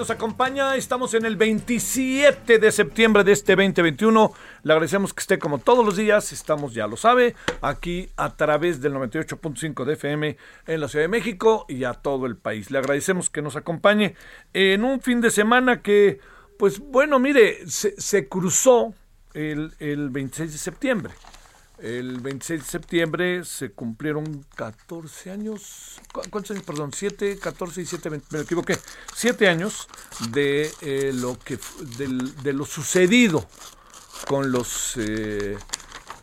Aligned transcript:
Nos 0.00 0.08
acompaña. 0.08 0.76
Estamos 0.76 1.12
en 1.12 1.26
el 1.26 1.36
27 1.36 2.58
de 2.58 2.72
septiembre 2.72 3.22
de 3.22 3.32
este 3.32 3.54
2021. 3.54 4.32
Le 4.62 4.72
agradecemos 4.72 5.12
que 5.12 5.20
esté 5.20 5.38
como 5.38 5.58
todos 5.58 5.84
los 5.84 5.98
días. 5.98 6.32
Estamos, 6.32 6.72
ya 6.72 6.86
lo 6.86 6.96
sabe, 6.96 7.34
aquí 7.60 8.08
a 8.16 8.34
través 8.34 8.80
del 8.80 8.94
98.5 8.94 9.84
de 9.84 9.92
FM 9.92 10.38
en 10.66 10.80
la 10.80 10.88
Ciudad 10.88 11.04
de 11.04 11.08
México 11.08 11.66
y 11.68 11.84
a 11.84 11.92
todo 11.92 12.24
el 12.24 12.38
país. 12.38 12.70
Le 12.70 12.78
agradecemos 12.78 13.28
que 13.28 13.42
nos 13.42 13.56
acompañe 13.56 14.14
en 14.54 14.84
un 14.84 15.02
fin 15.02 15.20
de 15.20 15.30
semana 15.30 15.82
que, 15.82 16.18
pues 16.58 16.78
bueno, 16.78 17.18
mire, 17.18 17.68
se, 17.68 18.00
se 18.00 18.26
cruzó 18.26 18.94
el, 19.34 19.74
el 19.80 20.08
26 20.08 20.50
de 20.50 20.58
septiembre. 20.58 21.12
El 21.82 22.20
26 22.20 22.60
de 22.62 22.66
septiembre 22.66 23.44
se 23.44 23.70
cumplieron 23.72 24.44
14 24.54 25.30
años, 25.30 25.98
¿cu- 26.12 26.20
¿cuántos 26.30 26.50
años? 26.50 26.64
Perdón, 26.64 26.92
7, 26.94 27.38
14 27.38 27.80
y 27.80 27.86
7, 27.86 28.10
me 28.10 28.40
equivoqué, 28.40 28.78
7 29.14 29.48
años 29.48 29.88
de, 30.30 30.70
eh, 30.82 31.12
lo, 31.14 31.38
que, 31.38 31.58
del- 31.96 32.34
de 32.42 32.52
lo 32.52 32.66
sucedido 32.66 33.46
con 34.26 34.52
los, 34.52 34.92
eh, 34.98 35.56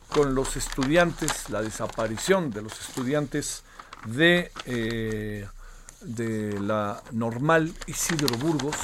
con 0.09 0.35
los 0.35 0.55
estudiantes, 0.58 1.50
la 1.50 1.61
desaparición 1.63 2.52
de 2.52 2.61
los 2.61 2.80
estudiantes 2.80 3.63
de, 4.05 4.52
eh, 4.66 5.47
de 6.02 6.59
la 6.59 7.02
normal 7.13 7.73
Isidro 7.88 8.38
Burgos. 8.38 8.75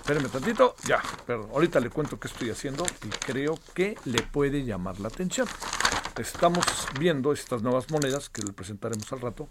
Espérame 0.00 0.28
tantito, 0.28 0.74
ya, 0.84 1.00
pero 1.26 1.48
ahorita 1.52 1.80
le 1.80 1.88
cuento 1.88 2.18
qué 2.20 2.28
estoy 2.28 2.50
haciendo 2.50 2.84
y 3.04 3.08
creo 3.08 3.58
que 3.72 3.96
le 4.04 4.20
puede 4.20 4.64
llamar 4.64 5.00
la 5.00 5.08
atención. 5.08 5.48
Estamos 6.18 6.66
viendo 7.00 7.32
estas 7.32 7.62
nuevas 7.62 7.90
monedas 7.90 8.28
que 8.28 8.42
le 8.42 8.52
presentaremos 8.52 9.10
al 9.14 9.20
rato, 9.22 9.48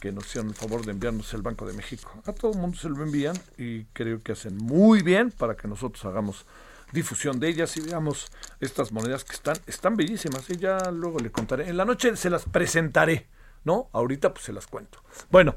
que 0.00 0.10
nos 0.10 0.24
hicieron 0.26 0.48
el 0.48 0.54
favor 0.56 0.84
de 0.84 0.92
enviarnos 0.92 1.34
el 1.34 1.42
Banco 1.42 1.66
de 1.66 1.74
México. 1.74 2.10
A 2.24 2.32
todo 2.32 2.52
el 2.52 2.58
mundo 2.58 2.78
se 2.78 2.88
lo 2.88 3.02
envían 3.02 3.36
y 3.58 3.84
creo 3.92 4.22
que 4.22 4.32
hacen 4.32 4.56
muy 4.56 5.02
bien 5.02 5.30
para 5.30 5.54
que 5.54 5.68
nosotros 5.68 6.02
hagamos 6.06 6.46
difusión 6.92 7.38
de 7.38 7.48
ellas 7.48 7.76
y 7.76 7.82
veamos 7.82 8.28
estas 8.58 8.90
monedas 8.90 9.22
que 9.22 9.34
están, 9.34 9.56
están 9.66 9.96
bellísimas. 9.96 10.48
Y 10.48 10.56
ya 10.56 10.90
luego 10.90 11.18
le 11.18 11.30
contaré. 11.30 11.68
En 11.68 11.76
la 11.76 11.84
noche 11.84 12.16
se 12.16 12.30
las 12.30 12.44
presentaré, 12.44 13.26
¿no? 13.64 13.90
Ahorita 13.92 14.32
pues 14.32 14.46
se 14.46 14.54
las 14.54 14.66
cuento. 14.66 15.02
Bueno, 15.30 15.56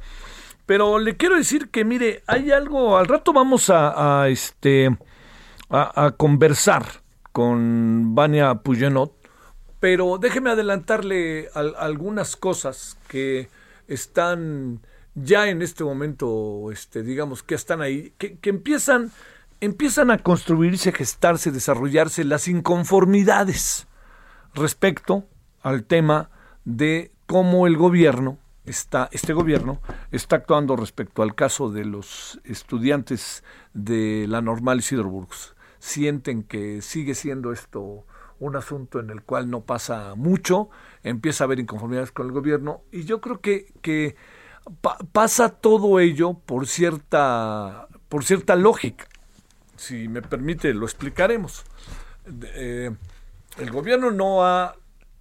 pero 0.65 0.99
le 0.99 1.15
quiero 1.15 1.37
decir 1.37 1.69
que 1.69 1.85
mire, 1.85 2.23
hay 2.27 2.51
algo, 2.51 2.97
al 2.97 3.07
rato 3.07 3.31
vamos 3.31 3.69
a, 3.69 4.27
este 4.27 4.89
a, 5.69 6.05
a 6.07 6.11
conversar 6.11 6.85
con 7.31 8.13
Vania 8.13 8.55
Puyenot, 8.55 9.20
pero 9.81 10.17
déjeme 10.19 10.51
adelantarle 10.51 11.49
al- 11.53 11.75
algunas 11.77 12.37
cosas 12.37 12.97
que 13.09 13.49
están 13.89 14.79
ya 15.15 15.49
en 15.49 15.61
este 15.61 15.83
momento, 15.83 16.71
este, 16.71 17.03
digamos, 17.03 17.43
que 17.43 17.55
están 17.55 17.81
ahí, 17.81 18.13
que, 18.17 18.37
empiezan, 18.49 19.11
empiezan 19.59 20.11
a 20.11 20.19
construirse, 20.19 20.93
gestarse, 20.93 21.51
desarrollarse 21.51 22.23
las 22.23 22.47
inconformidades 22.47 23.87
respecto 24.53 25.25
al 25.63 25.83
tema 25.83 26.29
de 26.63 27.11
cómo 27.25 27.65
el 27.65 27.75
gobierno 27.75 28.37
está, 28.65 29.09
este 29.11 29.33
gobierno 29.33 29.81
está 30.11 30.35
actuando 30.35 30.75
respecto 30.75 31.23
al 31.23 31.33
caso 31.33 31.71
de 31.71 31.85
los 31.85 32.39
estudiantes 32.43 33.43
de 33.73 34.27
la 34.29 34.41
normal 34.41 34.79
Isidro 34.79 35.09
Burgos. 35.09 35.55
Sienten 35.79 36.43
que 36.43 36.81
sigue 36.83 37.15
siendo 37.15 37.51
esto 37.51 38.05
un 38.41 38.55
asunto 38.55 38.99
en 38.99 39.11
el 39.11 39.21
cual 39.21 39.49
no 39.49 39.61
pasa 39.61 40.15
mucho, 40.15 40.69
empieza 41.03 41.43
a 41.43 41.45
haber 41.45 41.59
inconformidades 41.59 42.11
con 42.11 42.25
el 42.25 42.31
gobierno 42.31 42.81
y 42.91 43.05
yo 43.05 43.21
creo 43.21 43.39
que, 43.39 43.71
que 43.81 44.15
pa- 44.81 44.97
pasa 45.11 45.49
todo 45.49 45.99
ello 45.99 46.33
por 46.33 46.67
cierta, 46.67 47.87
por 48.09 48.25
cierta 48.25 48.55
lógica. 48.55 49.05
Si 49.77 50.07
me 50.07 50.23
permite, 50.23 50.73
lo 50.73 50.85
explicaremos. 50.85 51.63
Eh, 52.55 52.91
el 53.57 53.71
gobierno 53.71 54.11
no 54.11 54.43
ha... 54.43 54.75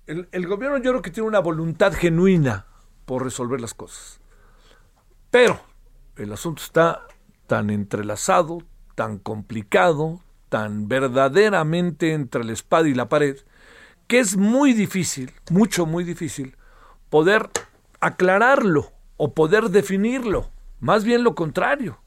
El 0.07 0.47
gobierno 0.47 0.79
yo 0.79 0.91
creo 0.91 1.03
que 1.03 1.11
tiene 1.11 1.29
una 1.29 1.39
voluntad 1.41 1.93
genuina 1.93 2.67
por 3.05 3.23
resolver 3.23 3.61
las 3.61 3.75
cosas. 3.75 4.19
Pero 5.31 5.61
el 6.17 6.33
asunto 6.33 6.63
está 6.63 7.07
tan 7.47 7.71
entrelazado, 7.71 8.63
tan 8.95 9.19
complicado, 9.19 10.21
tan 10.51 10.89
verdaderamente 10.89 12.13
entre 12.13 12.45
la 12.45 12.53
espada 12.53 12.89
y 12.89 12.95
la 12.95 13.09
pared, 13.09 13.39
que 14.07 14.19
es 14.19 14.37
muy 14.37 14.75
difícil, 14.75 15.33
mucho, 15.51 15.87
muy 15.87 16.05
difícil, 16.05 16.57
poder 17.09 17.49
aclararlo 18.01 18.93
o 19.17 19.33
poder 19.33 19.71
definirlo. 19.71 20.51
Más 20.81 21.05
bien 21.05 21.25
lo 21.25 21.35
contrario. 21.35 22.01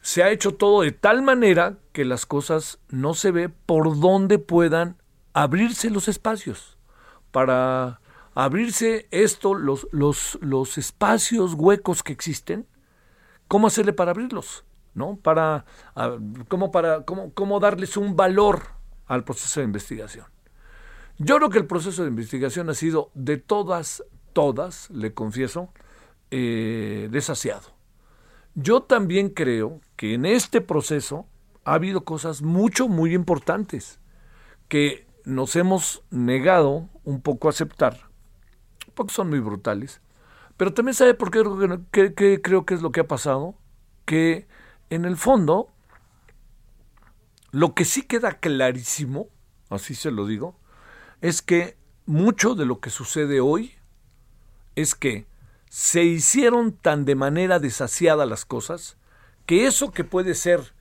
Se 0.00 0.22
ha 0.22 0.30
hecho 0.30 0.54
todo 0.54 0.82
de 0.82 0.92
tal 0.92 1.22
manera 1.22 1.78
que 1.92 2.04
las 2.04 2.26
cosas 2.26 2.78
no 2.88 3.14
se 3.14 3.32
ve 3.32 3.48
por 3.48 3.98
dónde 3.98 4.38
puedan 4.38 4.96
abrirse 5.32 5.90
los 5.90 6.06
espacios. 6.08 6.78
Para 7.32 8.00
abrirse 8.34 9.08
esto, 9.10 9.54
los, 9.54 9.88
los, 9.90 10.38
los 10.42 10.78
espacios 10.78 11.54
huecos 11.54 12.02
que 12.04 12.12
existen, 12.12 12.68
¿cómo 13.48 13.66
hacerle 13.66 13.92
para 13.92 14.12
abrirlos? 14.12 14.65
¿No? 14.96 15.16
Para, 15.16 15.66
¿cómo, 16.48 16.72
para 16.72 17.04
cómo, 17.04 17.32
¿Cómo 17.34 17.60
darles 17.60 17.96
un 17.96 18.16
valor 18.16 18.62
al 19.06 19.22
proceso 19.24 19.60
de 19.60 19.66
investigación? 19.66 20.24
Yo 21.18 21.36
creo 21.36 21.50
que 21.50 21.58
el 21.58 21.66
proceso 21.66 22.02
de 22.02 22.08
investigación 22.08 22.68
ha 22.70 22.74
sido 22.74 23.10
de 23.14 23.36
todas, 23.36 24.02
todas, 24.32 24.90
le 24.90 25.12
confieso, 25.12 25.70
eh, 26.30 27.08
desasiado. 27.10 27.76
Yo 28.54 28.82
también 28.82 29.28
creo 29.28 29.80
que 29.96 30.14
en 30.14 30.24
este 30.24 30.62
proceso 30.62 31.26
ha 31.64 31.74
habido 31.74 32.04
cosas 32.04 32.40
mucho, 32.40 32.88
muy 32.88 33.14
importantes 33.14 34.00
que 34.68 35.06
nos 35.24 35.56
hemos 35.56 36.02
negado 36.10 36.88
un 37.04 37.20
poco 37.20 37.48
a 37.48 37.50
aceptar, 37.50 38.08
porque 38.94 39.12
son 39.12 39.28
muy 39.28 39.40
brutales. 39.40 40.00
Pero 40.56 40.72
también 40.72 40.94
sabe 40.94 41.12
por 41.12 41.30
qué, 41.30 41.42
creo 41.42 42.14
que 42.14 42.40
creo 42.40 42.64
que 42.64 42.74
es 42.74 42.80
lo 42.80 42.92
que 42.92 43.00
ha 43.00 43.06
pasado, 43.06 43.54
que 44.06 44.46
en 44.90 45.04
el 45.04 45.16
fondo 45.16 45.70
lo 47.50 47.74
que 47.74 47.84
sí 47.84 48.02
queda 48.02 48.38
clarísimo, 48.38 49.28
así 49.70 49.94
se 49.94 50.10
lo 50.10 50.26
digo, 50.26 50.58
es 51.20 51.42
que 51.42 51.76
mucho 52.04 52.54
de 52.54 52.66
lo 52.66 52.80
que 52.80 52.90
sucede 52.90 53.40
hoy 53.40 53.72
es 54.74 54.94
que 54.94 55.26
se 55.70 56.04
hicieron 56.04 56.72
tan 56.72 57.04
de 57.04 57.14
manera 57.14 57.58
desasiada 57.58 58.26
las 58.26 58.44
cosas 58.44 58.98
que 59.46 59.66
eso 59.66 59.90
que 59.90 60.04
puede 60.04 60.34
ser 60.34 60.74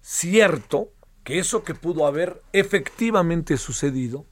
cierto, 0.00 0.90
que 1.24 1.38
eso 1.38 1.64
que 1.64 1.74
pudo 1.74 2.06
haber 2.06 2.42
efectivamente 2.52 3.56
sucedido, 3.56 4.26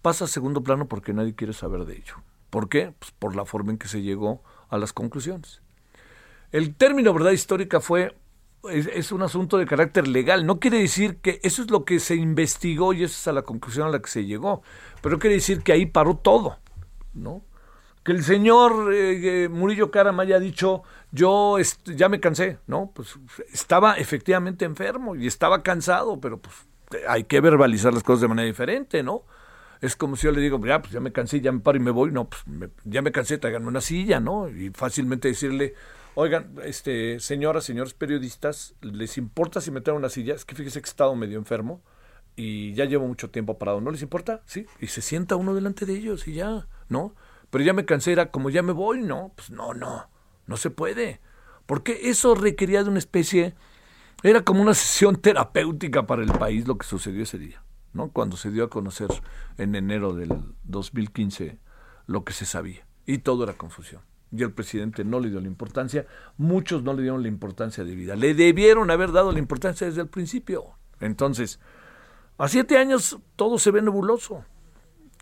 pasa 0.00 0.24
a 0.24 0.28
segundo 0.28 0.62
plano 0.62 0.88
porque 0.88 1.12
nadie 1.12 1.34
quiere 1.34 1.52
saber 1.52 1.84
de 1.84 1.96
ello. 1.96 2.14
¿Por 2.50 2.68
qué? 2.68 2.94
Pues 2.98 3.10
por 3.12 3.34
la 3.34 3.44
forma 3.44 3.72
en 3.72 3.78
que 3.78 3.88
se 3.88 4.02
llegó 4.02 4.42
a 4.68 4.78
las 4.78 4.92
conclusiones. 4.92 5.60
el 6.50 6.74
término 6.74 7.12
verdad 7.14 7.30
histórica 7.32 7.80
fue 7.80 8.16
es, 8.70 9.12
un 9.12 9.22
asunto 9.22 9.58
de 9.58 9.66
carácter 9.66 10.08
legal. 10.08 10.46
No 10.46 10.60
quiere 10.60 10.78
decir 10.78 11.16
que 11.16 11.40
eso 11.42 11.62
es 11.62 11.70
lo 11.70 11.84
que 11.84 11.98
se 11.98 12.14
investigó 12.14 12.92
y 12.92 13.04
esa 13.04 13.14
es 13.14 13.28
a 13.28 13.32
la 13.32 13.42
conclusión 13.42 13.86
a 13.86 13.90
la 13.90 14.00
que 14.00 14.10
se 14.10 14.24
llegó. 14.24 14.62
Pero 15.00 15.18
quiere 15.18 15.36
decir 15.36 15.62
que 15.62 15.72
ahí 15.72 15.86
paró 15.86 16.16
todo, 16.16 16.58
¿no? 17.14 17.44
Que 18.04 18.12
el 18.12 18.24
señor 18.24 18.92
eh, 18.92 19.48
Murillo 19.48 19.90
Karam 19.90 20.18
haya 20.20 20.40
dicho, 20.40 20.82
yo 21.12 21.56
ya 21.84 22.08
me 22.08 22.20
cansé, 22.20 22.58
¿no? 22.66 22.90
Pues 22.94 23.16
estaba 23.52 23.94
efectivamente 23.94 24.64
enfermo 24.64 25.14
y 25.14 25.26
estaba 25.26 25.62
cansado, 25.62 26.20
pero 26.20 26.38
pues 26.38 26.54
hay 27.08 27.24
que 27.24 27.40
verbalizar 27.40 27.94
las 27.94 28.02
cosas 28.02 28.22
de 28.22 28.28
manera 28.28 28.46
diferente, 28.46 29.02
¿no? 29.02 29.22
Es 29.80 29.96
como 29.96 30.14
si 30.14 30.26
yo 30.26 30.32
le 30.32 30.40
digo, 30.40 30.64
ya, 30.64 30.80
pues 30.80 30.92
ya 30.92 31.00
me 31.00 31.12
cansé, 31.12 31.40
ya 31.40 31.50
me 31.50 31.60
paro 31.60 31.76
y 31.76 31.80
me 31.80 31.90
voy. 31.90 32.12
No, 32.12 32.28
pues 32.28 32.44
ya 32.84 33.02
me 33.02 33.10
cansé, 33.10 33.38
tráiganme 33.38 33.66
una 33.66 33.80
silla, 33.80 34.20
¿no? 34.20 34.48
Y 34.48 34.70
fácilmente 34.70 35.28
decirle, 35.28 35.74
Oigan, 36.14 36.56
este, 36.62 37.20
señoras, 37.20 37.64
señores 37.64 37.94
periodistas, 37.94 38.74
¿les 38.82 39.16
importa 39.16 39.62
si 39.62 39.70
me 39.70 39.80
traen 39.80 39.96
una 39.96 40.10
silla? 40.10 40.34
Es 40.34 40.44
que 40.44 40.54
fíjese 40.54 40.82
que 40.82 40.86
he 40.86 40.90
estado 40.90 41.16
medio 41.16 41.38
enfermo 41.38 41.82
y 42.36 42.74
ya 42.74 42.84
llevo 42.84 43.06
mucho 43.06 43.30
tiempo 43.30 43.58
parado. 43.58 43.80
¿No 43.80 43.90
les 43.90 44.02
importa? 44.02 44.42
Sí. 44.44 44.66
Y 44.78 44.88
se 44.88 45.00
sienta 45.00 45.36
uno 45.36 45.54
delante 45.54 45.86
de 45.86 45.94
ellos 45.94 46.28
y 46.28 46.34
ya, 46.34 46.68
¿no? 46.90 47.14
Pero 47.48 47.64
ya 47.64 47.72
me 47.72 47.86
cansé, 47.86 48.12
era 48.12 48.30
como 48.30 48.50
ya 48.50 48.62
me 48.62 48.72
voy, 48.72 49.00
¿no? 49.00 49.32
Pues 49.34 49.50
no, 49.50 49.72
no, 49.72 50.10
no 50.46 50.56
se 50.58 50.68
puede. 50.68 51.20
Porque 51.64 52.10
eso 52.10 52.34
requería 52.34 52.84
de 52.84 52.90
una 52.90 52.98
especie, 52.98 53.54
era 54.22 54.42
como 54.42 54.60
una 54.60 54.74
sesión 54.74 55.16
terapéutica 55.16 56.06
para 56.06 56.22
el 56.22 56.32
país 56.32 56.68
lo 56.68 56.76
que 56.76 56.86
sucedió 56.86 57.22
ese 57.22 57.38
día, 57.38 57.62
¿no? 57.94 58.10
Cuando 58.10 58.36
se 58.36 58.50
dio 58.50 58.64
a 58.64 58.70
conocer 58.70 59.08
en 59.56 59.74
enero 59.76 60.12
del 60.12 60.30
2015 60.64 61.58
lo 62.06 62.24
que 62.24 62.34
se 62.34 62.44
sabía. 62.44 62.86
Y 63.06 63.18
todo 63.18 63.44
era 63.44 63.54
confusión 63.54 64.02
y 64.34 64.42
el 64.42 64.52
presidente 64.52 65.04
no 65.04 65.20
le 65.20 65.30
dio 65.30 65.40
la 65.40 65.46
importancia, 65.46 66.06
muchos 66.38 66.82
no 66.82 66.94
le 66.94 67.02
dieron 67.02 67.22
la 67.22 67.28
importancia 67.28 67.84
de 67.84 67.94
vida. 67.94 68.16
Le 68.16 68.34
debieron 68.34 68.90
haber 68.90 69.12
dado 69.12 69.30
la 69.30 69.38
importancia 69.38 69.86
desde 69.86 70.00
el 70.00 70.08
principio. 70.08 70.64
Entonces, 71.00 71.60
a 72.38 72.48
siete 72.48 72.78
años 72.78 73.18
todo 73.36 73.58
se 73.58 73.70
ve 73.70 73.82
nebuloso. 73.82 74.44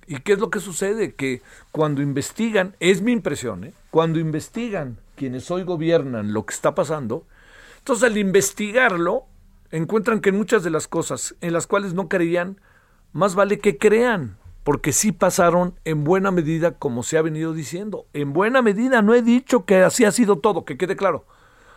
¿Y 0.06 0.20
qué 0.20 0.32
es 0.32 0.38
lo 0.38 0.50
que 0.50 0.60
sucede? 0.60 1.14
Que 1.14 1.42
cuando 1.72 2.02
investigan, 2.02 2.74
es 2.80 3.02
mi 3.02 3.12
impresión, 3.12 3.64
¿eh? 3.64 3.74
cuando 3.90 4.18
investigan 4.18 4.98
quienes 5.16 5.50
hoy 5.50 5.64
gobiernan 5.64 6.32
lo 6.32 6.46
que 6.46 6.54
está 6.54 6.74
pasando, 6.74 7.26
entonces 7.78 8.04
al 8.04 8.16
investigarlo, 8.16 9.26
encuentran 9.70 10.20
que 10.20 10.32
muchas 10.32 10.62
de 10.64 10.70
las 10.70 10.88
cosas 10.88 11.36
en 11.40 11.52
las 11.52 11.66
cuales 11.66 11.94
no 11.94 12.08
creían, 12.08 12.60
más 13.12 13.34
vale 13.34 13.58
que 13.58 13.76
crean 13.78 14.39
porque 14.62 14.92
sí 14.92 15.12
pasaron 15.12 15.78
en 15.84 16.04
buena 16.04 16.30
medida 16.30 16.72
como 16.72 17.02
se 17.02 17.18
ha 17.18 17.22
venido 17.22 17.52
diciendo. 17.52 18.06
En 18.12 18.32
buena 18.32 18.62
medida, 18.62 19.02
no 19.02 19.14
he 19.14 19.22
dicho 19.22 19.64
que 19.64 19.82
así 19.82 20.04
ha 20.04 20.12
sido 20.12 20.36
todo, 20.36 20.64
que 20.64 20.76
quede 20.76 20.96
claro. 20.96 21.26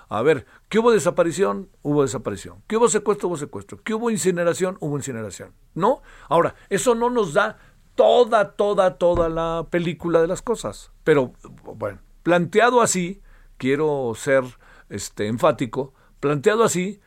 A 0.10 0.22
ver, 0.22 0.46
¿qué 0.70 0.80
hubo 0.80 0.92
desaparición? 0.92 1.70
Hubo 1.82 2.04
desaparición. 2.04 2.62
¿Qué 2.68 2.78
hubo 2.78 2.88
secuestro? 2.90 3.30
Hubo 3.30 3.38
secuestro. 3.38 3.80
¿Qué 3.84 3.94
hubo 3.94 4.12
incineración? 4.12 4.78
Hubo 4.80 4.98
incineración. 4.98 5.54
¿No? 5.74 6.02
Ahora, 6.30 6.56
eso 6.70 6.94
no 6.94 7.10
nos 7.10 7.34
da 7.34 7.58
toda, 7.96 8.52
toda, 8.52 8.98
toda 8.98 9.30
la 9.30 9.68
película 9.70 10.22
de 10.22 10.28
las 10.28 10.42
cosas. 10.42 10.92
Pero, 11.04 11.34
bueno, 11.64 12.00
planteado 12.22 12.82
así, 12.82 13.22
quiero 13.58 14.14
ser 14.16 14.44
este, 14.90 15.28
enfático, 15.28 15.94
planteado 16.20 16.64
así, 16.64 17.00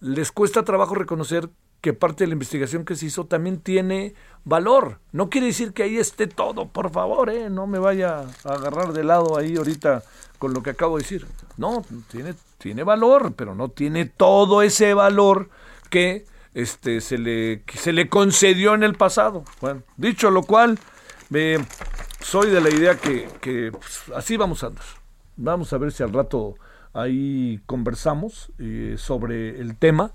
les 0.00 0.32
cuesta 0.32 0.64
trabajo 0.64 0.94
reconocer 0.94 1.50
que 1.84 1.92
parte 1.92 2.24
de 2.24 2.28
la 2.28 2.32
investigación 2.32 2.86
que 2.86 2.96
se 2.96 3.04
hizo 3.04 3.26
también 3.26 3.60
tiene 3.60 4.14
valor. 4.46 5.00
No 5.12 5.28
quiere 5.28 5.48
decir 5.48 5.74
que 5.74 5.82
ahí 5.82 5.98
esté 5.98 6.26
todo, 6.26 6.66
por 6.66 6.90
favor, 6.90 7.28
¿eh? 7.28 7.50
no 7.50 7.66
me 7.66 7.78
vaya 7.78 8.20
a 8.44 8.54
agarrar 8.54 8.94
de 8.94 9.04
lado 9.04 9.36
ahí 9.36 9.56
ahorita 9.58 10.02
con 10.38 10.54
lo 10.54 10.62
que 10.62 10.70
acabo 10.70 10.96
de 10.96 11.02
decir. 11.02 11.26
No, 11.58 11.84
tiene, 12.10 12.32
tiene 12.56 12.84
valor, 12.84 13.34
pero 13.36 13.54
no 13.54 13.68
tiene 13.68 14.06
todo 14.06 14.62
ese 14.62 14.94
valor 14.94 15.50
que 15.90 16.24
este, 16.54 17.02
se, 17.02 17.18
le, 17.18 17.64
se 17.74 17.92
le 17.92 18.08
concedió 18.08 18.74
en 18.74 18.82
el 18.82 18.94
pasado. 18.94 19.44
Bueno, 19.60 19.82
dicho 19.98 20.30
lo 20.30 20.42
cual, 20.42 20.78
soy 22.22 22.48
de 22.48 22.62
la 22.62 22.70
idea 22.70 22.96
que, 22.96 23.28
que 23.42 23.72
pues, 23.72 24.04
así 24.16 24.38
vamos 24.38 24.64
a 24.64 24.68
andar. 24.68 24.86
Vamos 25.36 25.70
a 25.74 25.76
ver 25.76 25.92
si 25.92 26.02
al 26.02 26.14
rato 26.14 26.54
ahí 26.94 27.60
conversamos 27.66 28.52
eh, 28.58 28.94
sobre 28.96 29.60
el 29.60 29.76
tema 29.76 30.14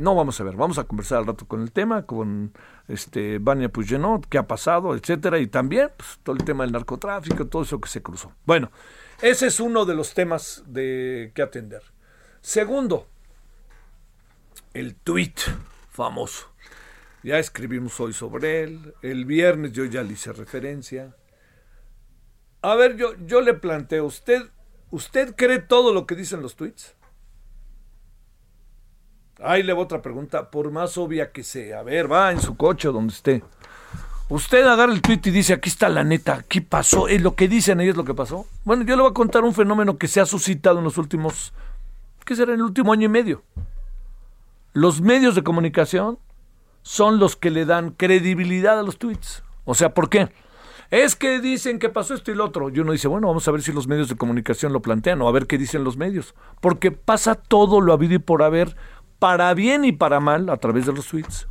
no 0.00 0.14
vamos 0.14 0.40
a 0.40 0.44
ver, 0.44 0.54
vamos 0.54 0.78
a 0.78 0.84
conversar 0.84 1.18
al 1.18 1.26
rato 1.26 1.46
con 1.46 1.60
el 1.60 1.72
tema, 1.72 2.06
con 2.06 2.52
este 2.88 3.38
Vania 3.38 3.68
Puigdenot, 3.68 4.26
qué 4.28 4.38
ha 4.38 4.46
pasado, 4.46 4.94
etcétera, 4.94 5.38
y 5.38 5.46
también 5.46 5.90
pues, 5.96 6.20
todo 6.22 6.36
el 6.36 6.44
tema 6.44 6.64
del 6.64 6.72
narcotráfico, 6.72 7.46
todo 7.46 7.62
eso 7.62 7.80
que 7.80 7.88
se 7.88 8.02
cruzó. 8.02 8.32
Bueno, 8.44 8.70
ese 9.20 9.46
es 9.46 9.60
uno 9.60 9.84
de 9.84 9.94
los 9.94 10.14
temas 10.14 10.62
de 10.66 11.32
que 11.34 11.42
atender. 11.42 11.82
Segundo, 12.40 13.06
el 14.74 14.94
tweet 14.94 15.34
famoso. 15.90 16.48
Ya 17.22 17.38
escribimos 17.38 17.98
hoy 17.98 18.12
sobre 18.12 18.62
él. 18.62 18.94
El 19.02 19.24
viernes 19.24 19.72
yo 19.72 19.84
ya 19.84 20.02
le 20.02 20.12
hice 20.12 20.32
referencia. 20.32 21.16
A 22.62 22.74
ver, 22.74 22.96
yo, 22.96 23.14
yo 23.26 23.40
le 23.40 23.54
planteo, 23.54 24.04
¿usted, 24.04 24.42
¿usted 24.90 25.34
cree 25.34 25.60
todo 25.60 25.92
lo 25.94 26.06
que 26.06 26.14
dicen 26.14 26.42
los 26.42 26.56
tweets? 26.56 26.95
Ahí 29.42 29.62
le 29.62 29.72
voy 29.72 29.84
otra 29.84 30.00
pregunta, 30.00 30.50
por 30.50 30.70
más 30.70 30.96
obvia 30.96 31.30
que 31.30 31.44
sea. 31.44 31.80
A 31.80 31.82
ver, 31.82 32.10
va 32.10 32.32
en 32.32 32.40
su 32.40 32.56
coche 32.56 32.88
o 32.88 32.92
donde 32.92 33.12
esté. 33.12 33.42
Usted 34.28 34.66
agarra 34.66 34.92
el 34.92 35.02
tweet 35.02 35.20
y 35.24 35.30
dice, 35.30 35.52
aquí 35.52 35.68
está 35.68 35.88
la 35.88 36.02
neta, 36.02 36.44
¿qué 36.48 36.60
pasó? 36.60 37.06
¿Es 37.06 37.22
lo 37.22 37.36
que 37.36 37.46
dicen 37.46 37.78
ahí 37.78 37.88
es 37.88 37.96
lo 37.96 38.04
que 38.04 38.14
pasó? 38.14 38.46
Bueno, 38.64 38.82
yo 38.82 38.96
le 38.96 39.02
voy 39.02 39.10
a 39.10 39.14
contar 39.14 39.44
un 39.44 39.54
fenómeno 39.54 39.98
que 39.98 40.08
se 40.08 40.20
ha 40.20 40.26
suscitado 40.26 40.78
en 40.78 40.84
los 40.84 40.98
últimos, 40.98 41.52
¿qué 42.24 42.34
será? 42.34 42.52
En 42.52 42.58
el 42.58 42.64
último 42.64 42.92
año 42.92 43.04
y 43.04 43.08
medio. 43.08 43.44
Los 44.72 45.00
medios 45.00 45.36
de 45.36 45.44
comunicación 45.44 46.18
son 46.82 47.18
los 47.18 47.36
que 47.36 47.50
le 47.50 47.66
dan 47.66 47.90
credibilidad 47.90 48.78
a 48.80 48.82
los 48.82 48.98
tweets. 48.98 49.44
O 49.64 49.74
sea, 49.74 49.94
¿por 49.94 50.08
qué? 50.08 50.28
Es 50.90 51.16
que 51.16 51.40
dicen 51.40 51.78
que 51.78 51.88
pasó 51.88 52.14
esto 52.14 52.30
y 52.30 52.34
lo 52.34 52.44
otro. 52.44 52.68
Y 52.68 52.78
uno 52.78 52.92
dice, 52.92 53.08
bueno, 53.08 53.26
vamos 53.28 53.46
a 53.46 53.50
ver 53.50 53.62
si 53.62 53.72
los 53.72 53.88
medios 53.88 54.08
de 54.08 54.16
comunicación 54.16 54.72
lo 54.72 54.82
plantean 54.82 55.20
o 55.22 55.28
a 55.28 55.32
ver 55.32 55.46
qué 55.46 55.58
dicen 55.58 55.82
los 55.82 55.96
medios. 55.96 56.34
Porque 56.60 56.92
pasa 56.92 57.34
todo 57.34 57.80
lo 57.80 57.92
habido 57.92 58.14
y 58.14 58.18
por 58.18 58.42
haber 58.42 58.76
para 59.18 59.52
bien 59.54 59.84
y 59.84 59.92
para 59.92 60.20
mal 60.20 60.48
a 60.50 60.56
través 60.56 60.86
de 60.86 60.92
los 60.92 61.06
tweets. 61.06 61.48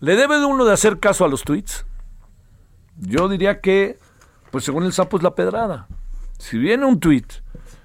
¿Le 0.00 0.16
debe 0.16 0.38
de 0.38 0.44
uno 0.44 0.64
de 0.64 0.72
hacer 0.72 0.98
caso 0.98 1.24
a 1.24 1.28
los 1.28 1.42
tweets? 1.42 1.86
Yo 2.98 3.28
diría 3.28 3.60
que, 3.60 3.98
pues 4.50 4.64
según 4.64 4.84
el 4.84 4.92
sapo 4.92 5.16
es 5.16 5.22
la 5.22 5.34
pedrada. 5.34 5.88
Si 6.38 6.58
viene 6.58 6.84
un 6.84 7.00
tweet 7.00 7.26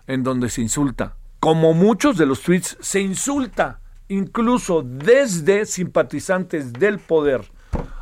en 0.08 0.24
donde 0.24 0.50
se 0.50 0.62
insulta, 0.62 1.16
como 1.40 1.74
muchos 1.74 2.18
de 2.18 2.26
los 2.26 2.42
tweets 2.42 2.78
se 2.82 3.00
insulta, 3.00 3.80
incluso 4.08 4.82
desde 4.84 5.66
simpatizantes 5.66 6.74
del 6.74 7.00
poder 7.00 7.52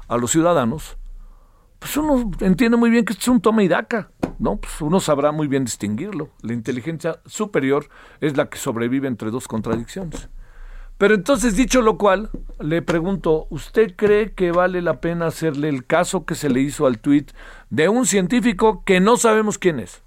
a 0.07 0.17
los 0.17 0.31
ciudadanos, 0.31 0.97
pues 1.79 1.95
uno 1.97 2.31
entiende 2.39 2.77
muy 2.77 2.89
bien 2.89 3.05
que 3.05 3.13
esto 3.13 3.23
es 3.23 3.27
un 3.27 3.41
toma 3.41 3.61
y 3.61 3.67
daca, 3.67 4.09
¿no? 4.39 4.57
Pues 4.57 4.81
uno 4.81 4.99
sabrá 4.99 5.31
muy 5.31 5.47
bien 5.47 5.63
distinguirlo. 5.63 6.29
La 6.41 6.53
inteligencia 6.53 7.19
superior 7.25 7.87
es 8.19 8.35
la 8.35 8.49
que 8.49 8.57
sobrevive 8.57 9.07
entre 9.07 9.29
dos 9.29 9.47
contradicciones. 9.47 10.29
Pero 10.97 11.13
entonces, 11.13 11.55
dicho 11.55 11.81
lo 11.81 11.97
cual, 11.97 12.29
le 12.59 12.81
pregunto, 12.81 13.45
¿usted 13.49 13.95
cree 13.95 14.31
que 14.33 14.51
vale 14.51 14.81
la 14.81 14.99
pena 14.99 15.27
hacerle 15.27 15.69
el 15.69 15.85
caso 15.85 16.25
que 16.25 16.33
se 16.33 16.49
le 16.49 16.61
hizo 16.61 16.87
al 16.87 16.99
tuit 16.99 17.31
de 17.69 17.87
un 17.87 18.07
científico 18.07 18.83
que 18.83 18.99
no 18.99 19.17
sabemos 19.17 19.59
quién 19.59 19.79
es? 19.79 20.01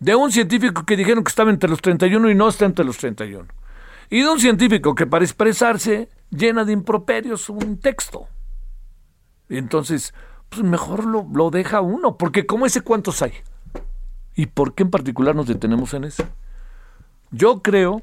De 0.00 0.14
un 0.14 0.32
científico 0.32 0.84
que 0.84 0.96
dijeron 0.96 1.22
que 1.22 1.28
estaba 1.28 1.50
entre 1.50 1.70
los 1.70 1.80
31 1.80 2.30
y 2.30 2.34
no 2.34 2.48
está 2.48 2.64
entre 2.64 2.84
los 2.84 2.98
31. 2.98 3.46
Y 4.10 4.20
de 4.20 4.28
un 4.28 4.40
científico 4.40 4.94
que 4.94 5.06
para 5.06 5.24
expresarse 5.24 6.08
llena 6.30 6.64
de 6.64 6.72
improperios 6.72 7.48
un 7.48 7.78
texto. 7.78 8.26
Entonces, 9.48 10.12
pues 10.48 10.64
mejor 10.64 11.04
lo, 11.06 11.26
lo 11.32 11.50
deja 11.50 11.80
uno, 11.80 12.16
porque 12.18 12.46
como 12.46 12.66
ese 12.66 12.80
cuántos 12.80 13.22
hay. 13.22 13.32
¿Y 14.34 14.46
por 14.46 14.74
qué 14.74 14.82
en 14.82 14.90
particular 14.90 15.36
nos 15.36 15.46
detenemos 15.46 15.94
en 15.94 16.04
eso? 16.04 16.24
Yo 17.30 17.62
creo 17.62 18.02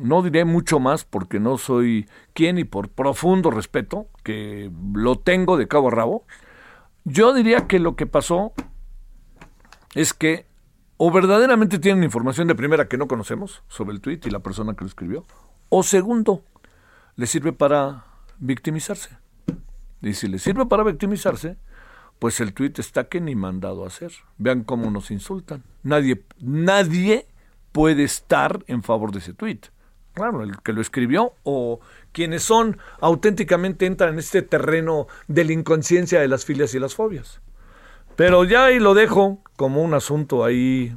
no 0.00 0.22
diré 0.22 0.44
mucho 0.44 0.80
más 0.80 1.04
porque 1.04 1.40
no 1.40 1.58
soy 1.58 2.08
quien 2.32 2.58
y 2.58 2.64
por 2.64 2.88
profundo 2.88 3.50
respeto, 3.50 4.08
que 4.22 4.70
lo 4.94 5.18
tengo 5.18 5.56
de 5.56 5.68
cabo 5.68 5.88
a 5.88 5.92
rabo, 5.92 6.26
yo 7.04 7.34
diría 7.34 7.66
que 7.66 7.78
lo 7.78 7.96
que 7.96 8.06
pasó 8.06 8.52
es 9.94 10.14
que 10.14 10.46
o 10.96 11.10
verdaderamente 11.10 11.78
tienen 11.78 12.04
información 12.04 12.46
de 12.48 12.54
primera 12.54 12.88
que 12.88 12.96
no 12.96 13.08
conocemos 13.08 13.62
sobre 13.68 13.92
el 13.92 14.00
tweet 14.00 14.20
y 14.24 14.30
la 14.30 14.38
persona 14.38 14.74
que 14.74 14.84
lo 14.84 14.88
escribió, 14.88 15.24
o 15.68 15.82
segundo, 15.82 16.44
le 17.16 17.26
sirve 17.26 17.52
para 17.52 18.04
victimizarse. 18.38 19.10
Y 20.00 20.14
si 20.14 20.28
le 20.28 20.38
sirve 20.38 20.66
para 20.66 20.84
victimizarse, 20.84 21.56
pues 22.18 22.40
el 22.40 22.54
tweet 22.54 22.74
está 22.76 23.08
que 23.08 23.20
ni 23.20 23.34
mandado 23.34 23.84
a 23.84 23.88
hacer. 23.88 24.12
Vean 24.38 24.62
cómo 24.62 24.90
nos 24.90 25.10
insultan. 25.10 25.64
Nadie, 25.82 26.24
nadie 26.38 27.26
puede 27.72 28.04
estar 28.04 28.64
en 28.68 28.82
favor 28.82 29.10
de 29.12 29.18
ese 29.18 29.34
tweet 29.34 29.60
claro, 30.14 30.42
el 30.42 30.60
que 30.62 30.72
lo 30.72 30.80
escribió 30.80 31.34
o 31.42 31.80
quienes 32.12 32.42
son 32.42 32.78
auténticamente 33.00 33.86
entran 33.86 34.14
en 34.14 34.18
este 34.18 34.42
terreno 34.42 35.06
de 35.28 35.44
la 35.44 35.52
inconsciencia 35.52 36.20
de 36.20 36.28
las 36.28 36.44
filias 36.44 36.74
y 36.74 36.78
las 36.78 36.94
fobias. 36.94 37.40
Pero 38.16 38.44
ya 38.44 38.66
ahí 38.66 38.78
lo 38.78 38.94
dejo 38.94 39.38
como 39.56 39.82
un 39.82 39.94
asunto 39.94 40.44
ahí 40.44 40.94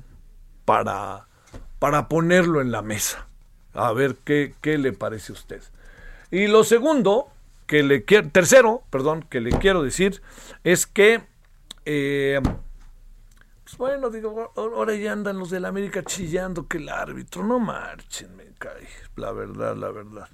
para 0.66 1.28
para 1.80 2.08
ponerlo 2.08 2.62
en 2.62 2.72
la 2.72 2.82
mesa. 2.82 3.28
A 3.74 3.92
ver 3.94 4.16
qué, 4.24 4.56
qué 4.62 4.78
le 4.78 4.94
parece 4.94 5.32
a 5.32 5.36
usted. 5.36 5.62
Y 6.32 6.48
lo 6.48 6.64
segundo, 6.64 7.28
que 7.68 7.84
le 7.84 8.04
quiero, 8.06 8.30
tercero, 8.30 8.84
perdón, 8.90 9.26
que 9.30 9.42
le 9.42 9.52
quiero 9.52 9.84
decir, 9.84 10.22
es 10.64 10.88
que, 10.88 11.22
eh, 11.86 12.42
pues 13.66 13.78
bueno, 13.80 14.12
digo, 14.12 14.54
ahora 14.56 14.94
ya 14.94 15.12
andan 15.12 15.40
los 15.40 15.50
de 15.50 15.60
la 15.60 15.70
América 15.70 16.04
chillando 16.04 16.68
que 16.68 16.78
el 16.78 16.88
árbitro, 16.88 17.44
no 17.44 17.58
marchen, 17.58 18.36
me 18.36 18.46
cae, 18.60 18.88
la 19.16 19.32
verdad, 19.32 19.76
la 19.76 19.90
verdad. 19.90 20.30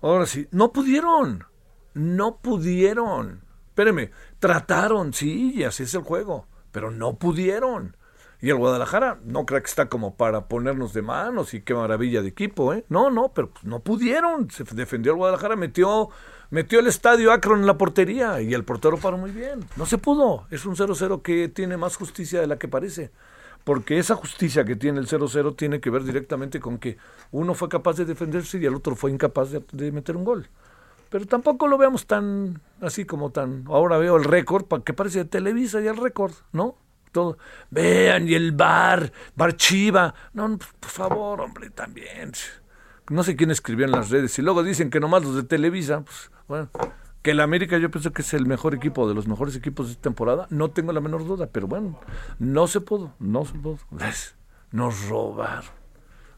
Ahora 0.00 0.26
sí, 0.26 0.46
no 0.52 0.72
pudieron, 0.72 1.44
no 1.94 2.36
pudieron. 2.38 3.42
Espéreme, 3.66 4.12
trataron, 4.38 5.12
sí, 5.12 5.54
y 5.56 5.64
así 5.64 5.82
es 5.82 5.94
el 5.94 6.02
juego, 6.02 6.46
pero 6.70 6.92
no 6.92 7.18
pudieron. 7.18 7.96
Y 8.40 8.50
el 8.50 8.56
Guadalajara 8.58 9.18
no 9.24 9.44
creo 9.44 9.60
que 9.60 9.68
está 9.68 9.88
como 9.88 10.16
para 10.16 10.46
ponernos 10.46 10.92
de 10.92 11.02
manos 11.02 11.52
y 11.52 11.62
qué 11.62 11.74
maravilla 11.74 12.22
de 12.22 12.28
equipo, 12.28 12.72
¿eh? 12.74 12.84
No, 12.88 13.10
no, 13.10 13.32
pero 13.32 13.50
pues 13.50 13.64
no 13.64 13.80
pudieron. 13.80 14.50
Se 14.52 14.62
defendió 14.62 15.12
el 15.12 15.18
Guadalajara, 15.18 15.56
metió, 15.56 16.10
metió 16.50 16.80
el 16.80 16.86
estadio 16.86 17.32
Akron 17.32 17.60
en 17.60 17.66
la 17.66 17.78
portería 17.78 18.40
y 18.40 18.54
el 18.54 18.64
portero 18.64 18.98
paró 18.98 19.18
muy 19.18 19.30
bien. 19.30 19.64
No 19.76 19.86
se 19.86 19.98
pudo. 19.98 20.46
Es 20.50 20.66
un 20.66 20.76
0-0 20.76 21.22
que 21.22 21.48
tiene 21.48 21.76
más 21.76 21.96
justicia 21.96 22.40
de 22.40 22.46
la 22.46 22.58
que 22.58 22.68
parece. 22.68 23.10
Porque 23.64 23.98
esa 23.98 24.14
justicia 24.14 24.64
que 24.64 24.76
tiene 24.76 25.00
el 25.00 25.08
0-0 25.08 25.56
tiene 25.56 25.80
que 25.80 25.90
ver 25.90 26.04
directamente 26.04 26.60
con 26.60 26.78
que 26.78 26.98
uno 27.32 27.54
fue 27.54 27.68
capaz 27.68 27.96
de 27.96 28.04
defenderse 28.04 28.58
y 28.58 28.66
el 28.66 28.74
otro 28.74 28.94
fue 28.94 29.10
incapaz 29.10 29.50
de, 29.50 29.62
de 29.72 29.90
meter 29.90 30.16
un 30.16 30.24
gol. 30.24 30.48
Pero 31.08 31.26
tampoco 31.26 31.66
lo 31.66 31.78
veamos 31.78 32.06
tan 32.06 32.60
así 32.80 33.04
como 33.04 33.30
tan. 33.30 33.64
Ahora 33.68 33.98
veo 33.98 34.16
el 34.16 34.24
récord, 34.24 34.66
que 34.82 34.92
parece 34.92 35.20
de 35.20 35.24
Televisa 35.24 35.80
y 35.80 35.86
el 35.86 35.96
récord, 35.96 36.32
¿no? 36.52 36.76
Vean, 37.70 38.28
y 38.28 38.34
el 38.34 38.52
bar, 38.52 39.10
bar 39.34 39.56
chiva. 39.56 40.14
No, 40.34 40.58
por 40.58 40.90
favor, 40.90 41.40
hombre, 41.40 41.70
también. 41.70 42.32
No 43.08 43.22
sé 43.22 43.36
quién 43.36 43.50
escribió 43.50 43.86
en 43.86 43.92
las 43.92 44.10
redes. 44.10 44.38
Y 44.38 44.42
luego 44.42 44.62
dicen 44.62 44.90
que 44.90 45.00
nomás 45.00 45.22
los 45.22 45.36
de 45.36 45.44
Televisa, 45.44 46.02
pues, 46.02 46.30
bueno, 46.48 46.70
que 47.22 47.32
el 47.32 47.40
América 47.40 47.78
yo 47.78 47.90
pienso 47.90 48.12
que 48.12 48.22
es 48.22 48.34
el 48.34 48.46
mejor 48.46 48.74
equipo, 48.74 49.08
de 49.08 49.14
los 49.14 49.26
mejores 49.26 49.56
equipos 49.56 49.86
de 49.86 49.92
esta 49.92 50.02
temporada. 50.02 50.46
No 50.50 50.70
tengo 50.70 50.92
la 50.92 51.00
menor 51.00 51.26
duda, 51.26 51.48
pero 51.50 51.66
bueno, 51.66 51.98
no 52.38 52.66
se 52.66 52.80
pudo, 52.80 53.14
no 53.18 53.44
se 53.44 53.54
pudo. 53.54 53.78
Nos 54.72 55.08
robaron. 55.08 55.70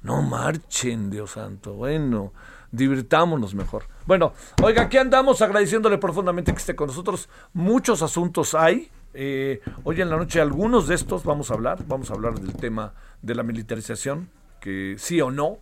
No 0.03 0.23
marchen, 0.23 1.11
Dios 1.11 1.33
santo. 1.33 1.75
Bueno, 1.75 2.33
divirtámonos 2.71 3.55
mejor. 3.55 3.85
Bueno, 4.07 4.33
oiga, 4.63 4.83
aquí 4.83 4.97
andamos 4.97 5.43
agradeciéndole 5.43 5.99
profundamente 5.99 6.53
que 6.53 6.59
esté 6.59 6.77
con 6.77 6.87
nosotros. 6.87 7.29
Muchos 7.53 8.03
asuntos 8.03 8.55
hay. 8.55 8.91
Eh, 9.15 9.61
hoy 9.85 10.01
en 10.01 10.11
la 10.11 10.17
noche 10.17 10.41
algunos 10.41 10.87
de 10.87 10.95
estos 10.95 11.25
vamos 11.25 11.51
a 11.51 11.55
hablar, 11.55 11.79
vamos 11.87 12.11
a 12.11 12.15
hablar 12.15 12.39
del 12.39 12.55
tema 12.55 12.95
de 13.23 13.35
la 13.35 13.43
militarización, 13.43 14.31
que 14.61 14.97
sí 14.99 15.21
o 15.21 15.31
no, 15.31 15.59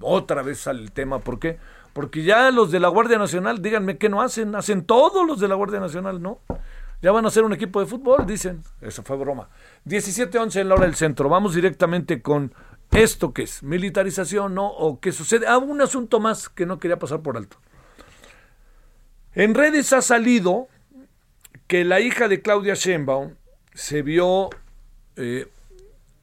otra 0.00 0.42
vez 0.42 0.60
sale 0.60 0.80
el 0.80 0.92
tema, 0.92 1.20
¿por 1.20 1.38
qué? 1.38 1.58
Porque 1.92 2.22
ya 2.22 2.50
los 2.50 2.70
de 2.70 2.80
la 2.80 2.88
Guardia 2.88 3.18
Nacional, 3.18 3.60
díganme 3.60 3.98
qué 3.98 4.08
no 4.08 4.22
hacen, 4.22 4.54
hacen 4.54 4.84
todos 4.84 5.26
los 5.26 5.40
de 5.40 5.48
la 5.48 5.54
Guardia 5.54 5.80
Nacional, 5.80 6.22
¿no? 6.22 6.40
Ya 7.00 7.12
van 7.12 7.26
a 7.26 7.30
ser 7.30 7.44
un 7.44 7.52
equipo 7.52 7.80
de 7.80 7.86
fútbol, 7.86 8.26
dicen. 8.26 8.62
Eso 8.80 9.02
fue 9.02 9.16
broma. 9.16 9.48
17-11 9.86 10.60
en 10.60 10.68
la 10.68 10.74
hora 10.74 10.86
del 10.86 10.96
centro. 10.96 11.28
Vamos 11.28 11.54
directamente 11.54 12.22
con 12.22 12.52
esto 12.90 13.32
que 13.32 13.42
es 13.42 13.62
militarización, 13.62 14.54
¿no? 14.54 14.66
O 14.66 14.98
qué 14.98 15.12
sucede. 15.12 15.46
Ah, 15.46 15.58
un 15.58 15.80
asunto 15.80 16.18
más 16.18 16.48
que 16.48 16.66
no 16.66 16.78
quería 16.78 16.98
pasar 16.98 17.20
por 17.20 17.36
alto. 17.36 17.58
En 19.34 19.54
redes 19.54 19.92
ha 19.92 20.02
salido 20.02 20.68
que 21.68 21.84
la 21.84 22.00
hija 22.00 22.26
de 22.26 22.42
Claudia 22.42 22.74
Sheinbaum 22.74 23.34
se 23.74 24.02
vio, 24.02 24.50
eh, 25.16 25.46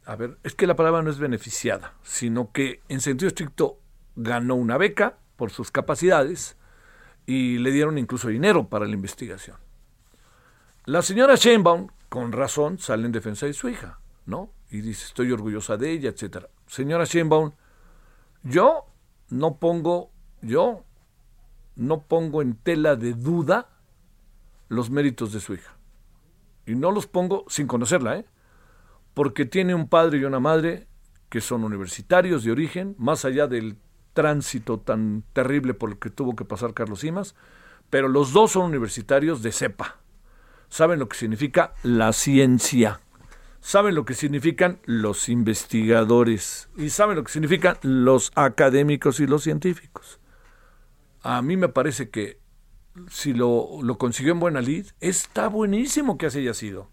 a 0.05 0.15
ver, 0.15 0.37
es 0.43 0.53
que 0.55 0.67
la 0.67 0.75
palabra 0.75 1.01
no 1.01 1.09
es 1.09 1.19
beneficiada, 1.19 1.93
sino 2.03 2.51
que 2.51 2.81
en 2.89 3.01
sentido 3.01 3.27
estricto 3.27 3.79
ganó 4.15 4.55
una 4.55 4.77
beca 4.77 5.17
por 5.35 5.51
sus 5.51 5.71
capacidades 5.71 6.57
y 7.25 7.57
le 7.57 7.71
dieron 7.71 7.97
incluso 7.97 8.27
dinero 8.27 8.69
para 8.69 8.85
la 8.85 8.93
investigación. 8.93 9.57
La 10.85 11.01
señora 11.01 11.35
Sheinbaum, 11.35 11.87
con 12.09 12.31
razón, 12.31 12.77
sale 12.77 13.05
en 13.05 13.11
defensa 13.11 13.47
de 13.47 13.53
su 13.53 13.67
hija, 13.69 13.99
¿no? 14.25 14.51
Y 14.69 14.81
dice, 14.81 15.05
estoy 15.05 15.31
orgullosa 15.31 15.77
de 15.77 15.91
ella, 15.91 16.09
etcétera. 16.09 16.49
Señora 16.67 17.05
Sheinbaum, 17.05 17.51
yo 18.43 18.85
no 19.29 19.57
pongo, 19.57 20.11
yo 20.41 20.83
no 21.75 22.03
pongo 22.03 22.43
en 22.43 22.55
tela 22.55 22.95
de 22.95 23.13
duda 23.13 23.69
los 24.69 24.91
méritos 24.91 25.33
de 25.33 25.39
su 25.39 25.55
hija. 25.55 25.75
Y 26.67 26.75
no 26.75 26.91
los 26.91 27.07
pongo 27.07 27.45
sin 27.47 27.65
conocerla, 27.65 28.17
¿eh? 28.17 28.25
Porque 29.15 29.45
tiene 29.45 29.73
un 29.73 29.87
padre 29.89 30.19
y 30.19 30.25
una 30.25 30.39
madre 30.39 30.87
que 31.29 31.41
son 31.41 31.63
universitarios 31.63 32.43
de 32.43 32.51
origen, 32.51 32.95
más 32.99 33.25
allá 33.25 33.47
del 33.47 33.77
tránsito 34.13 34.79
tan 34.79 35.23
terrible 35.33 35.73
por 35.73 35.89
el 35.89 35.97
que 35.97 36.11
tuvo 36.11 36.35
que 36.35 36.45
pasar 36.45 36.75
Carlos 36.75 36.99
Simas, 36.99 37.33
pero 37.89 38.07
los 38.07 38.31
dos 38.31 38.51
son 38.51 38.65
universitarios 38.65 39.41
de 39.41 39.51
cepa. 39.51 39.97
Saben 40.69 40.99
lo 40.99 41.09
que 41.09 41.17
significa 41.17 41.73
la 41.81 42.13
ciencia, 42.13 42.99
saben 43.59 43.95
lo 43.95 44.05
que 44.05 44.13
significan 44.13 44.79
los 44.85 45.29
investigadores 45.29 46.69
y 46.77 46.89
saben 46.89 47.15
lo 47.15 47.23
que 47.23 47.31
significan 47.31 47.77
los 47.81 48.31
académicos 48.35 49.19
y 49.19 49.27
los 49.27 49.43
científicos. 49.43 50.19
A 51.21 51.41
mí 51.41 51.57
me 51.57 51.69
parece 51.69 52.09
que 52.09 52.39
si 53.09 53.33
lo, 53.33 53.81
consiguió 53.97 54.33
en 54.33 54.39
buena 54.39 54.61
lid, 54.61 54.87
está 54.99 55.47
buenísimo 55.47 56.17
que 56.17 56.27
así 56.27 56.39
haya 56.39 56.53
sido. 56.53 56.89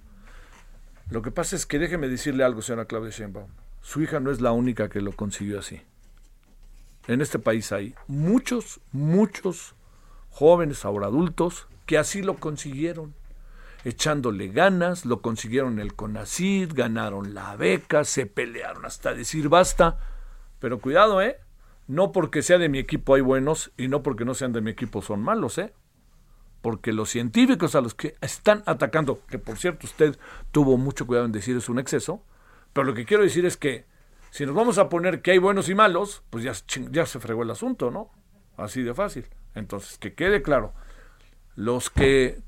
Lo 1.13 1.21
que 1.21 1.31
pasa 1.31 1.57
es 1.57 1.67
que 1.67 1.79
déjeme 1.79 2.09
decirle 2.09 2.43
algo, 2.43 2.63
señora 2.63 2.87
Claudia 2.87 3.11
Sheinbaum. 3.11 3.51
Su 3.83 4.01
hija 4.01 4.19
no 4.19 4.31
es 4.31 4.41
la 4.41 4.53
única 4.53 4.89
que 4.89 5.03
lo 5.03 5.13
consiguió 5.13 5.59
así. 5.59 5.83
En 7.07 7.21
este 7.21 7.39
país 7.39 7.71
hay 7.71 7.95
muchos, 8.07 8.81
muchos 8.93 9.75
jóvenes, 10.31 10.87
ahora 10.87 11.09
adultos, 11.09 11.69
que 11.85 11.99
así 11.99 12.23
lo 12.23 12.37
consiguieron. 12.37 13.13
Echándole 13.85 14.49
ganas, 14.49 15.05
lo 15.05 15.21
consiguieron 15.21 15.81
el 15.81 15.93
CONACID, 15.93 16.73
ganaron 16.73 17.35
la 17.35 17.57
beca, 17.57 18.05
se 18.05 18.25
pelearon 18.25 18.87
hasta 18.87 19.13
decir 19.13 19.51
basta. 19.51 19.99
Pero 20.61 20.79
cuidado, 20.79 21.21
¿eh? 21.21 21.41
No 21.89 22.11
porque 22.13 22.41
sea 22.41 22.57
de 22.57 22.71
mi 22.71 22.79
equipo 22.79 23.17
hay 23.17 23.21
buenos 23.21 23.71
y 23.77 23.89
no 23.89 24.03
porque 24.03 24.25
no 24.25 24.33
sean 24.33 24.55
de 24.55 24.63
mi 24.63 24.71
equipo 24.71 25.03
son 25.03 25.21
malos, 25.21 25.59
¿eh? 25.59 25.75
Porque 26.63 26.93
los 26.93 27.11
científicos 27.11 27.75
a 27.75 27.81
los 27.81 27.95
que 27.95 28.15
están 28.21 28.63
atacando, 28.67 29.21
que 29.29 29.39
por 29.39 29.59
cierto 29.59 29.87
usted 29.87 30.17
tuvo 30.53 30.79
mucho 30.79 31.07
cuidado 31.07 31.27
en 31.27 31.33
decir 31.33 31.57
es 31.57 31.69
un 31.69 31.79
exceso, 31.79 32.25
pero 32.73 32.87
lo 32.87 32.95
que 32.95 33.05
quiero 33.05 33.25
decir 33.25 33.45
es 33.45 33.57
que 33.57 33.85
si 34.31 34.47
nos 34.47 34.55
vamos 34.55 34.79
a 34.79 34.89
poner 34.89 35.21
que 35.21 35.33
hay 35.33 35.39
buenos 35.39 35.69
y 35.69 35.75
malos, 35.75 36.23
pues 36.31 36.43
ya, 36.43 36.55
se 37.07 37.21
fregó 37.21 37.43
el 37.43 37.51
asunto, 37.51 37.91
¿no? 37.91 38.11
Así 38.57 38.83
de 38.83 38.95
fácil. 38.95 39.27
Entonces, 39.55 39.99
que 39.99 40.15
quede 40.15 40.41
claro, 40.41 40.73
los 41.55 41.91
que, 41.91 42.41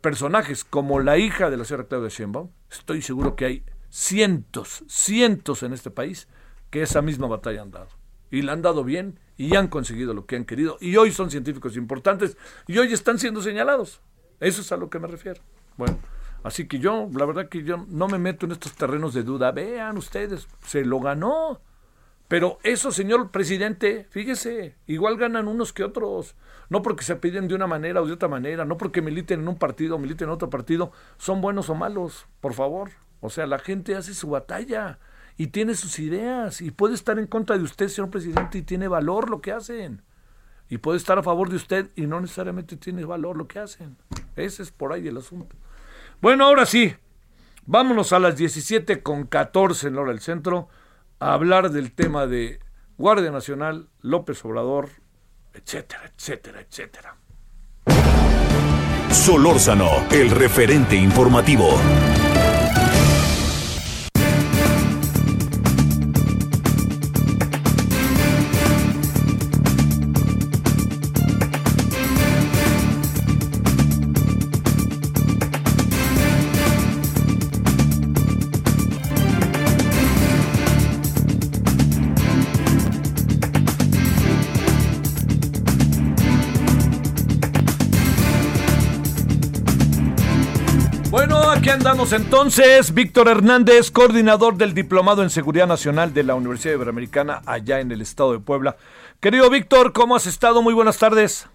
personajes 0.00 0.64
como 0.64 0.98
la 0.98 1.16
hija 1.16 1.48
de 1.48 1.56
la 1.56 1.64
señora 1.64 1.86
Claudia 1.86 2.08
Sheinbaum, 2.08 2.50
estoy 2.72 3.02
seguro 3.02 3.36
que 3.36 3.44
hay 3.44 3.64
cientos, 3.88 4.82
cientos 4.88 5.62
en 5.62 5.74
este 5.74 5.92
país 5.92 6.26
que 6.70 6.82
esa 6.82 7.02
misma 7.02 7.28
batalla 7.28 7.62
han 7.62 7.70
dado. 7.70 7.97
Y 8.30 8.42
la 8.42 8.52
han 8.52 8.62
dado 8.62 8.84
bien 8.84 9.18
y 9.36 9.56
han 9.56 9.68
conseguido 9.68 10.12
lo 10.14 10.26
que 10.26 10.36
han 10.36 10.44
querido 10.44 10.76
y 10.80 10.96
hoy 10.96 11.12
son 11.12 11.30
científicos 11.30 11.76
importantes 11.76 12.36
y 12.66 12.76
hoy 12.78 12.92
están 12.92 13.18
siendo 13.18 13.40
señalados. 13.40 14.00
Eso 14.40 14.60
es 14.60 14.70
a 14.72 14.76
lo 14.76 14.90
que 14.90 14.98
me 14.98 15.08
refiero. 15.08 15.40
Bueno, 15.76 15.98
así 16.42 16.66
que 16.66 16.78
yo, 16.78 17.08
la 17.14 17.24
verdad 17.24 17.48
que 17.48 17.62
yo 17.62 17.86
no 17.88 18.08
me 18.08 18.18
meto 18.18 18.46
en 18.46 18.52
estos 18.52 18.74
terrenos 18.74 19.14
de 19.14 19.22
duda. 19.22 19.52
Vean 19.52 19.96
ustedes, 19.96 20.48
se 20.66 20.84
lo 20.84 21.00
ganó. 21.00 21.60
Pero 22.28 22.58
eso, 22.62 22.92
señor 22.92 23.30
presidente, 23.30 24.06
fíjese, 24.10 24.76
igual 24.86 25.16
ganan 25.16 25.48
unos 25.48 25.72
que 25.72 25.82
otros. 25.82 26.34
No 26.68 26.82
porque 26.82 27.02
se 27.02 27.16
piden 27.16 27.48
de 27.48 27.54
una 27.54 27.66
manera 27.66 28.02
o 28.02 28.06
de 28.06 28.12
otra 28.12 28.28
manera, 28.28 28.66
no 28.66 28.76
porque 28.76 29.00
militen 29.00 29.40
en 29.40 29.48
un 29.48 29.56
partido 29.56 29.96
o 29.96 29.98
militen 29.98 30.28
en 30.28 30.34
otro 30.34 30.50
partido, 30.50 30.92
son 31.16 31.40
buenos 31.40 31.70
o 31.70 31.74
malos, 31.74 32.26
por 32.42 32.52
favor. 32.52 32.90
O 33.20 33.30
sea, 33.30 33.46
la 33.46 33.58
gente 33.58 33.96
hace 33.96 34.12
su 34.12 34.28
batalla 34.28 34.98
y 35.38 35.46
tiene 35.46 35.76
sus 35.76 36.00
ideas 36.00 36.60
y 36.60 36.72
puede 36.72 36.94
estar 36.94 37.16
en 37.18 37.28
contra 37.28 37.56
de 37.56 37.62
usted, 37.62 37.88
señor 37.88 38.10
presidente, 38.10 38.58
y 38.58 38.62
tiene 38.62 38.88
valor 38.88 39.30
lo 39.30 39.40
que 39.40 39.52
hacen. 39.52 40.02
Y 40.68 40.78
puede 40.78 40.98
estar 40.98 41.16
a 41.16 41.22
favor 41.22 41.48
de 41.48 41.56
usted 41.56 41.90
y 41.94 42.06
no 42.06 42.20
necesariamente 42.20 42.76
tiene 42.76 43.04
valor 43.04 43.36
lo 43.36 43.46
que 43.46 43.60
hacen. 43.60 43.96
Ese 44.34 44.64
es 44.64 44.72
por 44.72 44.92
ahí 44.92 45.06
el 45.06 45.16
asunto. 45.16 45.56
Bueno, 46.20 46.44
ahora 46.44 46.66
sí, 46.66 46.92
vámonos 47.64 48.12
a 48.12 48.18
las 48.18 48.36
17 48.36 49.00
con 49.02 49.26
14 49.26 49.86
en 49.86 49.94
la 49.94 50.00
hora 50.02 50.10
del 50.10 50.20
centro 50.20 50.68
a 51.20 51.32
hablar 51.32 51.70
del 51.70 51.92
tema 51.92 52.26
de 52.26 52.58
Guardia 52.98 53.30
Nacional, 53.30 53.88
López 54.00 54.44
Obrador, 54.44 54.90
etcétera, 55.54 56.12
etcétera, 56.16 56.60
etcétera. 56.60 57.16
Solórzano, 59.12 59.88
el 60.10 60.30
referente 60.30 60.96
informativo. 60.96 61.78
Entonces. 91.98 92.94
Víctor 92.94 93.26
Hernández, 93.26 93.90
coordinador 93.90 94.56
del 94.56 94.72
Diplomado 94.72 95.24
en 95.24 95.30
Seguridad 95.30 95.66
Nacional 95.66 96.14
de 96.14 96.22
la 96.22 96.36
Universidad 96.36 96.74
Iberoamericana, 96.74 97.42
allá 97.44 97.80
en 97.80 97.90
el 97.90 98.00
estado 98.00 98.32
de 98.32 98.38
Puebla. 98.38 98.76
Querido 99.18 99.50
Víctor, 99.50 99.92
¿cómo 99.92 100.14
has 100.14 100.26
estado? 100.26 100.62
Muy 100.62 100.74
buenas 100.74 100.96
tardes. 100.98 101.48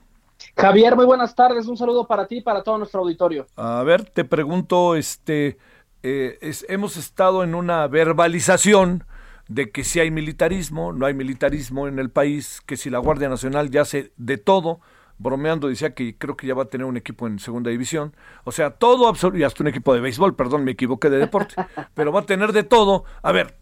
Javier, 0.57 0.97
muy 0.97 1.05
buenas 1.05 1.33
tardes. 1.33 1.65
Un 1.67 1.77
saludo 1.77 2.05
para 2.07 2.27
ti 2.27 2.37
y 2.37 2.41
para 2.41 2.61
todo 2.61 2.77
nuestro 2.77 2.99
auditorio. 2.99 3.47
A 3.55 3.83
ver, 3.83 4.03
te 4.03 4.25
pregunto, 4.25 4.95
este, 4.95 5.57
eh, 6.03 6.37
hemos 6.67 6.97
estado 6.97 7.45
en 7.45 7.55
una 7.55 7.87
verbalización 7.87 9.05
de 9.47 9.71
que 9.71 9.85
si 9.85 10.01
hay 10.01 10.11
militarismo, 10.11 10.91
no 10.91 11.05
hay 11.05 11.13
militarismo 11.13 11.87
en 11.87 11.99
el 11.99 12.09
país, 12.09 12.61
que 12.65 12.75
si 12.75 12.89
la 12.89 12.99
Guardia 12.99 13.29
Nacional 13.29 13.71
ya 13.71 13.81
hace 13.81 14.11
de 14.17 14.37
todo, 14.37 14.81
bromeando 15.17 15.67
decía 15.67 15.93
que 15.93 16.17
creo 16.17 16.35
que 16.35 16.47
ya 16.47 16.53
va 16.53 16.63
a 16.63 16.69
tener 16.69 16.85
un 16.85 16.97
equipo 16.97 17.27
en 17.27 17.39
segunda 17.39 17.69
división, 17.69 18.15
o 18.43 18.51
sea, 18.51 18.71
todo 18.71 19.07
absoluto, 19.07 19.37
y 19.37 19.43
hasta 19.43 19.63
un 19.63 19.67
equipo 19.67 19.93
de 19.93 20.01
béisbol, 20.01 20.35
perdón, 20.35 20.63
me 20.63 20.71
equivoqué 20.71 21.09
de 21.09 21.17
deporte, 21.17 21.55
pero 21.93 22.11
va 22.11 22.21
a 22.21 22.25
tener 22.25 22.53
de 22.53 22.63
todo. 22.63 23.05
A 23.21 23.31
ver, 23.31 23.55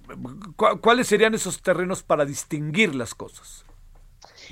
¿cuáles 0.82 1.08
serían 1.08 1.34
esos 1.34 1.62
terrenos 1.62 2.04
para 2.04 2.26
distinguir 2.26 2.96
las 2.96 3.14
cosas? 3.16 3.66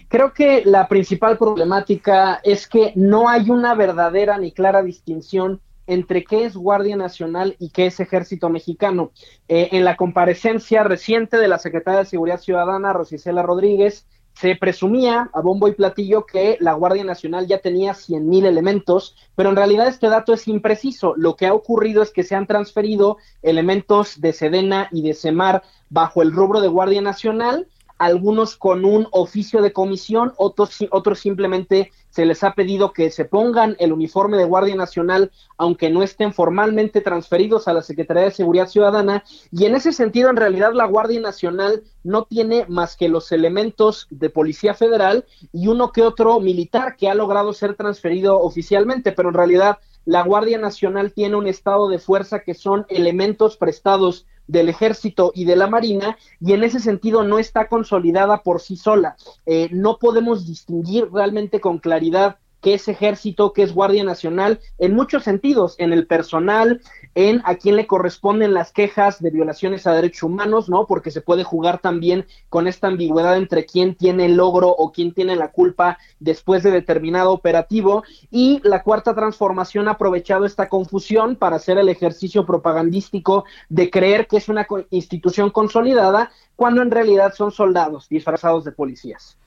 Creo 0.08 0.34
que 0.34 0.63
la 0.65 0.88
principal 0.88 1.38
problemática 1.38 2.39
es 2.44 2.68
que 2.68 2.94
no 2.96 3.29
hay 3.29 3.50
una 3.50 3.75
verdadera 3.75 4.38
ni 4.38 4.51
clara 4.51 4.82
distinción 4.82 5.62
entre 5.89 6.24
qué 6.24 6.46
es 6.46 6.56
Guardia 6.56 6.96
Nacional 6.96 7.56
y 7.58 7.72
qué 7.72 7.88
es 7.88 8.00
Ejército 8.00 8.50
Mexicano. 8.50 9.12
Eh, 9.48 9.70
en 9.72 9.84
la 9.84 9.98
comparecencia 9.98 10.84
reciente 10.84 11.38
de 11.38 11.48
la 11.48 11.58
Secretaria 11.58 12.01
de 12.01 12.06
Seguridad 12.06 12.39
Ciudadana, 12.39 12.94
Rosicela 12.94 13.41
Rodríguez, 13.41 14.06
se 14.33 14.55
presumía 14.55 15.29
a 15.33 15.41
bombo 15.41 15.67
y 15.67 15.74
platillo 15.74 16.25
que 16.25 16.57
la 16.62 16.74
Guardia 16.74 17.03
Nacional 17.03 17.48
ya 17.48 17.59
tenía 17.59 17.93
100.000 17.93 18.45
elementos, 18.45 19.15
pero 19.36 19.50
en 19.50 19.55
realidad 19.55 19.88
este 19.88 20.07
dato 20.07 20.33
es 20.33 20.48
impreciso. 20.48 21.13
Lo 21.17 21.36
que 21.36 21.45
ha 21.45 21.53
ocurrido 21.53 22.01
es 22.01 22.12
que 22.12 22.24
se 22.24 22.36
han 22.36 22.48
transferido 22.48 23.17
elementos 23.41 24.21
de 24.21 24.31
Sedena 24.31 24.88
y 24.91 25.01
de 25.01 25.13
Semar 25.13 25.63
bajo 25.89 26.21
el 26.21 26.31
rubro 26.31 26.62
de 26.62 26.69
Guardia 26.69 27.01
Nacional 27.01 27.67
algunos 28.00 28.56
con 28.56 28.86
un 28.86 29.08
oficio 29.12 29.62
de 29.62 29.74
comisión, 29.74 30.34
otros, 30.38 30.77
otros 30.89 31.20
simplemente 31.20 31.91
se 32.10 32.25
les 32.25 32.44
ha 32.44 32.53
pedido 32.53 32.91
que 32.91 33.12
se 33.12 33.25
pongan 33.25 33.75
el 33.77 33.94
uniforme 33.94 34.38
de 34.38 34.46
Guardia 34.46 34.75
Nacional, 34.75 35.32
aunque 35.58 35.89
no 35.89 36.01
estén 36.01 36.34
formalmente 36.34 37.01
transferidos 37.01 37.68
a 37.68 37.74
la 37.74 37.82
Secretaría 37.82 38.24
de 38.24 38.32
Seguridad 38.32 38.68
Ciudadana. 38.68 39.24
Y 39.51 39.65
en 39.65 39.75
ese 39.75 39.91
sentido, 39.91 40.29
en 40.29 40.38
realidad, 40.38 40.72
la 40.74 40.86
Guardia 40.86 41.20
Nacional 41.20 41.84
no 42.03 42.24
tiene 42.24 42.65
más 42.68 42.96
que 42.96 43.10
los 43.10 43.32
elementos 43.32 44.08
de 44.10 44.29
Policía 44.29 44.74
Federal 44.74 45.25
y 45.51 45.68
uno 45.68 45.91
que 45.91 46.01
otro 46.01 46.39
militar 46.39 46.96
que 46.96 47.10
ha 47.10 47.13
logrado 47.13 47.53
ser 47.53 47.75
transferido 47.75 48.39
oficialmente, 48.39 49.12
pero 49.12 49.29
en 49.29 49.36
realidad 49.36 49.77
la 50.06 50.24
Guardia 50.24 50.58
Nacional 50.58 51.12
tiene 51.12 51.36
un 51.36 51.48
estado 51.48 51.89
de 51.89 52.00
fuerza 52.00 52.39
que 52.39 52.53
son 52.53 52.86
elementos 52.89 53.58
prestados 53.58 54.25
del 54.50 54.68
ejército 54.68 55.32
y 55.36 55.46
de 55.46 55.56
la 55.56 55.68
marina 55.68 56.18
y 56.41 56.53
en 56.53 56.63
ese 56.63 56.79
sentido 56.79 57.24
no 57.24 57.38
está 57.38 57.68
consolidada 57.68 58.41
por 58.41 58.60
sí 58.62 58.75
sola. 58.75 59.15
Eh, 59.46 59.70
no 59.72 59.98
podemos 60.00 60.48
distinguir 60.48 61.08
realmente 61.13 61.62
con 61.62 61.77
claridad 61.77 62.38
qué 62.62 62.74
es 62.74 62.88
ejército, 62.88 63.54
qué 63.54 63.63
es 63.63 63.74
Guardia 63.74 64.04
Nacional, 64.04 64.60
en 64.78 64.96
muchos 64.96 65.24
sentidos, 65.24 65.75
en 65.78 65.94
el 65.94 66.08
personal, 66.08 66.82
en 67.16 67.42
a 67.46 67.56
quién 67.56 67.75
le 67.75 67.88
corresponden 67.88 68.54
las 68.54 68.72
quejas 68.72 69.22
de 69.22 69.30
violaciones 69.30 69.88
a 69.88 69.94
derechos 69.94 70.24
humanos, 70.24 70.70
¿no? 70.70 70.86
Porque 70.86 71.12
se 71.12 71.22
puede 71.22 71.44
jugar 71.44 71.80
también 71.80 72.25
con 72.50 72.68
esta 72.68 72.88
ambigüedad 72.88 73.38
entre 73.38 73.66
quién 73.66 73.96
tiene 73.96 74.25
el 74.25 74.36
logro 74.36 74.70
o 74.70 74.92
quién 74.92 75.13
tiene 75.13 75.36
la 75.36 75.51
culpa 75.51 75.98
después 76.20 76.63
de 76.63 76.72
determinado 76.72 77.32
operativo. 77.32 78.04
Y 78.30 78.62
la 78.63 78.84
cuarta 78.84 79.13
transformación 79.15 79.88
ha 79.88 79.91
aprovechado 79.91 80.45
esta 80.45 80.69
confusión 80.69 81.36
para 81.36 81.58
hacer 81.58 81.78
el 81.78 81.89
ejercicio 81.89 82.45
propagandístico 82.45 83.45
de 83.69 83.89
creer 83.89 84.28
que 84.28 84.38
es 84.38 84.50
una 84.50 84.67
institución 84.89 85.50
consolidada, 85.50 86.32
cuando 86.56 86.82
en 86.82 86.91
realidad 86.91 87.34
son 87.34 87.52
soldados 87.52 88.10
disfrazados 88.10 88.65
de 88.65 88.72
policías. 88.72 89.38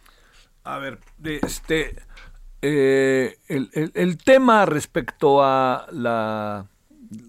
A 0.65 0.79
ver, 0.79 0.99
este 1.23 1.97
eh, 2.63 3.39
el, 3.49 4.19
tema 4.19 4.67
respecto 4.67 5.43
a 5.43 5.87
la, 5.91 6.67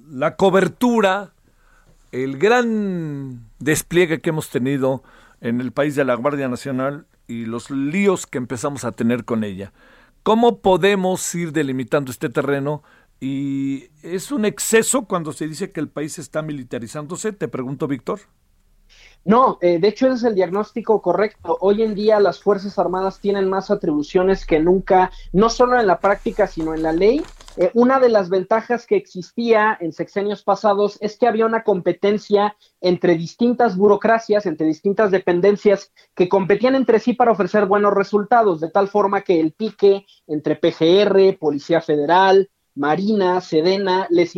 la 0.09 0.35
cobertura, 0.35 1.33
el 2.11 2.37
gran 2.37 3.49
despliegue 3.59 4.21
que 4.21 4.29
hemos 4.29 4.49
tenido 4.49 5.03
en 5.41 5.59
el 5.59 5.71
país 5.71 5.95
de 5.95 6.05
la 6.05 6.15
Guardia 6.15 6.47
Nacional 6.47 7.07
y 7.27 7.45
los 7.45 7.71
líos 7.71 8.27
que 8.27 8.37
empezamos 8.37 8.85
a 8.85 8.91
tener 8.91 9.25
con 9.25 9.43
ella. 9.43 9.73
¿Cómo 10.21 10.59
podemos 10.59 11.33
ir 11.35 11.51
delimitando 11.51 12.11
este 12.11 12.29
terreno? 12.29 12.83
Y 13.19 13.89
es 14.03 14.31
un 14.31 14.45
exceso 14.45 15.05
cuando 15.05 15.33
se 15.33 15.47
dice 15.47 15.71
que 15.71 15.79
el 15.79 15.89
país 15.89 16.19
está 16.19 16.41
militarizándose, 16.41 17.33
te 17.33 17.47
pregunto, 17.47 17.87
Víctor. 17.87 18.21
No, 19.25 19.57
eh, 19.61 19.79
de 19.79 19.87
hecho 19.87 20.07
ese 20.07 20.15
es 20.15 20.23
el 20.23 20.35
diagnóstico 20.35 21.01
correcto. 21.01 21.57
Hoy 21.61 21.81
en 21.81 21.95
día 21.95 22.19
las 22.19 22.41
Fuerzas 22.41 22.77
Armadas 22.77 23.19
tienen 23.19 23.49
más 23.49 23.71
atribuciones 23.71 24.45
que 24.45 24.59
nunca, 24.59 25.11
no 25.31 25.49
solo 25.49 25.79
en 25.79 25.87
la 25.87 25.99
práctica, 25.99 26.45
sino 26.45 26.73
en 26.73 26.83
la 26.83 26.91
ley. 26.91 27.23
Eh, 27.55 27.71
una 27.73 27.99
de 27.99 28.09
las 28.09 28.29
ventajas 28.29 28.85
que 28.85 28.97
existía 28.97 29.77
en 29.79 29.93
sexenios 29.93 30.43
pasados 30.43 30.97
es 31.01 31.17
que 31.17 31.27
había 31.27 31.45
una 31.45 31.63
competencia 31.63 32.57
entre 32.81 33.15
distintas 33.15 33.77
burocracias, 33.77 34.45
entre 34.45 34.67
distintas 34.67 35.11
dependencias 35.11 35.93
que 36.15 36.27
competían 36.27 36.75
entre 36.75 36.99
sí 36.99 37.13
para 37.13 37.31
ofrecer 37.31 37.65
buenos 37.65 37.93
resultados, 37.93 38.59
de 38.59 38.71
tal 38.71 38.89
forma 38.89 39.21
que 39.21 39.39
el 39.39 39.53
pique 39.53 40.05
entre 40.27 40.55
PGR, 40.57 41.37
Policía 41.39 41.79
Federal, 41.79 42.49
Marina, 42.75 43.39
Sedena, 43.41 44.07
les, 44.09 44.33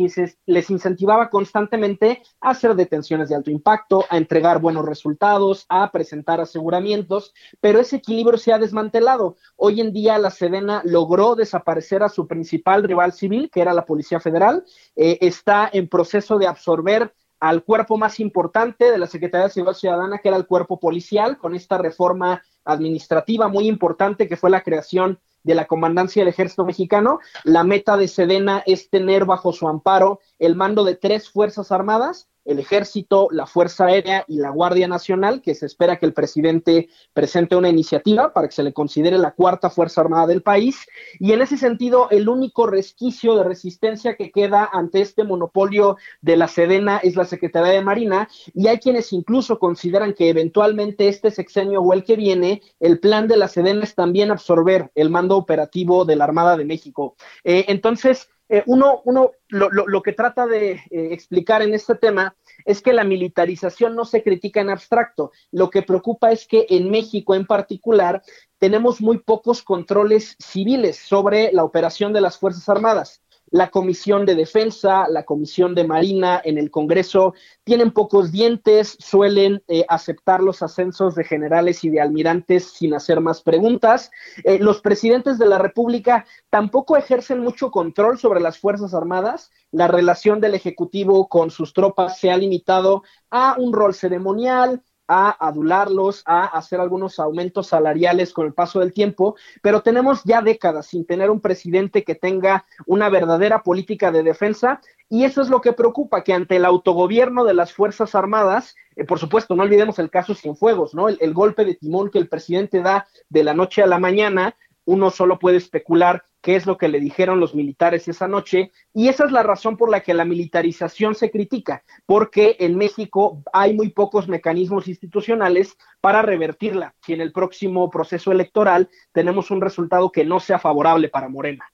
les 0.46 0.70
incentivaba 0.70 1.30
constantemente 1.30 2.22
a 2.40 2.50
hacer 2.50 2.74
detenciones 2.74 3.28
de 3.28 3.34
alto 3.34 3.50
impacto, 3.50 4.04
a 4.10 4.18
entregar 4.18 4.60
buenos 4.60 4.84
resultados, 4.84 5.66
a 5.68 5.90
presentar 5.90 6.40
aseguramientos, 6.40 7.32
pero 7.60 7.80
ese 7.80 7.96
equilibrio 7.96 8.38
se 8.38 8.52
ha 8.52 8.58
desmantelado. 8.58 9.36
Hoy 9.56 9.80
en 9.80 9.92
día 9.92 10.18
la 10.18 10.30
Sedena 10.30 10.82
logró 10.84 11.34
desaparecer 11.34 12.02
a 12.02 12.08
su 12.08 12.26
principal 12.26 12.82
rival 12.82 13.12
civil, 13.12 13.50
que 13.50 13.60
era 13.60 13.72
la 13.72 13.86
Policía 13.86 14.20
Federal, 14.20 14.64
eh, 14.94 15.18
está 15.20 15.68
en 15.72 15.88
proceso 15.88 16.38
de 16.38 16.46
absorber 16.46 17.14
al 17.40 17.64
cuerpo 17.64 17.98
más 17.98 18.18
importante 18.20 18.90
de 18.90 18.98
la 18.98 19.06
Secretaría 19.06 19.46
de 19.46 19.52
Seguridad 19.52 19.78
Ciudadana, 19.78 20.18
que 20.18 20.28
era 20.28 20.36
el 20.36 20.46
cuerpo 20.46 20.80
policial, 20.80 21.38
con 21.38 21.54
esta 21.54 21.78
reforma 21.78 22.42
administrativa 22.64 23.48
muy 23.48 23.68
importante 23.68 24.28
que 24.28 24.36
fue 24.36 24.50
la 24.50 24.62
creación 24.62 25.20
de 25.46 25.54
la 25.54 25.66
Comandancia 25.66 26.20
del 26.20 26.28
Ejército 26.28 26.66
Mexicano. 26.66 27.20
La 27.44 27.62
meta 27.62 27.96
de 27.96 28.08
Sedena 28.08 28.62
es 28.66 28.90
tener 28.90 29.24
bajo 29.24 29.52
su 29.52 29.68
amparo 29.68 30.20
el 30.38 30.56
mando 30.56 30.84
de 30.84 30.96
tres 30.96 31.30
Fuerzas 31.30 31.72
Armadas 31.72 32.28
el 32.46 32.60
Ejército, 32.60 33.28
la 33.30 33.46
Fuerza 33.46 33.86
Aérea 33.86 34.24
y 34.28 34.38
la 34.38 34.50
Guardia 34.50 34.88
Nacional, 34.88 35.42
que 35.42 35.54
se 35.54 35.66
espera 35.66 35.98
que 35.98 36.06
el 36.06 36.14
presidente 36.14 36.88
presente 37.12 37.56
una 37.56 37.68
iniciativa 37.68 38.32
para 38.32 38.48
que 38.48 38.54
se 38.54 38.62
le 38.62 38.72
considere 38.72 39.18
la 39.18 39.32
cuarta 39.32 39.68
Fuerza 39.68 40.00
Armada 40.00 40.28
del 40.28 40.42
país. 40.42 40.86
Y 41.18 41.32
en 41.32 41.42
ese 41.42 41.58
sentido, 41.58 42.08
el 42.10 42.28
único 42.28 42.66
resquicio 42.66 43.34
de 43.36 43.44
resistencia 43.44 44.16
que 44.16 44.30
queda 44.30 44.70
ante 44.72 45.00
este 45.00 45.24
monopolio 45.24 45.96
de 46.22 46.36
la 46.36 46.48
Sedena 46.48 46.98
es 46.98 47.16
la 47.16 47.24
Secretaría 47.24 47.72
de 47.72 47.82
Marina. 47.82 48.28
Y 48.54 48.68
hay 48.68 48.78
quienes 48.78 49.12
incluso 49.12 49.58
consideran 49.58 50.14
que 50.14 50.28
eventualmente 50.28 51.08
este 51.08 51.30
sexenio 51.32 51.80
o 51.80 51.92
el 51.92 52.04
que 52.04 52.16
viene, 52.16 52.62
el 52.78 53.00
plan 53.00 53.26
de 53.26 53.36
la 53.36 53.48
Sedena 53.48 53.82
es 53.82 53.94
también 53.94 54.30
absorber 54.30 54.92
el 54.94 55.10
mando 55.10 55.36
operativo 55.36 56.04
de 56.04 56.16
la 56.16 56.24
Armada 56.24 56.56
de 56.56 56.64
México. 56.64 57.16
Eh, 57.42 57.64
entonces, 57.68 58.28
eh, 58.48 58.62
uno, 58.66 59.02
uno 59.04 59.32
lo, 59.48 59.70
lo, 59.70 60.02
que 60.02 60.12
trata 60.12 60.46
de 60.46 60.72
eh, 60.72 60.80
explicar 60.90 61.62
en 61.62 61.74
este 61.74 61.94
tema 61.96 62.36
es 62.64 62.80
que 62.80 62.92
la 62.92 63.04
militarización 63.04 63.96
no 63.96 64.04
se 64.04 64.22
critica 64.22 64.60
en 64.60 64.70
abstracto. 64.70 65.32
Lo 65.50 65.70
que 65.70 65.82
preocupa 65.82 66.30
es 66.30 66.46
que 66.46 66.66
en 66.70 66.90
México 66.90 67.34
en 67.34 67.46
particular 67.46 68.22
tenemos 68.58 69.00
muy 69.00 69.18
pocos 69.18 69.62
controles 69.62 70.36
civiles 70.38 70.96
sobre 70.96 71.52
la 71.52 71.64
operación 71.64 72.12
de 72.12 72.20
las 72.20 72.38
Fuerzas 72.38 72.68
Armadas 72.68 73.22
la 73.50 73.70
Comisión 73.70 74.26
de 74.26 74.34
Defensa, 74.34 75.06
la 75.08 75.24
Comisión 75.24 75.74
de 75.74 75.86
Marina 75.86 76.40
en 76.44 76.58
el 76.58 76.70
Congreso 76.70 77.34
tienen 77.64 77.92
pocos 77.92 78.32
dientes, 78.32 78.96
suelen 78.98 79.62
eh, 79.68 79.84
aceptar 79.88 80.42
los 80.42 80.62
ascensos 80.62 81.14
de 81.14 81.24
generales 81.24 81.84
y 81.84 81.90
de 81.90 82.00
almirantes 82.00 82.72
sin 82.72 82.94
hacer 82.94 83.20
más 83.20 83.42
preguntas. 83.42 84.10
Eh, 84.44 84.58
los 84.58 84.80
presidentes 84.80 85.38
de 85.38 85.46
la 85.46 85.58
República 85.58 86.26
tampoco 86.50 86.96
ejercen 86.96 87.40
mucho 87.40 87.70
control 87.70 88.18
sobre 88.18 88.40
las 88.40 88.58
Fuerzas 88.58 88.94
Armadas. 88.94 89.50
La 89.70 89.88
relación 89.88 90.40
del 90.40 90.54
Ejecutivo 90.54 91.28
con 91.28 91.50
sus 91.50 91.72
tropas 91.72 92.18
se 92.18 92.30
ha 92.30 92.36
limitado 92.36 93.02
a 93.30 93.56
un 93.58 93.72
rol 93.72 93.94
ceremonial, 93.94 94.82
a 95.08 95.30
adularlos, 95.46 96.22
a 96.26 96.44
hacer 96.44 96.80
algunos 96.80 97.18
aumentos 97.18 97.68
salariales 97.68 98.32
con 98.32 98.46
el 98.46 98.54
paso 98.54 98.80
del 98.80 98.92
tiempo, 98.92 99.36
pero 99.62 99.82
tenemos 99.82 100.22
ya 100.24 100.42
décadas 100.42 100.86
sin 100.86 101.06
tener 101.06 101.30
un 101.30 101.40
presidente 101.40 102.04
que 102.04 102.14
tenga 102.14 102.64
una 102.86 103.08
verdadera 103.08 103.62
política 103.62 104.10
de 104.10 104.22
defensa 104.22 104.80
y 105.08 105.24
eso 105.24 105.40
es 105.40 105.48
lo 105.48 105.60
que 105.60 105.72
preocupa, 105.72 106.24
que 106.24 106.32
ante 106.32 106.56
el 106.56 106.64
autogobierno 106.64 107.44
de 107.44 107.54
las 107.54 107.72
Fuerzas 107.72 108.14
Armadas, 108.16 108.74
eh, 108.96 109.04
por 109.04 109.20
supuesto, 109.20 109.54
no 109.54 109.62
olvidemos 109.62 109.98
el 110.00 110.10
caso 110.10 110.34
Cienfuegos, 110.34 110.94
¿no? 110.94 111.08
El, 111.08 111.16
el 111.20 111.32
golpe 111.32 111.64
de 111.64 111.76
timón 111.76 112.10
que 112.10 112.18
el 112.18 112.28
presidente 112.28 112.82
da 112.82 113.06
de 113.28 113.44
la 113.44 113.54
noche 113.54 113.82
a 113.82 113.86
la 113.86 113.98
mañana, 113.98 114.56
uno 114.86 115.10
solo 115.10 115.38
puede 115.38 115.58
especular 115.58 116.24
qué 116.40 116.54
es 116.54 116.64
lo 116.64 116.78
que 116.78 116.88
le 116.88 117.00
dijeron 117.00 117.40
los 117.40 117.56
militares 117.56 118.06
esa 118.06 118.28
noche, 118.28 118.70
y 118.94 119.08
esa 119.08 119.24
es 119.24 119.32
la 119.32 119.42
razón 119.42 119.76
por 119.76 119.90
la 119.90 120.00
que 120.00 120.14
la 120.14 120.24
militarización 120.24 121.16
se 121.16 121.30
critica, 121.30 121.82
porque 122.06 122.56
en 122.60 122.76
México 122.76 123.42
hay 123.52 123.74
muy 123.74 123.90
pocos 123.90 124.28
mecanismos 124.28 124.86
institucionales 124.86 125.76
para 126.00 126.22
revertirla, 126.22 126.94
si 127.04 127.14
en 127.14 127.20
el 127.20 127.32
próximo 127.32 127.90
proceso 127.90 128.30
electoral 128.30 128.88
tenemos 129.12 129.50
un 129.50 129.60
resultado 129.60 130.12
que 130.12 130.24
no 130.24 130.38
sea 130.38 130.60
favorable 130.60 131.08
para 131.08 131.28
Morena. 131.28 131.64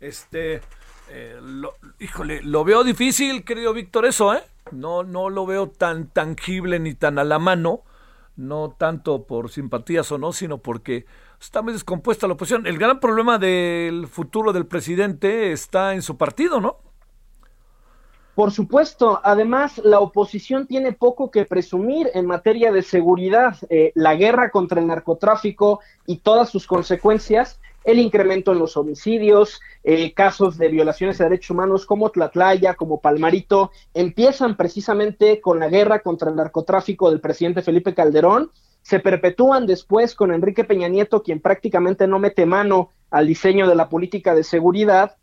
Este, 0.00 0.62
eh, 1.10 1.38
híjole, 1.98 2.42
lo 2.42 2.64
veo 2.64 2.82
difícil, 2.82 3.44
querido 3.44 3.74
Víctor, 3.74 4.06
eso, 4.06 4.34
¿eh? 4.34 4.42
No, 4.72 5.02
no 5.02 5.28
lo 5.28 5.44
veo 5.44 5.68
tan 5.68 6.08
tangible 6.08 6.78
ni 6.78 6.94
tan 6.94 7.18
a 7.18 7.24
la 7.24 7.38
mano, 7.38 7.82
no 8.36 8.74
tanto 8.78 9.26
por 9.26 9.50
simpatías 9.50 10.10
o 10.12 10.18
no, 10.18 10.32
sino 10.32 10.58
porque 10.58 11.04
está 11.44 11.62
muy 11.62 11.72
descompuesta 11.72 12.26
la 12.26 12.34
oposición. 12.34 12.66
El 12.66 12.78
gran 12.78 13.00
problema 13.00 13.38
del 13.38 14.06
futuro 14.08 14.52
del 14.52 14.66
presidente 14.66 15.52
está 15.52 15.94
en 15.94 16.02
su 16.02 16.16
partido, 16.16 16.60
¿no? 16.60 16.78
Por 18.34 18.50
supuesto, 18.50 19.20
además 19.22 19.78
la 19.84 20.00
oposición 20.00 20.66
tiene 20.66 20.92
poco 20.92 21.30
que 21.30 21.44
presumir 21.44 22.10
en 22.14 22.26
materia 22.26 22.72
de 22.72 22.82
seguridad. 22.82 23.56
Eh, 23.68 23.92
la 23.94 24.16
guerra 24.16 24.50
contra 24.50 24.80
el 24.80 24.88
narcotráfico 24.88 25.80
y 26.04 26.16
todas 26.16 26.50
sus 26.50 26.66
consecuencias, 26.66 27.60
el 27.84 28.00
incremento 28.00 28.50
en 28.50 28.58
los 28.58 28.76
homicidios, 28.76 29.60
eh, 29.84 30.12
casos 30.14 30.58
de 30.58 30.68
violaciones 30.68 31.18
de 31.18 31.24
derechos 31.24 31.50
humanos 31.50 31.86
como 31.86 32.10
Tlatlaya, 32.10 32.74
como 32.74 33.00
Palmarito, 33.00 33.70
empiezan 33.92 34.56
precisamente 34.56 35.40
con 35.40 35.60
la 35.60 35.68
guerra 35.68 36.00
contra 36.00 36.30
el 36.30 36.36
narcotráfico 36.36 37.10
del 37.10 37.20
presidente 37.20 37.62
Felipe 37.62 37.94
Calderón 37.94 38.50
se 38.84 39.00
perpetúan 39.00 39.66
después 39.66 40.14
con 40.14 40.30
Enrique 40.30 40.62
Peña 40.62 40.88
Nieto, 40.88 41.22
quien 41.22 41.40
prácticamente 41.40 42.06
no 42.06 42.18
mete 42.18 42.44
mano 42.44 42.90
al 43.10 43.26
diseño 43.26 43.66
de 43.66 43.74
la 43.74 43.88
política 43.88 44.34
de 44.34 44.44
seguridad. 44.44 45.16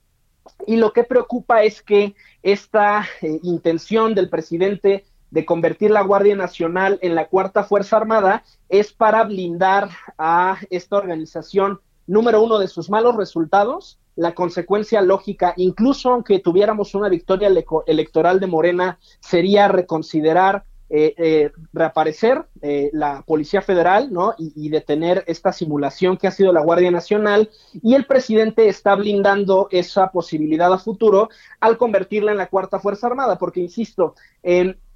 Y 0.65 0.77
lo 0.77 0.93
que 0.93 1.03
preocupa 1.03 1.61
es 1.61 1.83
que 1.83 2.15
esta 2.41 3.05
eh, 3.21 3.39
intención 3.43 4.15
del 4.15 4.29
presidente 4.29 5.05
de 5.29 5.45
convertir 5.45 5.91
la 5.91 6.01
Guardia 6.01 6.35
Nacional 6.35 6.97
en 7.03 7.13
la 7.13 7.27
cuarta 7.27 7.63
Fuerza 7.63 7.97
Armada 7.97 8.43
es 8.67 8.93
para 8.93 9.23
blindar 9.25 9.91
a 10.17 10.57
esta 10.71 10.97
organización, 10.97 11.81
número 12.07 12.41
uno, 12.41 12.57
de 12.57 12.67
sus 12.67 12.89
malos 12.89 13.15
resultados, 13.15 13.99
la 14.15 14.33
consecuencia 14.33 15.01
lógica, 15.03 15.53
incluso 15.55 16.09
aunque 16.09 16.39
tuviéramos 16.39 16.95
una 16.95 17.09
victoria 17.09 17.47
electoral 17.85 18.39
de 18.39 18.47
Morena, 18.47 18.97
sería 19.19 19.67
reconsiderar 19.67 20.65
eh, 20.93 21.13
eh, 21.17 21.51
reaparecer 21.71 22.43
eh, 22.61 22.89
la 22.91 23.21
Policía 23.21 23.61
Federal 23.61 24.11
¿no? 24.11 24.33
Y, 24.37 24.67
detener 24.67 25.23
esta 25.25 25.53
simulación 25.53 26.17
que 26.17 26.27
ha 26.27 26.31
sido 26.31 26.51
la 26.51 26.59
Guardia 26.59 26.91
Nacional 26.91 27.49
y 27.81 27.93
el 27.93 28.05
presidente 28.05 28.67
está 28.67 28.95
blindando 28.95 29.69
esa 29.71 30.11
posibilidad 30.11 30.73
a 30.73 30.77
futuro 30.77 31.29
al 31.61 31.77
convertirla 31.77 32.31
en 32.31 32.37
la 32.39 32.47
cuarta 32.47 32.77
Fuerza 32.77 33.07
Armada, 33.07 33.37
porque 33.37 33.61
insisto, 33.61 34.15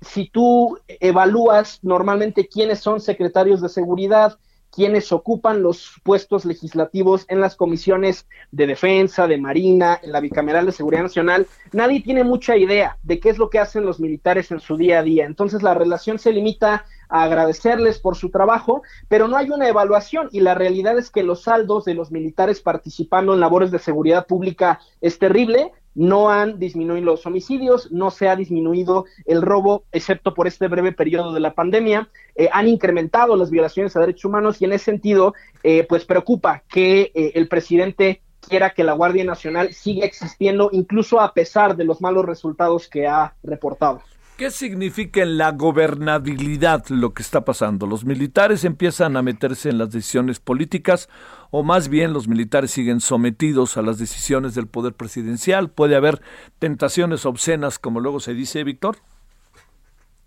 si 0.01 0.29
tú 0.29 0.77
evalúas 0.99 1.79
normalmente 1.81 2.49
quiénes 2.49 2.79
son 2.79 2.99
secretarios 2.99 3.61
de 3.61 3.69
seguridad, 3.69 4.37
quienes 4.75 5.13
ocupan 5.13 5.63
los 5.63 6.01
puestos 6.03 6.43
legislativos 6.43 7.25
en 7.29 7.39
las 7.39 7.55
comisiones 7.55 8.27
de 8.51 8.67
defensa, 8.67 9.25
de 9.25 9.37
marina, 9.37 9.99
en 10.03 10.11
la 10.11 10.19
bicameral 10.19 10.65
de 10.65 10.73
seguridad 10.73 11.03
nacional, 11.03 11.47
nadie 11.71 12.01
tiene 12.01 12.25
mucha 12.25 12.57
idea 12.57 12.97
de 13.01 13.21
qué 13.21 13.29
es 13.29 13.37
lo 13.37 13.49
que 13.49 13.59
hacen 13.59 13.85
los 13.85 14.01
militares 14.01 14.51
en 14.51 14.59
su 14.59 14.75
día 14.75 14.99
a 14.99 15.03
día. 15.03 15.25
Entonces 15.25 15.63
la 15.63 15.73
relación 15.73 16.19
se 16.19 16.33
limita 16.33 16.85
a 17.07 17.23
agradecerles 17.23 17.99
por 17.99 18.17
su 18.17 18.31
trabajo, 18.31 18.81
pero 19.07 19.29
no 19.29 19.37
hay 19.37 19.49
una 19.49 19.69
evaluación 19.69 20.27
y 20.33 20.41
la 20.41 20.55
realidad 20.55 20.97
es 20.97 21.09
que 21.09 21.23
los 21.23 21.43
saldos 21.43 21.85
de 21.85 21.93
los 21.93 22.11
militares 22.11 22.59
participando 22.59 23.33
en 23.33 23.39
labores 23.39 23.71
de 23.71 23.79
seguridad 23.79 24.27
pública 24.27 24.81
es 24.99 25.19
terrible 25.19 25.71
no 25.95 26.29
han 26.29 26.59
disminuido 26.59 27.05
los 27.05 27.25
homicidios, 27.25 27.91
no 27.91 28.11
se 28.11 28.27
ha 28.27 28.35
disminuido 28.35 29.05
el 29.25 29.41
robo, 29.41 29.85
excepto 29.91 30.33
por 30.33 30.47
este 30.47 30.67
breve 30.67 30.91
periodo 30.91 31.33
de 31.33 31.39
la 31.39 31.53
pandemia, 31.53 32.09
eh, 32.35 32.49
han 32.51 32.67
incrementado 32.67 33.35
las 33.35 33.49
violaciones 33.49 33.95
a 33.95 34.01
derechos 34.01 34.25
humanos 34.25 34.61
y 34.61 34.65
en 34.65 34.73
ese 34.73 34.85
sentido, 34.85 35.33
eh, 35.63 35.85
pues 35.87 36.05
preocupa 36.05 36.63
que 36.69 37.11
eh, 37.15 37.31
el 37.35 37.47
presidente 37.47 38.21
quiera 38.47 38.71
que 38.71 38.83
la 38.83 38.93
Guardia 38.93 39.23
Nacional 39.23 39.73
siga 39.73 40.05
existiendo, 40.05 40.69
incluso 40.71 41.19
a 41.19 41.33
pesar 41.33 41.75
de 41.75 41.85
los 41.85 42.01
malos 42.01 42.25
resultados 42.25 42.87
que 42.87 43.07
ha 43.07 43.33
reportado. 43.41 44.01
¿Qué 44.37 44.51
significa 44.51 45.21
en 45.21 45.37
la 45.37 45.53
gobernabilidad 45.53 46.83
lo 46.89 47.13
que 47.13 47.21
está 47.23 47.45
pasando? 47.45 47.87
¿Los 47.87 48.03
militares 48.03 48.65
empiezan 48.65 49.15
a 49.15 49.21
meterse 49.21 49.69
en 49.69 49.77
las 49.77 49.91
decisiones 49.91 50.41
políticas 50.41 51.07
o 51.51 51.63
más 51.63 51.87
bien 51.87 52.11
los 52.11 52.27
militares 52.27 52.71
siguen 52.71 52.99
sometidos 52.99 53.77
a 53.77 53.81
las 53.81 53.97
decisiones 53.97 54.53
del 54.53 54.67
poder 54.67 54.93
presidencial? 54.93 55.69
¿Puede 55.69 55.95
haber 55.95 56.21
tentaciones 56.59 57.25
obscenas, 57.25 57.79
como 57.79 58.01
luego 58.01 58.19
se 58.19 58.33
dice, 58.33 58.65
Víctor? 58.65 58.97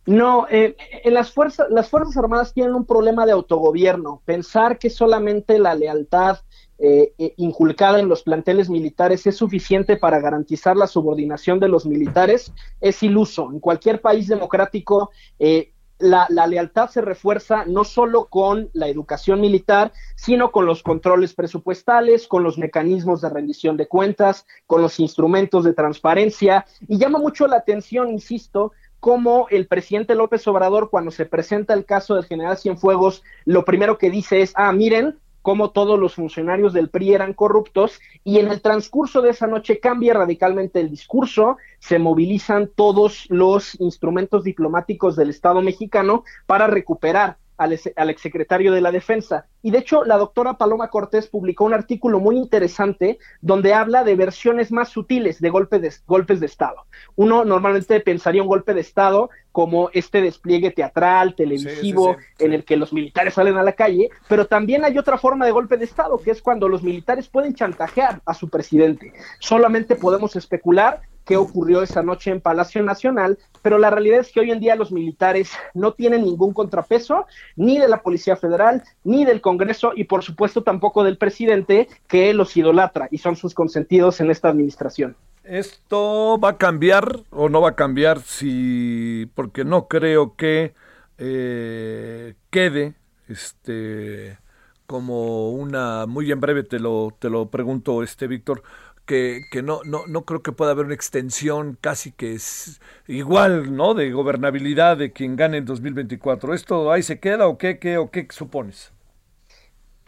No, 0.06 0.46
eh, 0.48 0.74
en 1.04 1.12
las 1.12 1.30
fuerzas, 1.30 1.66
las 1.68 1.90
fuerzas 1.90 2.16
armadas 2.16 2.54
tienen 2.54 2.74
un 2.74 2.86
problema 2.86 3.26
de 3.26 3.32
autogobierno. 3.32 4.22
Pensar 4.24 4.78
que 4.78 4.88
solamente 4.88 5.58
la 5.58 5.74
lealtad 5.74 6.38
eh, 6.80 7.12
eh, 7.18 7.34
inculcada 7.38 7.98
en 7.98 8.08
los 8.08 8.22
planteles 8.22 8.70
militares 8.70 9.26
es 9.26 9.36
suficiente 9.36 9.96
para 9.96 10.20
garantizar 10.20 10.76
la 10.76 10.86
subordinación 10.86 11.58
de 11.58 11.68
los 11.68 11.86
militares 11.86 12.52
es 12.80 13.02
iluso. 13.02 13.50
En 13.50 13.58
cualquier 13.58 14.00
país 14.00 14.28
democrático, 14.28 15.10
eh, 15.40 15.72
la, 15.98 16.28
lealtad 16.28 16.88
se 16.88 17.00
refuerza 17.00 17.64
no 17.64 17.82
solo 17.82 18.26
con 18.26 18.70
la 18.72 18.86
educación 18.88 19.40
militar, 19.40 19.92
sino 20.14 20.52
con 20.52 20.66
los 20.66 20.82
controles 20.84 21.34
presupuestales, 21.34 22.28
con 22.28 22.44
los 22.44 22.58
mecanismos 22.58 23.20
de 23.20 23.30
rendición 23.30 23.76
de 23.76 23.88
cuentas, 23.88 24.46
con 24.66 24.80
los 24.80 25.00
instrumentos 25.00 25.64
de 25.64 25.72
transparencia. 25.72 26.66
Y 26.86 26.98
llama 26.98 27.18
mucho 27.18 27.48
la 27.48 27.56
atención, 27.56 28.10
insisto, 28.10 28.72
cómo 29.00 29.46
el 29.50 29.66
presidente 29.66 30.14
López 30.14 30.46
Obrador, 30.46 30.90
cuando 30.90 31.10
se 31.10 31.26
presenta 31.26 31.74
el 31.74 31.84
caso 31.84 32.14
del 32.14 32.24
general 32.24 32.56
Cienfuegos, 32.56 33.22
lo 33.44 33.64
primero 33.64 33.98
que 33.98 34.10
dice 34.10 34.42
es, 34.42 34.52
ah, 34.54 34.72
miren, 34.72 35.18
cómo 35.48 35.70
todos 35.70 35.98
los 35.98 36.14
funcionarios 36.14 36.74
del 36.74 36.90
PRI 36.90 37.14
eran 37.14 37.32
corruptos 37.32 38.02
y 38.22 38.38
en 38.38 38.48
el 38.48 38.60
transcurso 38.60 39.22
de 39.22 39.30
esa 39.30 39.46
noche 39.46 39.80
cambia 39.80 40.12
radicalmente 40.12 40.78
el 40.78 40.90
discurso, 40.90 41.56
se 41.78 41.98
movilizan 41.98 42.68
todos 42.74 43.24
los 43.30 43.80
instrumentos 43.80 44.44
diplomáticos 44.44 45.16
del 45.16 45.30
Estado 45.30 45.62
mexicano 45.62 46.22
para 46.44 46.66
recuperar 46.66 47.38
al, 47.58 47.78
al 47.96 48.10
exsecretario 48.10 48.72
de 48.72 48.80
la 48.80 48.92
Defensa. 48.92 49.46
Y 49.60 49.70
de 49.70 49.78
hecho, 49.78 50.04
la 50.04 50.16
doctora 50.16 50.54
Paloma 50.54 50.88
Cortés 50.88 51.26
publicó 51.26 51.64
un 51.64 51.74
artículo 51.74 52.20
muy 52.20 52.36
interesante 52.36 53.18
donde 53.40 53.74
habla 53.74 54.04
de 54.04 54.14
versiones 54.14 54.72
más 54.72 54.88
sutiles 54.88 55.40
de, 55.40 55.48
de 55.48 55.90
golpes 56.06 56.40
de 56.40 56.46
Estado. 56.46 56.86
Uno 57.16 57.44
normalmente 57.44 58.00
pensaría 58.00 58.42
un 58.42 58.48
golpe 58.48 58.72
de 58.72 58.80
Estado 58.80 59.30
como 59.52 59.90
este 59.92 60.20
despliegue 60.20 60.70
teatral, 60.70 61.34
televisivo, 61.34 62.16
en 62.38 62.52
el 62.52 62.64
que 62.64 62.76
los 62.76 62.92
militares 62.92 63.34
salen 63.34 63.56
a 63.56 63.64
la 63.64 63.72
calle, 63.72 64.08
pero 64.28 64.46
también 64.46 64.84
hay 64.84 64.96
otra 64.98 65.18
forma 65.18 65.44
de 65.44 65.50
golpe 65.50 65.76
de 65.76 65.84
Estado, 65.84 66.18
que 66.18 66.30
es 66.30 66.40
cuando 66.40 66.68
los 66.68 66.84
militares 66.84 67.28
pueden 67.28 67.54
chantajear 67.54 68.20
a 68.24 68.34
su 68.34 68.48
presidente. 68.48 69.12
Solamente 69.40 69.96
podemos 69.96 70.36
especular 70.36 71.00
qué 71.28 71.36
ocurrió 71.36 71.82
esa 71.82 72.02
noche 72.02 72.30
en 72.30 72.40
Palacio 72.40 72.82
Nacional, 72.82 73.38
pero 73.60 73.76
la 73.76 73.90
realidad 73.90 74.20
es 74.20 74.32
que 74.32 74.40
hoy 74.40 74.50
en 74.50 74.60
día 74.60 74.76
los 74.76 74.90
militares 74.90 75.50
no 75.74 75.92
tienen 75.92 76.24
ningún 76.24 76.54
contrapeso, 76.54 77.26
ni 77.54 77.78
de 77.78 77.86
la 77.86 78.02
Policía 78.02 78.34
Federal, 78.34 78.82
ni 79.04 79.26
del 79.26 79.42
Congreso, 79.42 79.92
y 79.94 80.04
por 80.04 80.24
supuesto 80.24 80.62
tampoco 80.62 81.04
del 81.04 81.18
presidente, 81.18 81.86
que 82.06 82.32
los 82.32 82.56
idolatra 82.56 83.08
y 83.10 83.18
son 83.18 83.36
sus 83.36 83.52
consentidos 83.52 84.22
en 84.22 84.30
esta 84.30 84.48
administración. 84.48 85.16
¿Esto 85.44 86.40
va 86.42 86.50
a 86.50 86.56
cambiar 86.56 87.20
o 87.28 87.50
no 87.50 87.60
va 87.60 87.70
a 87.70 87.76
cambiar? 87.76 88.20
Si, 88.20 89.30
porque 89.34 89.66
no 89.66 89.86
creo 89.86 90.34
que 90.34 90.72
eh, 91.18 92.36
quede 92.48 92.94
este 93.28 94.38
como 94.86 95.50
una 95.50 96.06
muy 96.06 96.32
en 96.32 96.40
breve 96.40 96.62
te 96.62 96.78
lo 96.78 97.14
te 97.18 97.28
lo 97.28 97.50
pregunto 97.50 98.02
este 98.02 98.26
Víctor 98.26 98.62
que, 99.08 99.62
no, 99.64 99.80
no, 99.84 100.06
no 100.06 100.24
creo 100.24 100.42
que 100.42 100.52
pueda 100.52 100.72
haber 100.72 100.84
una 100.86 100.94
extensión 100.94 101.78
casi 101.80 102.12
que 102.12 102.34
es 102.34 102.80
igual, 103.06 103.74
¿no? 103.74 103.94
De 103.94 104.10
gobernabilidad 104.12 104.98
de 104.98 105.12
quien 105.12 105.34
gane 105.36 105.56
en 105.58 105.64
2024. 105.64 106.54
¿Esto 106.54 106.92
ahí 106.92 107.02
se 107.02 107.18
queda 107.18 107.48
o 107.48 107.56
qué, 107.58 107.78
qué, 107.78 107.96
o 107.96 108.10
qué 108.10 108.28
supones? 108.30 108.92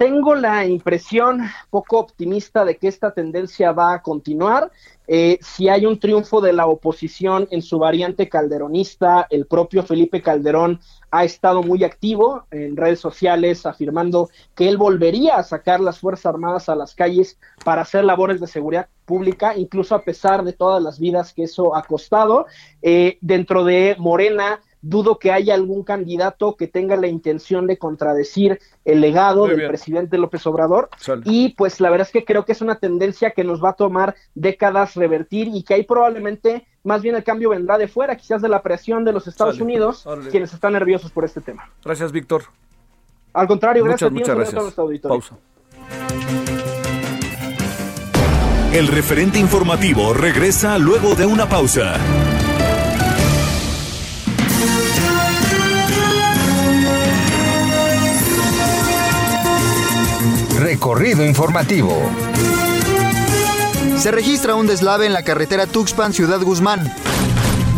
Tengo 0.01 0.35
la 0.35 0.65
impresión 0.65 1.43
poco 1.69 1.99
optimista 1.99 2.65
de 2.65 2.79
que 2.79 2.89
esta 2.89 3.11
tendencia 3.11 3.73
va 3.73 3.93
a 3.93 4.01
continuar. 4.01 4.73
Eh, 5.07 5.39
si 5.43 5.69
hay 5.69 5.85
un 5.85 6.01
triunfo 6.01 6.41
de 6.41 6.55
la 6.55 6.67
oposición 6.67 7.47
en 7.51 7.61
su 7.61 7.79
variante 7.79 8.27
calderonista, 8.27 9.27
el 9.29 9.45
propio 9.45 9.83
Felipe 9.83 10.23
Calderón 10.23 10.81
ha 11.11 11.25
estado 11.25 11.63
muy 11.63 11.85
activo 11.85 12.47
en 12.51 12.79
redes 12.79 12.99
sociales 12.99 13.67
afirmando 13.67 14.31
que 14.55 14.71
él 14.71 14.79
volvería 14.79 15.37
a 15.37 15.43
sacar 15.43 15.81
las 15.81 15.99
Fuerzas 15.99 16.33
Armadas 16.33 16.71
a 16.71 16.77
las 16.77 16.95
calles 16.95 17.39
para 17.63 17.83
hacer 17.83 18.03
labores 18.03 18.41
de 18.41 18.47
seguridad 18.47 18.89
pública, 19.05 19.55
incluso 19.55 19.95
a 19.95 20.03
pesar 20.03 20.45
de 20.45 20.55
todas 20.55 20.83
las 20.83 20.99
vidas 20.99 21.35
que 21.35 21.43
eso 21.43 21.77
ha 21.77 21.83
costado. 21.83 22.47
Eh, 22.81 23.19
dentro 23.21 23.65
de 23.65 23.97
Morena 23.99 24.61
dudo 24.83 25.19
que 25.19 25.33
haya 25.33 25.55
algún 25.55 25.85
candidato 25.85 26.57
que 26.57 26.67
tenga 26.67 26.97
la 26.97 27.07
intención 27.07 27.67
de 27.67 27.79
contradecir 27.79 28.61
el 28.85 29.01
legado 29.01 29.47
del 29.47 29.67
presidente 29.69 30.19
López 30.19 30.47
Obrador. 30.47 30.89
Y 31.25 31.51
pues 31.51 31.81
la 31.81 31.91
verdad 31.91 32.07
es 32.07 32.13
que 32.13 32.25
creo 32.25 32.45
que 32.45 32.53
es 32.53 32.61
una 32.61 32.79
tendencia 32.79 33.33
que 33.33 33.45
nos 33.45 33.63
va 33.63 33.71
a 33.71 33.75
tomar 33.75 34.15
décadas 34.35 34.95
revertir 34.95 35.49
y 35.53 35.63
que 35.63 35.75
ahí 35.75 35.83
probablemente 35.83 36.67
más 36.83 37.03
bien 37.03 37.15
el 37.15 37.25
cambio 37.25 37.51
vendrá 37.51 37.77
de 37.77 37.89
fuera, 37.89 38.17
quizás 38.17 38.41
de 38.41 38.49
la 38.49 38.63
presión 38.63 39.05
de 39.05 39.13
los 39.13 39.27
Estados 39.27 39.61
Unidos, 39.61 40.07
quienes 40.31 40.53
están 40.53 40.73
nerviosos 40.73 41.11
por 41.11 41.25
este 41.25 41.41
tema. 41.41 41.71
Gracias, 41.85 42.11
Víctor. 42.11 42.45
Al 43.33 43.47
contrario, 43.47 43.85
gracias 43.85 44.11
muchas, 44.11 44.29
a 44.29 44.33
ti. 44.33 44.39
Muchas 44.39 44.75
gracias. 44.75 45.01
Pausa. 45.03 45.37
El 48.73 48.87
referente 48.87 49.39
informativo 49.39 50.15
regresa 50.15 50.79
luego 50.79 51.15
de 51.15 51.27
una 51.27 51.49
pausa. 51.49 51.97
Recorrido 60.61 61.25
informativo. 61.25 61.99
Se 63.97 64.11
registra 64.11 64.55
un 64.55 64.67
deslave 64.67 65.07
en 65.07 65.15
la 65.15 65.23
carretera 65.23 65.67
Tuxpan 65.67 66.13
Ciudad 66.13 66.39
Guzmán. 66.43 66.95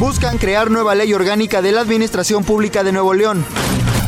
Buscan 0.00 0.36
crear 0.36 0.68
nueva 0.68 0.96
ley 0.96 1.14
orgánica 1.14 1.62
de 1.62 1.70
la 1.70 1.80
Administración 1.80 2.42
Pública 2.42 2.82
de 2.82 2.90
Nuevo 2.90 3.14
León. 3.14 3.44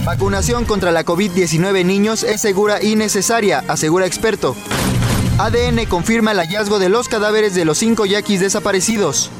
Vacunación 0.04 0.64
contra 0.64 0.90
la 0.90 1.04
COVID-19 1.04 1.82
en 1.82 1.86
niños 1.86 2.24
es 2.24 2.40
segura 2.40 2.82
y 2.82 2.96
necesaria, 2.96 3.62
asegura 3.68 4.06
experto. 4.06 4.56
ADN 5.38 5.86
confirma 5.86 6.32
el 6.32 6.38
hallazgo 6.38 6.80
de 6.80 6.88
los 6.88 7.08
cadáveres 7.08 7.54
de 7.54 7.64
los 7.64 7.78
cinco 7.78 8.06
yaquis 8.06 8.40
desaparecidos. 8.40 9.30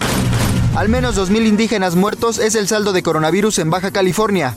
Al 0.77 0.89
menos 0.89 1.19
2.000 1.19 1.49
indígenas 1.49 1.97
muertos 1.97 2.39
es 2.39 2.55
el 2.55 2.69
saldo 2.69 2.93
de 2.93 3.03
coronavirus 3.03 3.59
en 3.59 3.69
Baja 3.69 3.91
California. 3.91 4.55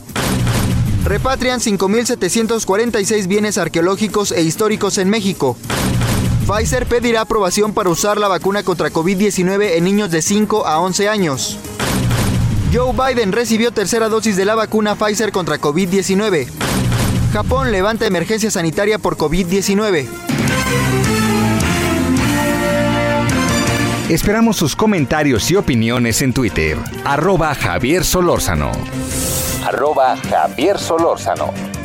Repatrian 1.08 1.58
5.746 1.58 3.26
bienes 3.28 3.56
arqueológicos 3.56 4.30
e 4.30 4.42
históricos 4.42 4.98
en 4.98 5.08
México. 5.08 5.56
Pfizer 6.46 6.84
pedirá 6.84 7.22
aprobación 7.22 7.72
para 7.72 7.88
usar 7.88 8.18
la 8.18 8.28
vacuna 8.28 8.62
contra 8.62 8.90
COVID-19 8.92 9.76
en 9.76 9.84
niños 9.84 10.10
de 10.10 10.20
5 10.20 10.66
a 10.66 10.80
11 10.80 11.08
años. 11.08 11.58
Joe 12.74 12.92
Biden 12.92 13.32
recibió 13.32 13.72
tercera 13.72 14.10
dosis 14.10 14.36
de 14.36 14.44
la 14.44 14.54
vacuna 14.54 14.96
Pfizer 14.96 15.32
contra 15.32 15.58
COVID-19. 15.58 16.46
Japón 17.32 17.72
levanta 17.72 18.06
emergencia 18.06 18.50
sanitaria 18.50 18.98
por 18.98 19.16
COVID-19. 19.16 20.06
Esperamos 24.10 24.58
sus 24.58 24.76
comentarios 24.76 25.50
y 25.50 25.56
opiniones 25.56 26.20
en 26.20 26.34
Twitter. 26.34 26.76
Javier 27.58 28.04
Solórzano. 28.04 28.72
Arroba 29.68 30.16
Javier 30.16 30.78
Solórzano. 30.78 31.77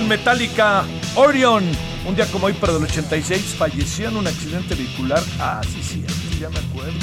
Metallica 0.00 0.84
Orion. 1.16 1.62
Un 2.06 2.16
día 2.16 2.26
como 2.32 2.46
hoy, 2.46 2.56
pero 2.58 2.72
del 2.72 2.84
86, 2.84 3.56
falleció 3.58 4.08
en 4.08 4.16
un 4.16 4.26
accidente 4.26 4.74
vehicular. 4.74 5.22
Ah, 5.38 5.60
sí, 5.62 5.82
sí, 5.82 6.02
ya 6.40 6.48
me 6.48 6.58
acuerdo. 6.58 6.98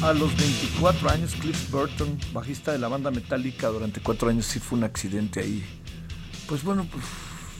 A 0.00 0.14
los 0.14 0.34
24 0.34 1.10
años, 1.10 1.34
Cliff 1.38 1.70
Burton, 1.70 2.18
bajista 2.32 2.72
de 2.72 2.78
la 2.78 2.88
banda 2.88 3.10
Metallica, 3.10 3.68
durante 3.68 4.00
cuatro 4.00 4.30
años 4.30 4.46
sí 4.46 4.58
fue 4.58 4.78
un 4.78 4.84
accidente 4.84 5.40
ahí. 5.40 5.62
Pues 6.48 6.64
bueno, 6.64 6.86
pues, 6.90 7.04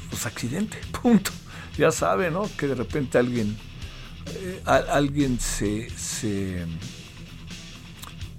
pues 0.08 0.24
accidente, 0.24 0.78
punto. 1.02 1.30
Ya 1.76 1.90
sabe, 1.90 2.30
¿no? 2.30 2.48
Que 2.56 2.68
de 2.68 2.74
repente 2.74 3.18
alguien, 3.18 3.54
eh, 4.34 4.62
alguien 4.64 5.38
se, 5.40 5.90
se, 5.90 6.64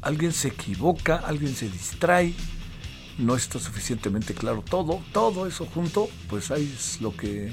alguien 0.02 0.34
se 0.34 0.48
equivoca, 0.48 1.18
alguien 1.18 1.56
se 1.56 1.70
distrae 1.70 2.34
no 3.18 3.36
está 3.36 3.60
suficientemente 3.60 4.34
claro 4.34 4.64
todo, 4.68 5.02
todo 5.12 5.48
eso 5.48 5.66
junto, 5.66 6.10
pues 6.30 6.52
ahí 6.52 6.72
es 6.76 7.02
lo 7.02 7.16
que 7.16 7.52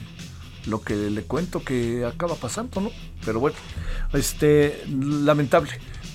lo 0.67 0.83
que 0.83 0.95
le 0.95 1.23
cuento 1.23 1.65
que 1.65 2.05
acaba 2.05 2.35
pasando, 2.35 2.81
¿no? 2.81 2.91
Pero 3.25 3.41
bueno, 3.41 3.57
este 4.13 4.83
lamentable. 4.89 5.71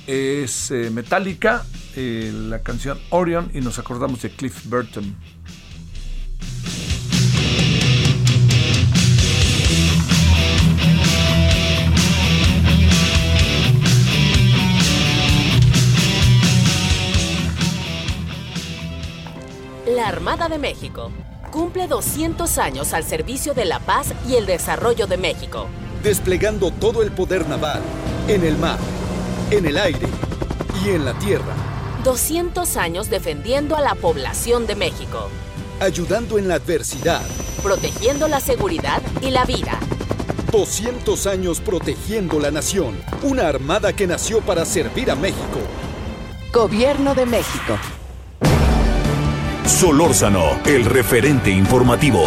Es 0.08 0.70
eh, 0.70 0.92
Metallica, 0.92 1.66
eh, 1.96 2.32
la 2.32 2.62
canción 2.62 3.00
Orion 3.10 3.50
y 3.56 3.62
nos 3.62 3.80
acordamos 3.80 4.22
de 4.22 4.30
Cliff 4.30 4.68
Burton. 4.68 5.16
La 19.88 20.08
Armada 20.08 20.50
de 20.50 20.58
México 20.58 21.12
cumple 21.52 21.88
200 21.88 22.58
años 22.58 22.94
al 22.94 23.04
servicio 23.04 23.54
de 23.54 23.66
la 23.66 23.80
paz 23.80 24.08
y 24.28 24.34
el 24.34 24.48
desarrollo 24.48 25.06
de 25.06 25.18
México. 25.18 25.68
Desplegando 26.02 26.72
todo 26.72 27.04
el 27.04 27.12
poder 27.12 27.48
naval, 27.48 27.82
en 28.28 28.44
el 28.44 28.58
mar, 28.58 28.80
en 29.52 29.64
el 29.68 29.78
aire 29.78 30.08
y 30.84 30.90
en 30.90 31.06
la 31.06 31.14
tierra. 31.20 31.54
200 32.04 32.78
años 32.78 33.12
defendiendo 33.12 33.76
a 33.76 33.82
la 33.82 33.94
población 33.94 34.66
de 34.66 34.76
México. 34.76 35.30
Ayudando 35.80 36.40
en 36.40 36.48
la 36.48 36.56
adversidad. 36.56 37.22
Protegiendo 37.62 38.28
la 38.28 38.40
seguridad 38.40 39.04
y 39.22 39.30
la 39.30 39.46
vida. 39.46 39.80
200 40.52 41.28
años 41.28 41.62
protegiendo 41.62 42.40
la 42.40 42.50
nación. 42.50 43.00
Una 43.22 43.48
armada 43.48 43.94
que 43.94 44.08
nació 44.08 44.42
para 44.42 44.66
servir 44.66 45.12
a 45.12 45.16
México. 45.16 45.60
Gobierno 46.52 47.14
de 47.14 47.28
México. 47.28 47.78
Solórzano, 49.68 50.62
el 50.66 50.86
referente 50.86 51.50
informativo. 51.50 52.24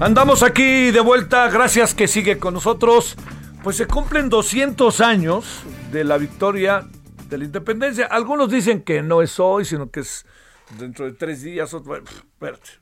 Andamos 0.00 0.42
aquí 0.42 0.90
de 0.90 1.00
vuelta, 1.00 1.48
gracias 1.48 1.94
que 1.94 2.08
sigue 2.08 2.38
con 2.38 2.54
nosotros. 2.54 3.16
Pues 3.62 3.76
se 3.76 3.86
cumplen 3.86 4.28
200 4.28 5.00
años 5.00 5.62
de 5.92 6.02
la 6.02 6.18
victoria 6.18 6.86
de 7.28 7.38
la 7.38 7.44
independencia. 7.44 8.06
Algunos 8.06 8.50
dicen 8.50 8.82
que 8.82 9.00
no 9.00 9.22
es 9.22 9.38
hoy, 9.38 9.64
sino 9.64 9.90
que 9.90 10.00
es 10.00 10.26
dentro 10.78 11.04
de 11.04 11.12
tres 11.12 11.42
días. 11.42 11.74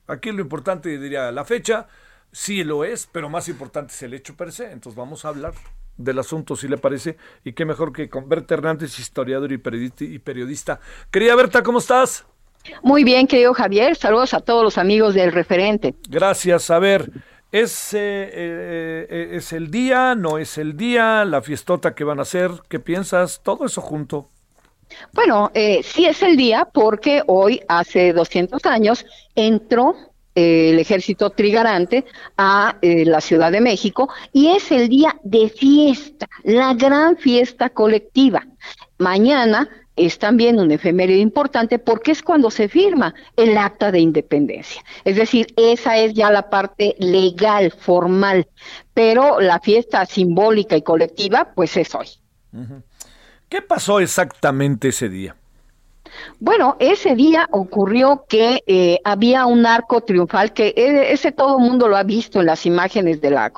Aquí 0.07 0.33
lo 0.33 0.41
importante, 0.41 0.99
diría, 0.99 1.31
la 1.31 1.45
fecha 1.45 1.89
sí 2.37 2.65
lo 2.65 2.85
es, 2.85 3.09
pero 3.11 3.31
más 3.31 3.49
importante 3.49 3.95
es 3.95 4.03
el 4.03 4.13
hecho 4.13 4.37
per 4.37 4.53
se. 4.53 4.71
Entonces 4.71 4.95
vamos 4.95 5.25
a 5.25 5.29
hablar 5.29 5.55
del 5.97 6.19
asunto, 6.19 6.55
si 6.55 6.69
le 6.69 6.77
parece, 6.77 7.17
y 7.43 7.55
qué 7.55 7.65
mejor 7.65 7.93
que 7.93 8.11
con 8.11 8.29
Berta 8.29 8.55
Hernández, 8.55 8.99
historiador 8.99 9.51
y 9.53 9.59
periodista. 9.59 10.79
Querida 11.11 11.35
Berta, 11.35 11.63
¿cómo 11.63 11.79
estás? 11.79 12.27
Muy 12.83 13.05
bien, 13.05 13.27
querido 13.27 13.55
Javier, 13.55 13.97
saludos 13.97 14.35
a 14.35 14.41
todos 14.41 14.63
los 14.63 14.77
amigos 14.77 15.15
del 15.15 15.33
referente. 15.33 15.95
Gracias, 16.09 16.71
a 16.71 16.79
ver, 16.79 17.11
¿Es, 17.53 17.95
eh, 17.95 17.99
eh, 17.99 19.07
eh, 19.09 19.29
¿Es 19.33 19.53
el 19.53 19.71
día? 19.71 20.15
¿No 20.15 20.37
es 20.37 20.59
el 20.59 20.77
día? 20.77 21.25
¿La 21.25 21.41
fiestota 21.41 21.95
que 21.95 22.05
van 22.05 22.19
a 22.19 22.23
hacer? 22.23 22.51
¿Qué 22.69 22.81
piensas? 22.81 23.41
Todo 23.43 23.65
eso 23.65 23.81
junto. 23.81 24.29
Bueno, 25.13 25.51
eh, 25.55 25.81
sí 25.83 26.07
es 26.07 26.23
el 26.23 26.37
día 26.37 26.69
porque 26.73 27.23
hoy, 27.27 27.63
hace 27.69 28.13
200 28.13 28.67
años, 28.67 29.07
entró 29.35 29.95
eh, 30.37 30.71
el 30.71 30.79
ejército 30.79 31.31
trigarante 31.31 32.05
a 32.37 32.77
eh, 32.83 33.07
la 33.07 33.23
Ciudad 33.23 33.51
de 33.51 33.63
México 33.63 34.11
y 34.35 34.49
es 34.49 34.71
el 34.71 34.91
día 34.91 35.17
de 35.25 35.49
fiesta, 35.49 36.29
la 36.45 36.75
gran 36.75 37.17
fiesta 37.17 37.71
colectiva. 37.71 38.47
Mañana 38.99 39.69
es 39.97 40.19
también 40.19 40.61
un 40.61 40.71
efeméride 40.71 41.21
importante 41.21 41.79
porque 41.79 42.13
es 42.13 42.23
cuando 42.23 42.51
se 42.51 42.69
firma 42.69 43.15
el 43.37 43.57
acta 43.57 43.91
de 43.91 44.01
independencia. 44.01 44.83
Es 45.05 45.17
decir, 45.17 45.47
esa 45.57 45.97
es 45.97 46.13
ya 46.13 46.31
la 46.31 46.51
parte 46.51 46.95
legal, 46.99 47.73
formal, 47.73 48.47
pero 48.93 49.41
la 49.41 49.59
fiesta 49.59 50.05
simbólica 50.05 50.77
y 50.77 50.83
colectiva, 50.83 51.53
pues 51.55 51.79
es 51.79 51.95
hoy. 51.95 52.09
¿Qué 53.49 53.63
pasó 53.63 54.01
exactamente 54.01 54.89
ese 54.89 55.09
día? 55.09 55.35
Bueno, 56.39 56.77
ese 56.81 57.15
día 57.15 57.49
ocurrió 57.51 58.25
que 58.29 58.63
eh, 58.67 58.99
había 59.05 59.47
un 59.47 59.65
arco 59.65 60.03
triunfal 60.03 60.53
que 60.53 60.69
eh, 60.77 61.13
ese 61.13 61.33
todo 61.33 61.59
mundo 61.59 61.89
lo 61.89 61.97
ha 61.97 62.03
visto 62.03 62.41
en 62.41 62.47
las 62.47 62.67
imágenes 62.67 63.21
de 63.21 63.31
la, 63.31 63.53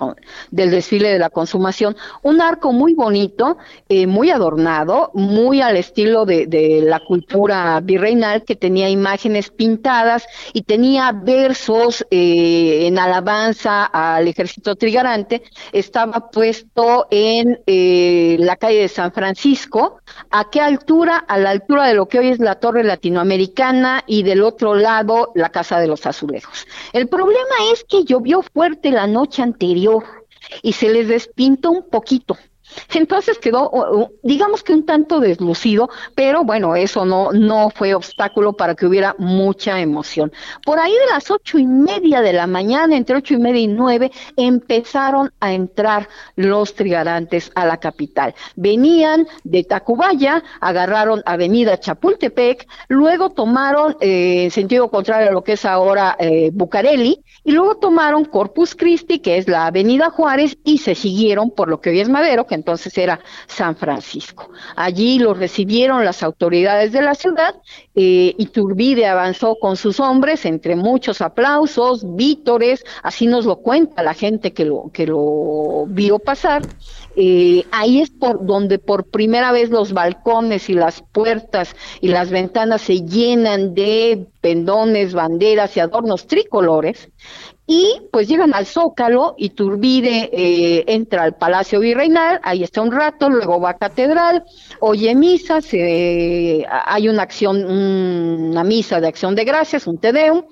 del 0.50 0.70
desfile 0.70 1.10
de 1.10 1.18
la 1.18 1.30
consumación, 1.30 1.96
un 2.22 2.40
arco 2.40 2.72
muy 2.72 2.94
bonito, 2.94 3.58
eh, 3.88 4.06
muy 4.06 4.30
adornado, 4.30 5.10
muy 5.14 5.60
al 5.60 5.76
estilo 5.76 6.24
de, 6.24 6.46
la 6.84 7.00
cultura 7.00 7.80
virreinal 7.80 8.44
que 8.44 8.56
tenía 8.56 8.88
imágenes 8.88 9.50
pintadas 9.50 10.26
y 10.52 10.62
tenía 10.62 11.12
versos 11.12 12.06
en 12.10 12.98
alabanza 12.98 13.84
al 13.84 14.28
ejército 14.28 14.76
trigarante, 14.76 15.42
estaba 15.72 16.30
puesto 16.30 17.06
en 17.10 17.58
la 17.66 18.56
calle 18.56 18.82
de 18.82 18.88
San 18.88 19.12
Francisco, 19.12 20.00
¿a 20.30 20.50
qué 20.50 20.60
altura? 20.60 21.24
A 21.28 21.38
la 21.38 21.50
altura 21.50 21.86
de 21.86 21.94
lo 21.94 22.06
que 22.06 22.18
hoy 22.18 22.28
es 22.28 22.38
la 22.38 22.47
Torre 22.56 22.84
Latinoamericana 22.84 24.04
y 24.06 24.22
del 24.22 24.42
otro 24.42 24.74
lado 24.74 25.32
la 25.34 25.50
Casa 25.50 25.80
de 25.80 25.86
los 25.86 26.06
Azulejos. 26.06 26.66
El 26.92 27.08
problema 27.08 27.56
es 27.72 27.84
que 27.84 28.04
llovió 28.04 28.42
fuerte 28.42 28.90
la 28.90 29.06
noche 29.06 29.42
anterior 29.42 30.04
y 30.62 30.72
se 30.72 30.90
les 30.90 31.08
despintó 31.08 31.70
un 31.70 31.88
poquito. 31.88 32.36
Entonces 32.94 33.38
quedó, 33.38 34.10
digamos 34.22 34.62
que 34.62 34.72
un 34.72 34.84
tanto 34.84 35.20
deslucido, 35.20 35.88
pero 36.14 36.44
bueno, 36.44 36.76
eso 36.76 37.04
no, 37.04 37.32
no 37.32 37.70
fue 37.70 37.94
obstáculo 37.94 38.54
para 38.54 38.74
que 38.74 38.86
hubiera 38.86 39.14
mucha 39.18 39.80
emoción. 39.80 40.32
Por 40.64 40.78
ahí 40.78 40.92
de 40.92 41.12
las 41.12 41.30
ocho 41.30 41.58
y 41.58 41.66
media 41.66 42.20
de 42.20 42.32
la 42.32 42.46
mañana, 42.46 42.96
entre 42.96 43.16
ocho 43.16 43.34
y 43.34 43.38
media 43.38 43.60
y 43.60 43.68
nueve, 43.68 44.10
empezaron 44.36 45.32
a 45.40 45.52
entrar 45.52 46.08
los 46.36 46.74
trigarantes 46.74 47.50
a 47.54 47.66
la 47.66 47.78
capital. 47.78 48.34
Venían 48.56 49.26
de 49.44 49.64
Tacubaya, 49.64 50.42
agarraron 50.60 51.22
Avenida 51.26 51.78
Chapultepec, 51.78 52.66
luego 52.88 53.30
tomaron 53.30 53.96
eh, 54.00 54.44
en 54.44 54.50
sentido 54.50 54.90
contrario 54.90 55.28
a 55.28 55.32
lo 55.32 55.42
que 55.42 55.52
es 55.52 55.64
ahora 55.64 56.16
eh, 56.18 56.50
Bucareli, 56.52 57.22
y 57.44 57.52
luego 57.52 57.76
tomaron 57.76 58.24
Corpus 58.24 58.74
Christi, 58.74 59.20
que 59.20 59.38
es 59.38 59.48
la 59.48 59.66
Avenida 59.66 60.10
Juárez, 60.10 60.58
y 60.64 60.78
se 60.78 60.94
siguieron 60.94 61.50
por 61.50 61.68
lo 61.68 61.80
que 61.80 61.90
hoy 61.90 62.00
es 62.00 62.08
Madero, 62.08 62.46
que 62.46 62.54
entonces 62.58 62.96
era 62.98 63.20
San 63.46 63.76
Francisco. 63.76 64.50
Allí 64.76 65.18
lo 65.18 65.32
recibieron 65.32 66.04
las 66.04 66.22
autoridades 66.22 66.92
de 66.92 67.02
la 67.02 67.14
ciudad, 67.14 67.54
eh, 67.94 68.34
Iturbide 68.38 69.06
avanzó 69.06 69.56
con 69.60 69.76
sus 69.76 70.00
hombres, 70.00 70.44
entre 70.44 70.76
muchos 70.76 71.20
aplausos, 71.20 72.04
vítores, 72.16 72.84
así 73.02 73.26
nos 73.26 73.44
lo 73.44 73.56
cuenta 73.56 74.02
la 74.02 74.14
gente 74.14 74.52
que 74.52 74.64
lo, 74.64 74.90
que 74.92 75.06
lo 75.06 75.86
vio 75.88 76.18
pasar. 76.18 76.62
Eh, 77.16 77.64
ahí 77.72 78.00
es 78.00 78.10
por 78.10 78.46
donde 78.46 78.78
por 78.78 79.04
primera 79.04 79.50
vez 79.50 79.70
los 79.70 79.92
balcones 79.92 80.68
y 80.68 80.74
las 80.74 81.02
puertas 81.02 81.74
y 82.00 82.08
las 82.08 82.30
ventanas 82.30 82.82
se 82.82 83.00
llenan 83.02 83.74
de 83.74 84.26
pendones, 84.40 85.14
banderas 85.14 85.76
y 85.76 85.80
adornos 85.80 86.26
tricolores 86.28 87.08
y 87.70 88.00
pues 88.10 88.26
llegan 88.26 88.54
al 88.54 88.64
Zócalo 88.64 89.34
y 89.36 89.50
Turbide 89.50 90.30
eh, 90.32 90.84
entra 90.86 91.22
al 91.22 91.36
Palacio 91.36 91.80
Virreinal, 91.80 92.40
ahí 92.42 92.62
está 92.62 92.80
un 92.80 92.90
rato, 92.90 93.28
luego 93.28 93.60
va 93.60 93.70
a 93.70 93.76
Catedral, 93.76 94.42
oye 94.80 95.14
misa, 95.14 95.60
se, 95.60 96.66
hay 96.66 97.10
una 97.10 97.22
acción, 97.22 97.62
una 97.66 98.64
misa 98.64 99.02
de 99.02 99.08
acción 99.08 99.34
de 99.34 99.44
gracias, 99.44 99.86
un 99.86 99.98
Tedeum, 99.98 100.44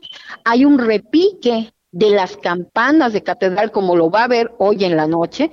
hay 0.45 0.67
un 0.67 0.79
repique 0.79 1.73
de 1.91 2.11
las 2.11 2.37
campanas 2.37 3.15
de 3.15 3.23
Catedral 3.23 3.71
como 3.71 3.97
lo 3.97 4.11
va 4.11 4.25
a 4.25 4.29
ver 4.29 4.53
hoy 4.59 4.85
en 4.85 4.95
la 4.95 5.07
noche, 5.07 5.51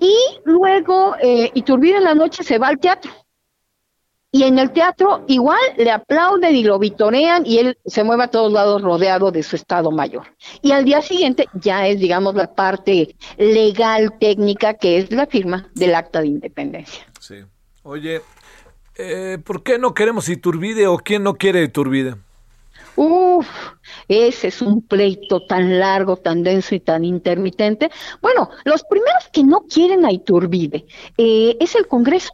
y 0.00 0.16
luego 0.44 1.14
eh, 1.22 1.48
Iturbide 1.54 1.98
en 1.98 2.04
la 2.04 2.16
noche 2.16 2.42
se 2.42 2.58
va 2.58 2.66
al 2.66 2.80
teatro 2.80 3.12
y 4.34 4.42
en 4.42 4.58
el 4.58 4.72
teatro 4.72 5.22
igual 5.28 5.60
le 5.76 5.92
aplauden 5.92 6.56
y 6.56 6.64
lo 6.64 6.80
vitorean 6.80 7.46
y 7.46 7.58
él 7.58 7.78
se 7.86 8.02
mueve 8.02 8.24
a 8.24 8.28
todos 8.28 8.52
lados 8.52 8.82
rodeado 8.82 9.30
de 9.30 9.44
su 9.44 9.54
estado 9.54 9.92
mayor. 9.92 10.24
Y 10.60 10.72
al 10.72 10.84
día 10.84 11.02
siguiente 11.02 11.46
ya 11.54 11.86
es, 11.86 12.00
digamos, 12.00 12.34
la 12.34 12.52
parte 12.52 13.14
legal, 13.38 14.18
técnica, 14.18 14.74
que 14.74 14.98
es 14.98 15.12
la 15.12 15.28
firma 15.28 15.70
del 15.76 15.94
acta 15.94 16.20
de 16.20 16.26
independencia. 16.26 17.06
Sí. 17.20 17.36
Oye, 17.84 18.22
eh, 18.96 19.38
¿por 19.44 19.62
qué 19.62 19.78
no 19.78 19.94
queremos 19.94 20.28
Iturbide 20.28 20.88
o 20.88 20.98
quién 20.98 21.22
no 21.22 21.34
quiere 21.34 21.62
Iturbide? 21.62 22.16
Uf, 22.96 23.46
ese 24.08 24.48
es 24.48 24.60
un 24.60 24.82
pleito 24.82 25.46
tan 25.46 25.78
largo, 25.78 26.16
tan 26.16 26.42
denso 26.42 26.74
y 26.74 26.80
tan 26.80 27.04
intermitente. 27.04 27.88
Bueno, 28.20 28.50
los 28.64 28.82
primeros 28.82 29.28
que 29.32 29.44
no 29.44 29.60
quieren 29.60 30.04
a 30.04 30.10
Iturbide 30.10 30.86
eh, 31.18 31.56
es 31.60 31.76
el 31.76 31.86
Congreso. 31.86 32.32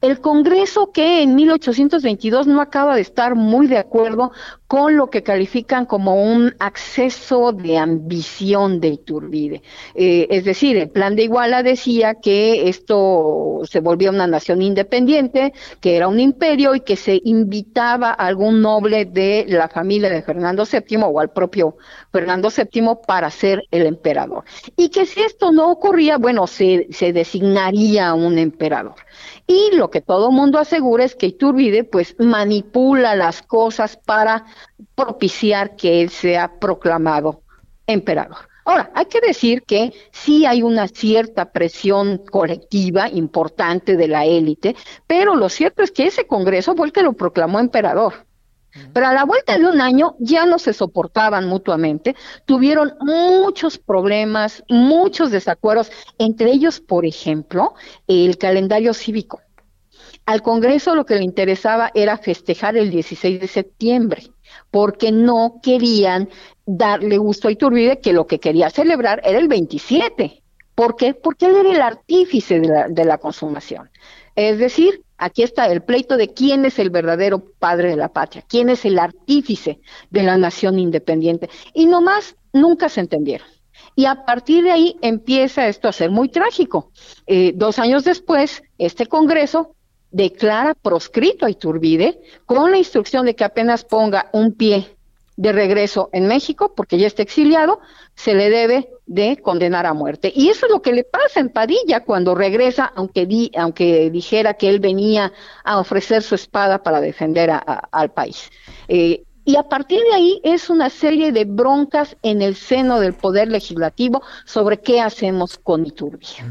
El 0.00 0.20
Congreso 0.20 0.92
que 0.92 1.22
en 1.22 1.34
1822 1.34 2.46
no 2.46 2.60
acaba 2.60 2.94
de 2.94 3.00
estar 3.00 3.34
muy 3.34 3.66
de 3.66 3.78
acuerdo 3.78 4.32
con 4.66 4.96
lo 4.96 5.08
que 5.08 5.22
califican 5.22 5.86
como 5.86 6.22
un 6.22 6.54
acceso 6.58 7.52
de 7.52 7.78
ambición 7.78 8.80
de 8.80 8.88
Iturbide. 8.88 9.62
Eh, 9.94 10.26
es 10.30 10.44
decir, 10.44 10.76
el 10.76 10.90
plan 10.90 11.14
de 11.14 11.24
Iguala 11.24 11.62
decía 11.62 12.14
que 12.14 12.68
esto 12.68 13.60
se 13.64 13.80
volvía 13.80 14.10
una 14.10 14.26
nación 14.26 14.62
independiente, 14.62 15.52
que 15.80 15.96
era 15.96 16.08
un 16.08 16.18
imperio 16.20 16.74
y 16.74 16.80
que 16.80 16.96
se 16.96 17.20
invitaba 17.24 18.10
a 18.10 18.26
algún 18.26 18.60
noble 18.60 19.04
de 19.04 19.46
la 19.48 19.68
familia 19.68 20.10
de 20.10 20.22
Fernando 20.22 20.64
VII 20.70 20.98
o 21.04 21.20
al 21.20 21.30
propio 21.30 21.76
Fernando 22.12 22.48
VII 22.50 22.98
para 23.06 23.30
ser 23.30 23.62
el 23.70 23.86
emperador. 23.86 24.44
Y 24.76 24.88
que 24.88 25.06
si 25.06 25.20
esto 25.20 25.52
no 25.52 25.70
ocurría, 25.70 26.18
bueno, 26.18 26.46
se, 26.46 26.88
se 26.90 27.12
designaría 27.12 28.12
un 28.14 28.38
emperador. 28.38 28.94
Y 29.46 29.70
lo 29.74 29.90
que 29.90 30.00
todo 30.00 30.30
mundo 30.30 30.58
asegura 30.58 31.04
es 31.04 31.14
que 31.14 31.26
Iturbide 31.26 31.84
pues 31.84 32.16
manipula 32.18 33.14
las 33.14 33.42
cosas 33.42 33.96
para 33.96 34.46
propiciar 34.94 35.76
que 35.76 36.02
él 36.02 36.10
sea 36.10 36.58
proclamado 36.58 37.42
emperador. 37.86 38.48
Ahora, 38.64 38.90
hay 38.94 39.06
que 39.06 39.20
decir 39.20 39.62
que 39.62 39.92
sí 40.10 40.44
hay 40.44 40.62
una 40.62 40.88
cierta 40.88 41.52
presión 41.52 42.18
colectiva 42.28 43.08
importante 43.08 43.96
de 43.96 44.08
la 44.08 44.24
élite, 44.24 44.74
pero 45.06 45.36
lo 45.36 45.48
cierto 45.48 45.84
es 45.84 45.92
que 45.92 46.08
ese 46.08 46.26
Congreso 46.26 46.74
fue 46.74 46.86
el 46.86 46.92
que 46.92 47.04
lo 47.04 47.12
proclamó 47.12 47.60
emperador. 47.60 48.26
Pero 48.92 49.06
a 49.06 49.12
la 49.12 49.24
vuelta 49.24 49.58
de 49.58 49.66
un 49.66 49.80
año 49.80 50.16
ya 50.18 50.46
no 50.46 50.58
se 50.58 50.72
soportaban 50.72 51.48
mutuamente, 51.48 52.16
tuvieron 52.44 52.94
muchos 53.00 53.78
problemas, 53.78 54.64
muchos 54.68 55.30
desacuerdos, 55.30 55.90
entre 56.18 56.50
ellos, 56.50 56.80
por 56.80 57.04
ejemplo, 57.04 57.74
el 58.06 58.38
calendario 58.38 58.94
cívico. 58.94 59.40
Al 60.24 60.42
Congreso 60.42 60.94
lo 60.94 61.06
que 61.06 61.14
le 61.14 61.22
interesaba 61.22 61.92
era 61.94 62.18
festejar 62.18 62.76
el 62.76 62.90
16 62.90 63.40
de 63.40 63.46
septiembre 63.46 64.22
porque 64.70 65.12
no 65.12 65.60
querían 65.62 66.28
darle 66.66 67.18
gusto 67.18 67.48
a 67.48 67.52
Iturbide, 67.52 68.00
que 68.00 68.12
lo 68.12 68.26
que 68.26 68.40
quería 68.40 68.70
celebrar 68.70 69.20
era 69.24 69.38
el 69.38 69.48
27. 69.48 70.42
¿Por 70.74 70.96
qué? 70.96 71.14
Porque 71.14 71.46
él 71.46 71.56
era 71.56 71.70
el 71.70 71.80
artífice 71.80 72.60
de 72.60 72.68
la, 72.68 72.88
de 72.88 73.04
la 73.04 73.18
consumación. 73.18 73.88
Es 74.36 74.58
decir, 74.58 75.02
aquí 75.16 75.42
está 75.42 75.66
el 75.66 75.82
pleito 75.82 76.16
de 76.16 76.32
quién 76.32 76.64
es 76.66 76.78
el 76.78 76.90
verdadero 76.90 77.42
padre 77.58 77.88
de 77.88 77.96
la 77.96 78.12
patria, 78.12 78.44
quién 78.46 78.68
es 78.68 78.84
el 78.84 78.98
artífice 78.98 79.80
de 80.10 80.22
la 80.22 80.36
nación 80.36 80.78
independiente. 80.78 81.48
Y 81.72 81.86
nomás 81.86 82.36
nunca 82.52 82.88
se 82.88 83.00
entendieron. 83.00 83.48
Y 83.94 84.04
a 84.04 84.26
partir 84.26 84.64
de 84.64 84.72
ahí 84.72 84.96
empieza 85.00 85.68
esto 85.68 85.88
a 85.88 85.92
ser 85.92 86.10
muy 86.10 86.28
trágico. 86.28 86.92
Eh, 87.26 87.52
dos 87.54 87.78
años 87.78 88.04
después, 88.04 88.62
este 88.78 89.06
Congreso 89.06 89.74
declara 90.10 90.74
proscrito 90.74 91.46
a 91.46 91.50
Iturbide 91.50 92.20
con 92.44 92.70
la 92.70 92.78
instrucción 92.78 93.26
de 93.26 93.34
que 93.34 93.44
apenas 93.44 93.84
ponga 93.84 94.28
un 94.32 94.52
pie 94.52 94.95
de 95.36 95.52
regreso 95.52 96.08
en 96.12 96.26
México, 96.26 96.72
porque 96.74 96.98
ya 96.98 97.06
está 97.06 97.22
exiliado, 97.22 97.80
se 98.14 98.34
le 98.34 98.48
debe 98.50 98.88
de 99.06 99.36
condenar 99.36 99.86
a 99.86 99.92
muerte. 99.94 100.32
Y 100.34 100.48
eso 100.48 100.66
es 100.66 100.72
lo 100.72 100.80
que 100.82 100.92
le 100.92 101.04
pasa 101.04 101.40
en 101.40 101.50
Padilla 101.50 102.04
cuando 102.04 102.34
regresa, 102.34 102.90
aunque, 102.96 103.26
di, 103.26 103.50
aunque 103.56 104.10
dijera 104.10 104.54
que 104.54 104.68
él 104.68 104.80
venía 104.80 105.32
a 105.64 105.78
ofrecer 105.78 106.22
su 106.22 106.34
espada 106.34 106.82
para 106.82 107.00
defender 107.00 107.50
a, 107.50 107.58
a, 107.58 107.88
al 107.92 108.10
país. 108.10 108.50
Eh, 108.88 109.22
Y 109.48 109.54
a 109.56 109.62
partir 109.62 110.00
de 110.00 110.12
ahí 110.14 110.40
es 110.42 110.70
una 110.70 110.90
serie 110.90 111.30
de 111.30 111.44
broncas 111.44 112.16
en 112.22 112.42
el 112.42 112.56
seno 112.56 112.98
del 112.98 113.12
Poder 113.14 113.46
Legislativo 113.48 114.20
sobre 114.44 114.80
qué 114.80 115.00
hacemos 115.00 115.56
con 115.58 115.86
Iturbide. 115.86 116.42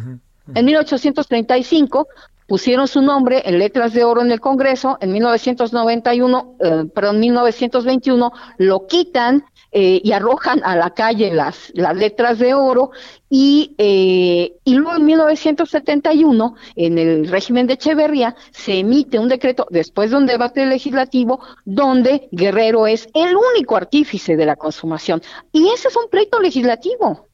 En 0.54 0.64
1835 0.66 2.08
pusieron 2.48 2.88
su 2.88 3.02
nombre 3.02 3.42
en 3.46 3.60
letras 3.60 3.94
de 3.94 4.04
oro 4.04 4.22
en 4.22 4.32
el 4.32 4.40
Congreso, 4.40 4.98
en 5.02 5.12
1991, 5.12 6.56
eh, 6.60 6.84
perdón, 6.94 7.20
1921 7.20 8.32
lo 8.58 8.88
quitan 8.88 9.46
eh, 9.72 10.00
y 10.04 10.14
arrojan 10.14 10.62
a 10.64 10.76
la 10.76 10.92
calle 10.92 11.34
las, 11.34 11.72
las 11.74 11.96
letras 11.98 12.40
de 12.40 12.54
oro 12.54 12.92
y, 13.30 13.76
eh, 13.78 14.54
y 14.64 14.76
luego 14.76 14.98
en 14.98 15.06
1971, 15.06 16.56
en 16.78 16.98
el 16.98 17.28
régimen 17.28 17.68
de 17.68 17.74
Echeverría, 17.74 18.36
se 18.52 18.80
emite 18.80 19.20
un 19.20 19.28
decreto 19.28 19.68
después 19.70 20.12
de 20.12 20.18
un 20.18 20.28
debate 20.28 20.66
legislativo 20.66 21.42
donde 21.66 22.30
Guerrero 22.32 22.88
es 22.88 23.10
el 23.14 23.36
único 23.36 23.76
artífice 23.76 24.38
de 24.38 24.46
la 24.46 24.56
consumación. 24.56 25.22
Y 25.52 25.68
ese 25.70 25.90
es 25.90 25.98
un 25.98 26.10
pleito 26.10 26.40
legislativo 26.40 27.28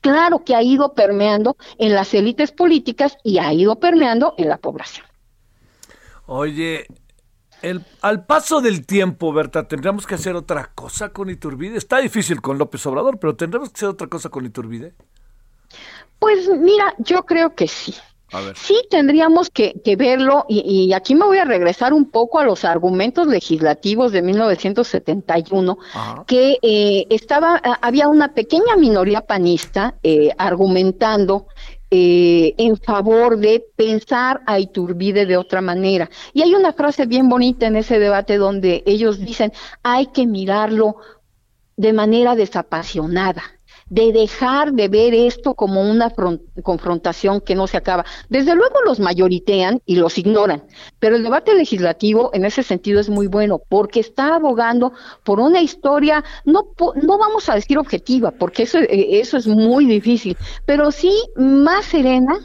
claro 0.00 0.44
que 0.44 0.54
ha 0.54 0.62
ido 0.62 0.94
permeando 0.94 1.56
en 1.78 1.94
las 1.94 2.14
élites 2.14 2.52
políticas 2.52 3.16
y 3.24 3.38
ha 3.38 3.52
ido 3.52 3.78
permeando 3.78 4.34
en 4.38 4.48
la 4.48 4.58
población. 4.58 5.06
Oye, 6.26 6.86
el, 7.62 7.84
al 8.02 8.26
paso 8.26 8.60
del 8.60 8.86
tiempo, 8.86 9.32
Berta, 9.32 9.66
¿tendríamos 9.66 10.06
que 10.06 10.14
hacer 10.14 10.36
otra 10.36 10.70
cosa 10.74 11.08
con 11.10 11.30
Iturbide? 11.30 11.76
Está 11.76 11.98
difícil 11.98 12.40
con 12.40 12.58
López 12.58 12.84
Obrador, 12.86 13.18
pero 13.18 13.34
¿tendremos 13.34 13.70
que 13.70 13.76
hacer 13.76 13.88
otra 13.88 14.06
cosa 14.06 14.28
con 14.28 14.44
Iturbide? 14.44 14.94
Pues 16.18 16.48
mira, 16.48 16.94
yo 16.98 17.24
creo 17.24 17.54
que 17.54 17.68
sí. 17.68 17.94
Sí, 18.54 18.82
tendríamos 18.90 19.48
que, 19.48 19.80
verlo, 19.96 20.44
y, 20.48 20.92
aquí 20.92 21.14
me 21.14 21.24
voy 21.24 21.38
a 21.38 21.44
regresar 21.44 21.94
un 21.94 22.10
poco 22.10 22.38
a 22.38 22.44
los 22.44 22.64
argumentos 22.64 23.26
legislativos 23.26 24.12
de 24.12 24.20
1971, 24.20 25.78
que 26.26 26.58
eh, 26.60 27.06
estaba, 27.08 27.56
había 27.56 28.08
una 28.08 28.34
pequeña 28.34 28.76
minoría 28.76 29.22
panista 29.22 29.94
eh, 30.02 30.30
argumentando 30.36 31.46
eh, 31.90 32.54
en 32.58 32.76
favor 32.76 33.38
de 33.38 33.64
pensar 33.74 34.42
a 34.44 34.58
Iturbide 34.58 35.24
de 35.24 35.38
otra 35.38 35.62
manera. 35.62 36.10
Y 36.34 36.42
hay 36.42 36.54
una 36.54 36.74
frase 36.74 37.06
bien 37.06 37.30
bonita 37.30 37.66
en 37.66 37.76
ese 37.76 37.98
debate 37.98 38.36
donde 38.36 38.82
ellos 38.84 39.18
dicen, 39.20 39.52
hay 39.82 40.08
que 40.08 40.26
mirarlo 40.26 40.96
de 41.76 41.94
manera 41.94 42.34
desapasionada 42.34 43.57
de 43.90 44.12
dejar 44.12 44.72
de 44.72 44.88
ver 44.88 45.14
esto 45.14 45.54
como 45.54 45.80
una 45.80 46.12
confrontación 46.62 47.40
que 47.40 47.54
no 47.54 47.66
se 47.66 47.76
acaba. 47.76 48.04
Desde 48.28 48.54
luego 48.54 48.76
los 48.84 49.00
mayoritean 49.00 49.80
y 49.86 49.96
los 49.96 50.18
ignoran, 50.18 50.64
pero 50.98 51.16
el 51.16 51.22
debate 51.22 51.54
legislativo 51.54 52.30
en 52.32 52.44
ese 52.44 52.62
sentido 52.62 53.00
es 53.00 53.08
muy 53.08 53.26
bueno 53.26 53.60
porque 53.68 54.00
está 54.00 54.34
abogando 54.34 54.92
por 55.24 55.40
una 55.40 55.60
historia, 55.60 56.24
no, 56.44 56.68
no 57.02 57.18
vamos 57.18 57.48
a 57.48 57.54
decir 57.54 57.78
objetiva, 57.78 58.30
porque 58.30 58.64
eso, 58.64 58.78
eh, 58.78 59.20
eso 59.20 59.36
es 59.36 59.46
muy 59.46 59.86
difícil, 59.86 60.36
pero 60.66 60.90
sí 60.90 61.12
más 61.36 61.86
serena, 61.86 62.38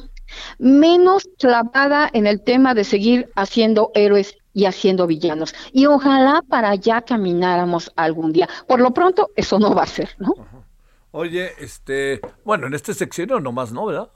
menos 0.58 1.28
clavada 1.38 2.10
en 2.14 2.28
el 2.28 2.42
tema 2.42 2.74
de 2.74 2.84
seguir 2.84 3.30
haciendo 3.36 3.92
héroes 3.94 4.36
y 4.54 4.66
haciendo 4.66 5.08
villanos. 5.08 5.54
Y 5.72 5.86
ojalá 5.88 6.44
para 6.48 6.70
allá 6.70 7.02
camináramos 7.02 7.92
algún 7.96 8.32
día. 8.32 8.48
Por 8.68 8.80
lo 8.80 8.94
pronto, 8.94 9.32
eso 9.36 9.60
no 9.60 9.74
va 9.74 9.84
a 9.84 9.88
ser, 9.88 10.10
¿no? 10.20 10.34
Oye, 11.16 11.52
este, 11.60 12.22
bueno, 12.44 12.66
en 12.66 12.74
este 12.74 12.96
sexenio 12.96 13.40
nomás 13.40 13.72
no, 13.72 13.86
¿verdad? 13.86 14.10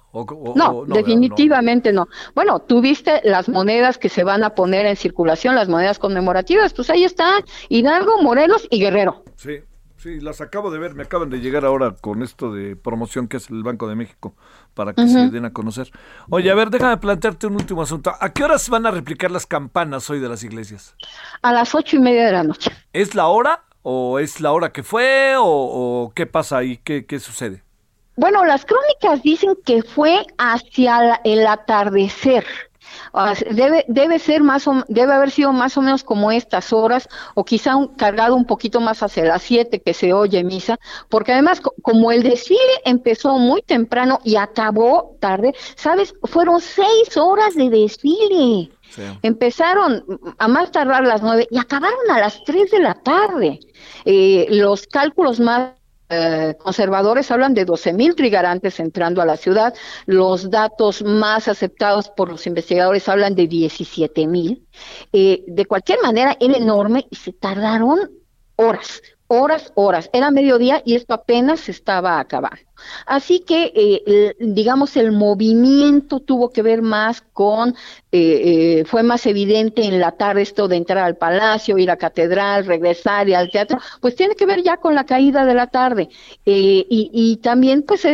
no, 0.56 0.84
definitivamente 0.88 1.94
no. 1.94 2.08
Bueno, 2.34 2.58
tú 2.58 2.82
viste 2.82 3.22
las 3.24 3.50
monedas 3.50 4.00
que 4.00 4.10
se 4.10 4.24
van 4.24 4.44
a 4.44 4.56
poner 4.56 4.88
en 4.88 4.96
circulación, 4.96 5.54
las 5.54 5.70
monedas 5.70 6.00
conmemorativas, 6.00 6.74
pues 6.74 6.90
ahí 6.90 7.04
están, 7.04 7.44
Hidalgo, 7.70 8.20
Morelos 8.24 8.68
y 8.72 8.80
Guerrero. 8.80 9.24
Sí, 9.36 9.60
sí, 9.98 10.20
las 10.22 10.42
acabo 10.42 10.72
de 10.72 10.80
ver, 10.80 10.96
me 10.96 11.04
acaban 11.04 11.30
de 11.30 11.40
llegar 11.40 11.66
ahora 11.66 11.96
con 12.02 12.24
esto 12.24 12.52
de 12.52 12.76
promoción 12.76 13.28
que 13.28 13.38
es 13.38 13.48
el 13.52 13.62
Banco 13.62 13.88
de 13.88 13.94
México, 13.94 14.34
para 14.74 14.94
que 14.94 15.08
se 15.08 15.30
den 15.30 15.46
a 15.46 15.54
conocer. 15.54 15.92
Oye, 16.32 16.50
a 16.50 16.56
ver, 16.56 16.72
déjame 16.72 16.98
plantearte 16.98 17.46
un 17.46 17.58
último 17.58 17.84
asunto. 17.84 18.12
¿A 18.20 18.34
qué 18.34 18.44
horas 18.44 18.68
van 18.70 18.88
a 18.88 18.92
replicar 18.92 19.30
las 19.30 19.46
campanas 19.46 20.10
hoy 20.10 20.20
de 20.20 20.30
las 20.30 20.44
iglesias? 20.44 20.96
A 21.44 21.54
las 21.54 21.76
ocho 21.76 21.98
y 21.98 22.00
media 22.00 22.26
de 22.26 22.32
la 22.32 22.44
noche. 22.44 22.72
¿Es 22.92 23.14
la 23.14 23.28
hora 23.28 23.67
o 23.90 24.20
es 24.20 24.42
la 24.42 24.52
hora 24.52 24.74
que 24.74 24.84
fue 24.84 25.36
o, 25.38 26.12
qué 26.14 26.26
pasa 26.26 26.58
ahí, 26.58 26.76
qué, 26.76 27.20
sucede. 27.22 27.64
Bueno, 28.18 28.44
las 28.44 28.66
crónicas 28.66 29.24
dicen 29.24 29.58
que 29.64 29.82
fue 29.82 30.26
hacia 30.38 31.22
el 31.24 31.48
atardecer. 31.48 32.46
Debe, 33.52 33.86
debe 33.88 34.20
ser 34.20 34.44
más 34.44 34.68
o, 34.68 34.84
debe 34.90 35.14
haber 35.14 35.32
sido 35.32 35.54
más 35.54 35.78
o 35.78 35.82
menos 35.82 36.04
como 36.04 36.34
estas 36.34 36.74
horas 36.74 37.08
o 37.36 37.46
quizá 37.46 37.78
un, 37.78 37.88
cargado 37.96 38.36
un 38.36 38.44
poquito 38.44 38.82
más 38.82 39.02
hacia 39.04 39.24
las 39.24 39.42
siete 39.42 39.82
que 39.82 39.94
se 39.94 40.12
oye 40.12 40.44
misa, 40.44 40.78
porque 41.08 41.32
además 41.32 41.62
como 41.82 42.12
el 42.12 42.24
desfile 42.24 42.60
empezó 42.84 43.38
muy 43.38 43.62
temprano 43.62 44.20
y 44.26 44.36
acabó 44.36 45.16
tarde, 45.22 45.54
sabes, 45.76 46.14
fueron 46.24 46.60
seis 46.60 47.16
horas 47.16 47.56
de 47.56 47.70
desfile. 47.70 48.70
Empezaron 49.22 50.04
a 50.38 50.48
más 50.48 50.72
tardar 50.72 51.06
las 51.06 51.22
nueve 51.22 51.48
y 51.50 51.58
acabaron 51.58 52.10
a 52.10 52.20
las 52.20 52.44
tres 52.44 52.72
de 52.72 52.80
la 52.80 52.96
tarde. 52.96 53.60
Eh, 54.06 54.48
los 54.50 54.88
cálculos 54.88 55.40
más 55.40 55.72
eh, 56.10 56.56
conservadores 56.58 57.30
hablan 57.32 57.54
de 57.54 57.66
12 57.66 57.92
mil 57.92 58.16
trigarantes 58.16 58.80
entrando 58.80 59.22
a 59.22 59.26
la 59.26 59.36
ciudad. 59.36 59.74
Los 60.06 60.50
datos 60.50 61.04
más 61.04 61.48
aceptados 61.48 62.10
por 62.10 62.30
los 62.30 62.48
investigadores 62.48 63.10
hablan 63.10 63.36
de 63.36 63.48
17 63.48 64.28
mil. 64.28 64.66
Eh, 65.12 65.44
de 65.48 65.66
cualquier 65.66 66.00
manera, 66.02 66.38
era 66.40 66.58
enorme 66.58 67.08
y 67.10 67.16
se 67.16 67.34
tardaron 67.34 68.12
horas, 68.56 69.02
horas, 69.28 69.72
horas. 69.76 70.10
Era 70.14 70.32
mediodía 70.32 70.82
y 70.86 70.96
esto 70.96 71.14
apenas 71.14 71.62
se 71.62 71.72
estaba 71.72 72.20
acabando. 72.20 72.67
Así 73.06 73.40
que, 73.40 73.72
eh, 73.76 74.36
digamos, 74.40 74.98
el 74.98 75.12
movimiento 75.12 76.20
tuvo 76.20 76.50
que 76.50 76.62
ver 76.62 76.82
más 76.82 77.22
con, 77.34 77.70
eh, 78.12 78.80
eh, 78.82 78.86
fue 78.86 79.04
más 79.04 79.26
evidente 79.26 79.84
en 79.84 80.00
la 80.00 80.12
tarde 80.12 80.42
esto 80.42 80.68
de 80.68 80.78
entrar 80.78 81.00
al 81.00 81.16
palacio, 81.16 81.78
ir 81.78 81.92
a 81.92 81.98
catedral, 81.98 82.66
regresar 82.66 83.30
y 83.30 83.34
al 83.34 83.50
teatro, 83.52 83.80
pues 84.02 84.16
tiene 84.16 84.36
que 84.36 84.46
ver 84.46 84.64
ya 84.64 84.78
con 84.78 84.96
la 84.96 85.06
caída 85.06 85.46
de 85.46 85.54
la 85.54 85.68
tarde. 85.68 86.10
y, 86.46 87.38
también, 87.44 87.84
pues, 87.84 88.08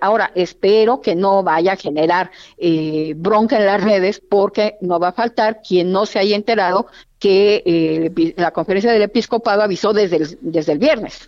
ahora 0.00 0.30
espero 0.34 1.00
que 1.00 1.14
no 1.14 1.42
vaya 1.42 1.72
a 1.72 1.76
generar 1.76 2.30
bronca 3.16 3.58
en 3.58 3.66
las 3.66 3.82
redes 3.82 4.20
porque 4.20 4.76
no 4.80 4.98
va 4.98 5.08
a 5.08 5.12
faltar 5.12 5.60
quien 5.66 5.90
no 5.92 6.06
se 6.06 6.18
haya 6.18 6.36
enterado 6.36 6.86
que 7.18 8.34
la 8.36 8.50
conferencia 8.52 8.92
del 8.92 9.02
episcopado 9.02 9.62
avisó 9.62 9.92
desde 9.92 10.16
el, 10.16 10.38
desde 10.40 10.72
el 10.72 10.78
viernes. 10.78 11.26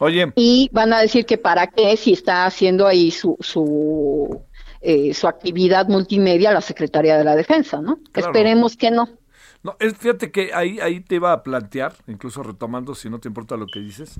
Oye. 0.00 0.32
Y 0.34 0.70
van 0.72 0.92
a 0.92 1.00
decir 1.00 1.26
que 1.26 1.38
para 1.38 1.66
qué 1.66 1.96
si 1.96 2.14
está 2.14 2.46
haciendo 2.46 2.86
ahí 2.86 3.10
su, 3.10 3.36
su, 3.40 4.42
eh, 4.80 5.12
su 5.12 5.28
actividad 5.28 5.88
multimedia 5.88 6.52
la 6.52 6.62
Secretaría 6.62 7.18
de 7.18 7.24
la 7.24 7.36
Defensa, 7.36 7.80
¿no? 7.80 7.98
Esperemos 8.14 8.76
que 8.76 8.90
no. 8.90 9.08
No, 9.62 9.76
fíjate 9.78 10.32
que 10.32 10.54
ahí, 10.54 10.80
ahí 10.80 11.00
te 11.00 11.16
iba 11.16 11.32
a 11.32 11.42
plantear, 11.42 11.92
incluso 12.06 12.42
retomando, 12.42 12.94
si 12.94 13.10
no 13.10 13.18
te 13.18 13.28
importa 13.28 13.58
lo 13.58 13.66
que 13.66 13.80
dices, 13.80 14.18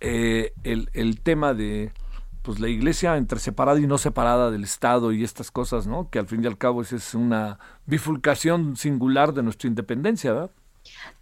eh, 0.00 0.54
el, 0.64 0.88
el 0.94 1.20
tema 1.20 1.52
de 1.52 1.92
pues 2.40 2.58
la 2.58 2.68
iglesia 2.68 3.18
entre 3.18 3.38
separada 3.38 3.78
y 3.78 3.86
no 3.86 3.98
separada 3.98 4.50
del 4.50 4.64
Estado 4.64 5.12
y 5.12 5.22
estas 5.22 5.50
cosas, 5.50 5.86
¿no? 5.86 6.08
Que 6.08 6.18
al 6.18 6.26
fin 6.26 6.42
y 6.42 6.46
al 6.46 6.56
cabo 6.56 6.80
es, 6.80 6.92
es 6.92 7.14
una 7.14 7.58
bifurcación 7.84 8.76
singular 8.76 9.34
de 9.34 9.42
nuestra 9.42 9.68
independencia, 9.68 10.32
¿verdad? 10.32 10.50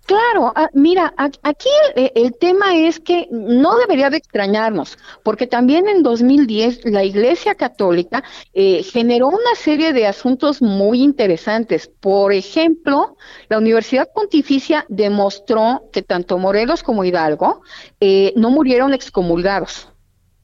Claro, 0.09 0.55
ah, 0.57 0.71
mira, 0.73 1.13
aquí 1.19 1.69
el, 1.95 2.35
tema 2.39 2.75
es 2.75 2.99
que 2.99 3.29
no 3.31 3.77
debería 3.77 4.09
de 4.09 4.17
extrañarnos, 4.17 4.97
porque 5.23 5.47
también 5.47 5.87
en 5.87 6.03
2010 6.03 6.87
la 6.87 7.05
Iglesia 7.05 7.55
Católica 7.55 8.25
eh, 8.55 8.83
generó 8.83 9.29
una 9.29 9.55
serie 9.55 9.93
de 9.93 10.07
asuntos 10.07 10.63
muy 10.63 11.03
interesantes. 11.03 11.91
Por 12.01 12.33
ejemplo, 12.33 13.19
la 13.51 13.59
Universidad 13.59 14.09
Pontificia 14.15 14.87
demostró 14.89 15.83
que 15.93 16.01
tanto 16.01 16.39
Morelos 16.39 16.83
como 16.83 17.05
Hidalgo 17.05 17.61
eh, 18.01 18.33
no 18.35 18.49
murieron 18.49 18.95
excomulgados 18.95 19.89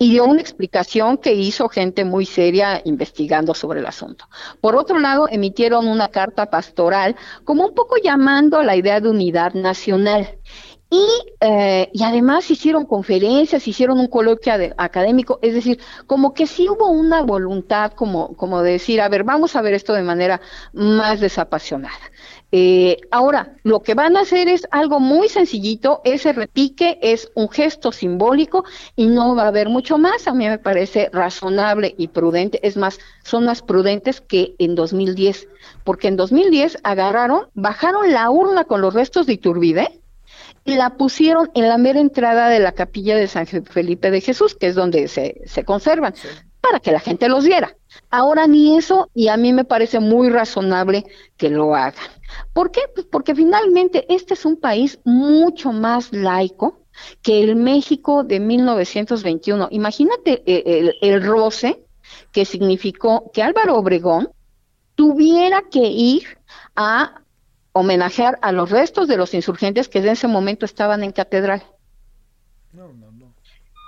y 0.05 0.11
dio 0.11 0.27
una 0.27 0.43
explicación 0.43 1.17
que 1.17 1.33
hizo 1.33 1.67
gente 1.71 2.05
muy 2.05 2.27
seria 2.27 2.83
investigando 2.85 3.55
sobre 3.55 3.81
el 3.81 3.87
asunto. 3.87 4.29
Por 4.61 4.77
otro 4.77 4.99
lado, 4.99 5.29
emitieron 5.31 5.89
una 5.89 6.09
carta 6.09 6.51
pastoral 6.51 7.17
como 7.45 7.65
un 7.65 7.75
poco 7.75 7.97
llamando 7.97 8.59
a 8.59 8.65
la 8.65 8.77
idea 8.77 9.01
de 9.01 9.09
unidad 9.09 9.55
nacional. 9.55 10.39
Y, 10.91 11.07
eh, 11.41 11.89
y 11.95 12.03
además 12.03 12.51
hicieron 12.51 12.85
conferencias, 12.85 13.67
hicieron 13.67 13.99
un 13.99 14.09
coloquio 14.09 14.53
académico, 14.77 15.39
es 15.41 15.55
decir, 15.55 15.81
como 16.07 16.35
que 16.35 16.47
sí 16.47 16.69
hubo 16.69 16.91
una 16.91 17.23
voluntad 17.23 17.93
como, 17.93 18.37
como 18.37 18.61
de 18.61 18.73
decir, 18.73 19.01
a 19.01 19.09
ver, 19.09 19.25
vamos 19.25 19.57
a 19.57 19.63
ver 19.63 19.73
esto 19.73 19.95
de 19.95 20.03
manera 20.03 20.43
más 20.75 21.19
desapasionada. 21.19 21.97
Eh, 22.57 22.99
ahora, 23.11 23.57
lo 23.65 23.83
que 23.83 23.95
van 23.95 24.17
a 24.17 24.21
hacer 24.21 24.47
es 24.47 24.69
algo 24.71 25.01
muy 25.01 25.29
sencillito, 25.29 26.01
ese 26.05 26.33
repique 26.33 27.01
es 27.03 27.29
un 27.35 27.49
gesto 27.49 27.91
simbólico 27.91 28.65
y 28.95 29.09
no 29.09 29.35
va 29.35 29.43
a 29.43 29.49
haber 29.49 29.69
mucho 29.69 29.99
más, 29.99 30.29
a 30.29 30.35
mí 30.35 30.47
me 30.47 30.59
parece 30.59 31.11
razonable 31.13 31.97
y 31.99 32.07
prudente, 32.07 32.65
es 32.65 32.77
más, 32.77 33.01
son 33.25 33.47
más 33.47 33.61
prudentes 33.61 34.21
que 34.21 34.55
en 34.61 34.77
2010, 34.77 35.49
porque 35.83 36.07
en 36.07 36.15
2010 36.15 36.79
agarraron, 36.85 37.49
bajaron 37.55 38.13
la 38.13 38.31
urna 38.31 38.63
con 38.67 38.81
los 38.81 38.95
restos 38.95 39.27
de 39.27 39.33
Iturbide, 39.33 40.01
y 40.65 40.77
la 40.77 40.91
pusieron 40.91 41.51
en 41.57 41.69
la 41.69 41.77
mera 41.77 41.99
entrada 41.99 42.49
de 42.49 42.61
la 42.61 42.71
capilla 42.71 43.17
de 43.17 43.27
San 43.27 43.47
Felipe 43.49 44.13
de 44.13 44.21
Jesús, 44.21 44.55
que 44.55 44.69
es 44.69 44.77
donde 44.77 45.09
se, 45.09 45.43
se 45.45 45.65
conservan, 45.65 46.15
para 46.65 46.81
que 46.81 46.93
la 46.93 47.01
gente 47.01 47.29
los 47.29 47.45
viera. 47.45 47.77
Ahora 48.11 48.47
ni 48.47 48.77
eso, 48.79 49.11
y 49.15 49.29
a 49.29 49.37
mí 49.37 49.53
me 49.53 49.65
parece 49.65 50.01
muy 50.01 50.31
razonable 50.31 51.05
que 51.37 51.51
lo 51.51 51.75
hagan. 51.75 52.09
¿Por 52.55 52.71
qué? 52.71 52.81
Pues 52.95 53.07
porque 53.07 53.35
finalmente 53.35 54.07
este 54.09 54.33
es 54.35 54.47
un 54.47 54.57
país 54.57 54.99
mucho 55.05 55.73
más 55.73 56.13
laico 56.13 56.81
que 57.23 57.43
el 57.43 57.57
México 57.57 58.25
de 58.25 58.41
1921. 58.41 59.69
Imagínate 59.73 60.43
eh, 60.47 60.93
el 61.03 61.23
roce 61.23 61.85
que 62.33 62.45
significó 62.47 63.31
que 63.33 63.43
Álvaro 63.43 63.77
Obregón 63.77 64.31
tuviera 64.95 65.63
que 65.71 65.83
ir 65.83 66.39
a 66.77 67.21
homenajear 67.73 68.39
a 68.41 68.53
los 68.53 68.71
restos 68.71 69.07
de 69.07 69.17
los 69.17 69.35
insurgentes 69.35 69.89
que 69.89 69.99
en 69.99 70.09
ese 70.09 70.29
momento 70.29 70.65
estaban 70.65 71.03
en 71.03 71.13
catedral. 71.13 71.63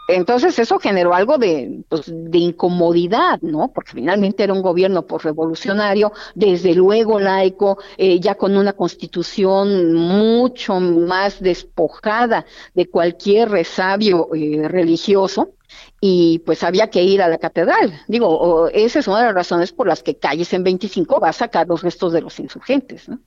Entonces 0.09 0.59
eso 0.59 0.79
generó 0.79 1.15
algo 1.15 1.37
de, 1.39 1.83
pues, 1.89 2.05
de 2.07 2.39
incomodidad, 2.39 3.41
¿no? 3.43 3.73
Porque 3.73 3.93
finalmente 3.93 4.45
era 4.45 4.53
un 4.53 4.63
gobierno 4.63 5.07
por 5.07 5.25
revolucionario, 5.25 6.13
desde 6.35 6.75
luego 6.75 7.19
laico, 7.19 7.79
eh, 7.97 8.21
ya 8.21 8.37
con 8.37 8.57
una 8.57 8.73
constitución 8.73 9.95
mucho 9.95 10.79
más 10.79 11.41
despojada 11.41 12.47
de 12.75 12.89
cualquier 12.89 13.51
resabio 13.51 14.29
eh, 14.35 14.69
religioso, 14.69 15.55
y 16.01 16.41
pues 16.41 16.63
había 16.63 16.89
que 16.89 17.03
ir 17.03 17.21
a 17.21 17.29
la 17.29 17.39
catedral. 17.39 18.01
Digo, 18.07 18.69
esa 18.69 19.01
es 19.01 19.09
una 19.09 19.19
de 19.19 19.27
las 19.27 19.35
razones 19.35 19.73
por 19.73 19.89
las 19.89 20.03
que 20.03 20.17
Calles 20.17 20.53
en 20.53 20.63
25 20.63 21.21
va 21.21 21.31
a 21.31 21.33
sacar 21.33 21.67
los 21.67 21.83
restos 21.83 22.13
de 22.13 22.21
los 22.21 22.39
insurgentes, 22.39 23.09
¿no? 23.09 23.19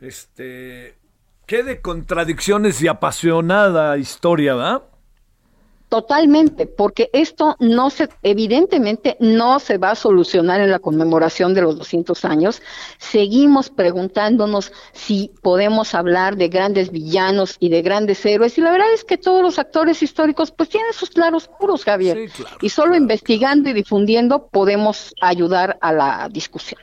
Este, 0.00 0.94
qué 1.46 1.62
de 1.62 1.80
contradicciones 1.80 2.80
y 2.82 2.88
apasionada 2.88 3.98
historia, 3.98 4.54
¿verdad? 4.54 4.82
Totalmente, 5.90 6.68
porque 6.68 7.10
esto 7.12 7.56
no 7.58 7.90
se, 7.90 8.08
evidentemente 8.22 9.16
no 9.18 9.58
se 9.58 9.76
va 9.76 9.90
a 9.90 9.94
solucionar 9.96 10.60
en 10.60 10.70
la 10.70 10.78
conmemoración 10.78 11.52
de 11.52 11.62
los 11.62 11.76
200 11.78 12.24
años. 12.24 12.62
Seguimos 12.98 13.70
preguntándonos 13.70 14.72
si 14.92 15.32
podemos 15.42 15.92
hablar 15.96 16.36
de 16.36 16.46
grandes 16.46 16.92
villanos 16.92 17.56
y 17.58 17.70
de 17.70 17.82
grandes 17.82 18.24
héroes, 18.24 18.56
y 18.56 18.60
la 18.60 18.70
verdad 18.70 18.92
es 18.94 19.02
que 19.02 19.18
todos 19.18 19.42
los 19.42 19.58
actores 19.58 20.00
históricos 20.00 20.52
pues 20.52 20.68
tienen 20.68 20.92
sus 20.92 21.10
claros 21.10 21.50
puros, 21.58 21.84
Javier, 21.84 22.30
y 22.60 22.68
solo 22.68 22.94
investigando 22.94 23.68
y 23.68 23.72
difundiendo 23.72 24.46
podemos 24.46 25.12
ayudar 25.20 25.76
a 25.80 25.92
la 25.92 26.28
discusión. 26.30 26.80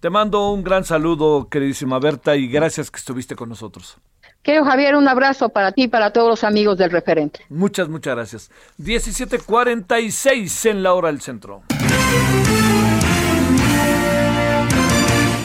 Te 0.00 0.08
mando 0.08 0.50
un 0.50 0.64
gran 0.64 0.86
saludo, 0.86 1.50
queridísima 1.50 1.98
Berta, 1.98 2.36
y 2.36 2.48
gracias 2.48 2.90
que 2.90 3.00
estuviste 3.00 3.36
con 3.36 3.50
nosotros. 3.50 3.98
Querido 4.42 4.64
Javier, 4.64 4.96
un 4.96 5.06
abrazo 5.06 5.50
para 5.50 5.72
ti 5.72 5.82
y 5.82 5.88
para 5.88 6.12
todos 6.12 6.28
los 6.28 6.44
amigos 6.44 6.78
del 6.78 6.90
referente. 6.90 7.40
Muchas, 7.50 7.88
muchas 7.88 8.14
gracias. 8.14 8.50
17:46 8.78 10.66
en 10.70 10.82
la 10.82 10.94
hora 10.94 11.08
del 11.08 11.20
centro. 11.20 11.62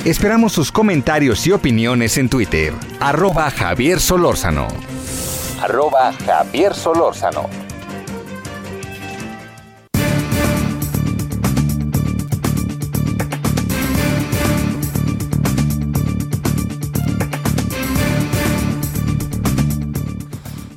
Esperamos 0.05 0.53
sus 0.53 0.71
comentarios 0.71 1.45
y 1.47 1.51
opiniones 1.51 2.17
en 2.17 2.29
Twitter. 2.29 2.73
Arroba 2.99 3.49
Javier 3.49 3.99
Solórzano. 3.99 4.67
Arroba 5.59 6.13
Javier 6.25 6.75
Solórzano. 6.75 7.64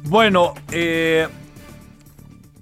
Bueno, 0.09 0.55
eh, 0.73 1.29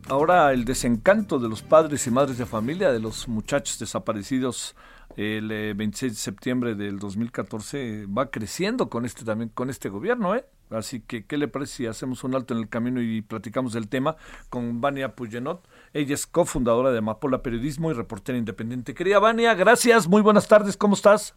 ahora 0.09 0.53
el 0.53 0.64
desencanto 0.64 1.38
de 1.38 1.49
los 1.49 1.62
padres 1.62 2.05
y 2.09 2.11
madres 2.11 2.38
de 2.38 2.44
familia 2.44 2.90
de 2.90 2.99
los 2.99 3.28
muchachos 3.28 3.78
desaparecidos 3.78 4.74
el 5.16 5.74
26 5.76 6.11
eh, 6.11 6.12
de 6.12 6.20
septiembre 6.20 6.74
del 6.74 6.99
2014 6.99 8.07
va 8.07 8.32
creciendo 8.32 8.90
con 8.90 9.05
este 9.05 9.24
también 9.24 9.51
con 9.51 9.70
este 9.70 9.88
gobierno, 9.88 10.34
¿eh? 10.34 10.44
Así 10.70 10.99
que, 10.99 11.24
¿qué 11.24 11.36
le 11.36 11.47
parece 11.47 11.72
si 11.72 11.86
hacemos 11.86 12.24
un 12.24 12.34
alto 12.34 12.53
en 12.53 12.59
el 12.59 12.68
camino 12.68 13.01
y 13.01 13.22
platicamos 13.22 13.72
del 13.72 13.86
tema 13.86 14.16
con 14.51 14.80
Vania 14.80 15.14
Puyenot? 15.14 15.64
Ella 15.92 16.14
es 16.14 16.26
cofundadora 16.26 16.90
de 16.90 16.99
Amapola 16.99 17.42
Periodismo 17.42 17.92
y 17.92 17.94
reportera 17.94 18.36
independiente. 18.36 18.92
Querida 18.92 19.20
Vania, 19.20 19.55
gracias, 19.55 20.09
muy 20.09 20.20
buenas 20.20 20.49
tardes, 20.49 20.76
¿cómo 20.76 20.97
estás? 20.97 21.36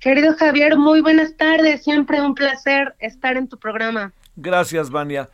Querido 0.00 0.34
Javier, 0.36 0.76
muy 0.76 1.00
buenas 1.00 1.36
tardes, 1.36 1.84
siempre 1.84 2.20
un 2.20 2.34
placer 2.34 2.96
estar 2.98 3.36
en 3.36 3.46
tu 3.46 3.56
programa. 3.56 4.12
Gracias, 4.40 4.90
Vania. 4.90 5.28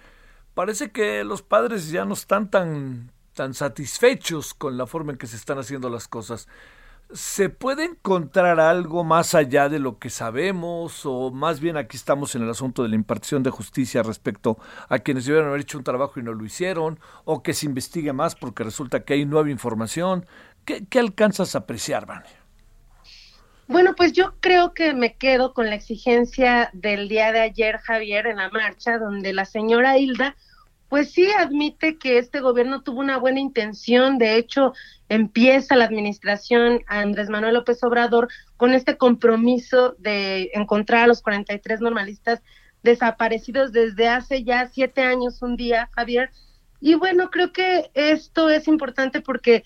Parece 0.54 0.90
que 0.90 1.24
los 1.24 1.42
padres 1.42 1.90
ya 1.90 2.06
no 2.06 2.14
están 2.14 2.50
tan, 2.50 3.12
tan 3.34 3.52
satisfechos 3.52 4.54
con 4.54 4.78
la 4.78 4.86
forma 4.86 5.12
en 5.12 5.18
que 5.18 5.26
se 5.26 5.36
están 5.36 5.58
haciendo 5.58 5.90
las 5.90 6.08
cosas. 6.08 6.48
¿Se 7.12 7.50
puede 7.50 7.84
encontrar 7.84 8.58
algo 8.58 9.04
más 9.04 9.34
allá 9.34 9.68
de 9.68 9.78
lo 9.78 9.98
que 9.98 10.08
sabemos 10.08 11.04
o 11.04 11.30
más 11.30 11.60
bien 11.60 11.76
aquí 11.76 11.98
estamos 11.98 12.34
en 12.34 12.44
el 12.44 12.50
asunto 12.50 12.82
de 12.82 12.88
la 12.88 12.94
impartición 12.94 13.42
de 13.42 13.50
justicia 13.50 14.02
respecto 14.02 14.56
a 14.88 14.98
quienes 14.98 15.26
debieron 15.26 15.50
haber 15.50 15.60
hecho 15.60 15.76
un 15.76 15.84
trabajo 15.84 16.18
y 16.18 16.22
no 16.22 16.32
lo 16.32 16.42
hicieron 16.42 16.98
o 17.26 17.42
que 17.42 17.52
se 17.52 17.66
investigue 17.66 18.14
más 18.14 18.34
porque 18.34 18.64
resulta 18.64 19.04
que 19.04 19.12
hay 19.12 19.26
nueva 19.26 19.50
información? 19.50 20.24
¿Qué, 20.64 20.86
qué 20.86 20.98
alcanzas 20.98 21.54
a 21.54 21.58
apreciar, 21.58 22.06
Vania? 22.06 22.43
Bueno, 23.66 23.94
pues 23.96 24.12
yo 24.12 24.34
creo 24.40 24.74
que 24.74 24.92
me 24.92 25.16
quedo 25.16 25.54
con 25.54 25.66
la 25.70 25.74
exigencia 25.74 26.68
del 26.74 27.08
día 27.08 27.32
de 27.32 27.40
ayer, 27.40 27.78
Javier, 27.78 28.26
en 28.26 28.36
la 28.36 28.50
marcha, 28.50 28.98
donde 28.98 29.32
la 29.32 29.46
señora 29.46 29.96
Hilda, 29.96 30.36
pues 30.90 31.12
sí 31.12 31.26
admite 31.32 31.96
que 31.96 32.18
este 32.18 32.40
gobierno 32.40 32.82
tuvo 32.82 33.00
una 33.00 33.16
buena 33.16 33.40
intención. 33.40 34.18
De 34.18 34.36
hecho, 34.36 34.74
empieza 35.08 35.76
la 35.76 35.86
administración 35.86 36.82
Andrés 36.86 37.30
Manuel 37.30 37.54
López 37.54 37.82
Obrador 37.82 38.28
con 38.58 38.74
este 38.74 38.98
compromiso 38.98 39.96
de 39.98 40.50
encontrar 40.52 41.04
a 41.04 41.06
los 41.06 41.22
43 41.22 41.80
normalistas 41.80 42.42
desaparecidos 42.82 43.72
desde 43.72 44.08
hace 44.08 44.44
ya 44.44 44.68
siete 44.68 45.00
años 45.00 45.40
un 45.40 45.56
día, 45.56 45.88
Javier. 45.92 46.30
Y 46.80 46.96
bueno, 46.96 47.30
creo 47.30 47.50
que 47.50 47.90
esto 47.94 48.50
es 48.50 48.68
importante 48.68 49.22
porque 49.22 49.64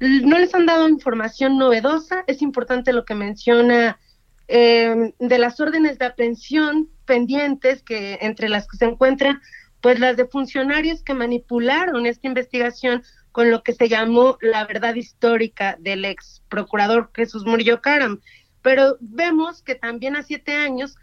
no 0.00 0.38
les 0.38 0.54
han 0.54 0.66
dado 0.66 0.88
información 0.88 1.58
novedosa, 1.58 2.24
es 2.26 2.42
importante 2.42 2.92
lo 2.92 3.04
que 3.04 3.14
menciona 3.14 3.98
eh, 4.46 5.12
de 5.18 5.38
las 5.38 5.60
órdenes 5.60 5.98
de 5.98 6.06
aprehensión 6.06 6.88
pendientes, 7.04 7.82
que 7.82 8.18
entre 8.20 8.48
las 8.48 8.66
que 8.68 8.76
se 8.76 8.84
encuentran, 8.86 9.40
pues 9.80 9.98
las 9.98 10.16
de 10.16 10.26
funcionarios 10.26 11.02
que 11.02 11.14
manipularon 11.14 12.06
esta 12.06 12.26
investigación 12.26 13.02
con 13.32 13.50
lo 13.50 13.62
que 13.62 13.72
se 13.72 13.88
llamó 13.88 14.38
la 14.40 14.66
verdad 14.66 14.94
histórica 14.94 15.76
del 15.78 16.04
ex 16.04 16.42
procurador 16.48 17.10
Jesús 17.14 17.44
Murillo 17.44 17.80
Caram. 17.80 18.20
Pero 18.62 18.96
vemos 19.00 19.62
que 19.62 19.74
también 19.74 20.16
a 20.16 20.22
siete 20.22 20.54
años 20.54 20.96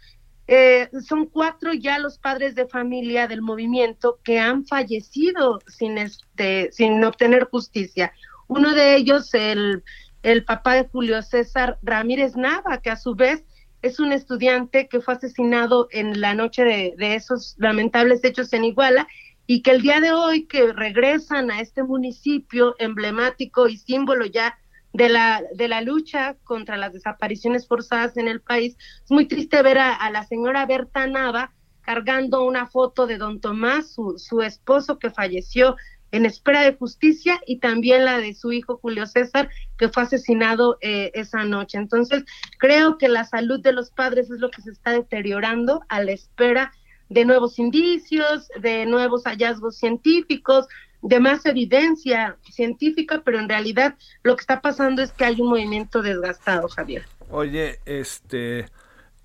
eh, 0.48 0.88
son 1.06 1.26
cuatro 1.26 1.72
ya 1.72 1.98
los 1.98 2.18
padres 2.18 2.54
de 2.54 2.66
familia 2.66 3.26
del 3.26 3.42
movimiento 3.42 4.20
que 4.22 4.38
han 4.38 4.64
fallecido 4.64 5.60
sin, 5.66 5.98
este, 5.98 6.70
sin 6.72 7.02
obtener 7.04 7.44
justicia. 7.44 8.12
Uno 8.48 8.74
de 8.74 8.96
ellos, 8.96 9.32
el, 9.34 9.82
el 10.22 10.44
papá 10.44 10.74
de 10.74 10.88
Julio 10.88 11.22
César 11.22 11.78
Ramírez 11.82 12.36
Nava, 12.36 12.78
que 12.78 12.90
a 12.90 12.96
su 12.96 13.14
vez 13.14 13.44
es 13.82 14.00
un 14.00 14.12
estudiante 14.12 14.88
que 14.88 15.00
fue 15.00 15.14
asesinado 15.14 15.88
en 15.90 16.20
la 16.20 16.34
noche 16.34 16.64
de, 16.64 17.14
esos 17.14 17.54
lamentables 17.58 18.24
hechos 18.24 18.52
en 18.52 18.64
Iguala 18.64 19.06
y 19.46 19.62
que 19.62 19.70
el 19.70 19.82
día 19.82 20.00
de 20.00 20.12
hoy 20.12 20.46
que 20.46 20.72
regresan 20.72 21.50
a 21.50 21.60
este 21.60 21.84
municipio 21.84 22.74
emblemático 22.78 23.68
y 23.68 23.76
símbolo 23.76 24.26
ya 24.26 24.58
de 24.92 25.08
la, 25.08 25.42
de 25.54 25.68
la 25.68 25.82
lucha 25.82 26.36
contra 26.42 26.76
las 26.76 26.92
desapariciones 26.92 27.68
forzadas 27.68 28.16
en 28.16 28.28
el 28.28 28.40
país, 28.40 28.76
es 29.04 29.10
muy 29.10 29.26
triste 29.26 29.62
ver 29.62 29.78
a, 29.78 30.10
la 30.10 30.24
señora 30.24 30.66
Berta 30.66 31.06
Nava 31.06 31.52
cargando 31.82 32.44
una 32.44 32.66
foto 32.66 33.06
de 33.06 33.18
don 33.18 33.40
Tomás, 33.40 33.92
su, 33.92 34.18
su 34.18 34.42
esposo 34.42 34.98
que 34.98 35.10
falleció 35.10 35.76
en 36.12 36.26
espera 36.26 36.62
de 36.62 36.74
justicia 36.74 37.40
y 37.46 37.58
también 37.58 38.04
la 38.04 38.18
de 38.18 38.34
su 38.34 38.52
hijo 38.52 38.78
Julio 38.78 39.06
César, 39.06 39.50
que 39.76 39.88
fue 39.88 40.04
asesinado 40.04 40.78
eh, 40.80 41.10
esa 41.14 41.44
noche. 41.44 41.78
Entonces, 41.78 42.24
creo 42.58 42.98
que 42.98 43.08
la 43.08 43.24
salud 43.24 43.60
de 43.60 43.72
los 43.72 43.90
padres 43.90 44.30
es 44.30 44.38
lo 44.38 44.50
que 44.50 44.62
se 44.62 44.70
está 44.70 44.92
deteriorando 44.92 45.82
a 45.88 46.02
la 46.02 46.12
espera 46.12 46.72
de 47.08 47.24
nuevos 47.24 47.58
indicios, 47.58 48.48
de 48.60 48.86
nuevos 48.86 49.24
hallazgos 49.24 49.76
científicos, 49.76 50.66
de 51.02 51.20
más 51.20 51.46
evidencia 51.46 52.36
científica, 52.50 53.22
pero 53.24 53.38
en 53.38 53.48
realidad 53.48 53.94
lo 54.22 54.34
que 54.34 54.40
está 54.40 54.60
pasando 54.60 55.02
es 55.02 55.12
que 55.12 55.24
hay 55.24 55.40
un 55.40 55.48
movimiento 55.50 56.02
desgastado, 56.02 56.68
Javier. 56.68 57.04
Oye, 57.30 57.78
este, 57.84 58.66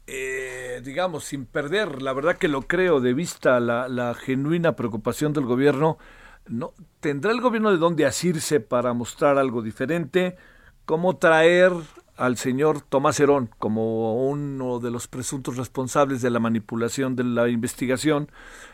eh, 0.06 0.82
digamos, 0.84 1.24
sin 1.24 1.46
perder, 1.46 2.02
la 2.02 2.14
verdad 2.14 2.38
que 2.38 2.48
lo 2.48 2.64
creo, 2.64 3.00
de 3.00 3.14
vista 3.14 3.60
la, 3.60 3.88
la 3.88 4.14
genuina 4.14 4.76
preocupación 4.76 5.34
del 5.34 5.46
gobierno, 5.46 5.98
¿no? 6.52 6.74
¿Tendrá 7.00 7.32
el 7.32 7.42
gobierno 7.42 7.72
de 7.72 7.78
dónde 7.78 8.06
asirse 8.06 8.60
para 8.60 8.94
mostrar 8.94 9.38
algo 9.38 9.62
diferente? 9.62 10.38
¿Cómo 10.86 11.18
traer 11.18 11.72
al 12.18 12.38
señor 12.38 12.82
Tomás 12.82 13.20
Herón 13.20 13.50
como 13.58 14.28
uno 14.30 14.80
de 14.80 14.92
los 14.92 15.08
presuntos 15.08 15.58
responsables 15.58 16.22
de 16.22 16.30
la 16.30 16.40
manipulación 16.40 17.16
de 17.16 17.24
la 17.24 17.50
investigación, 17.50 18.30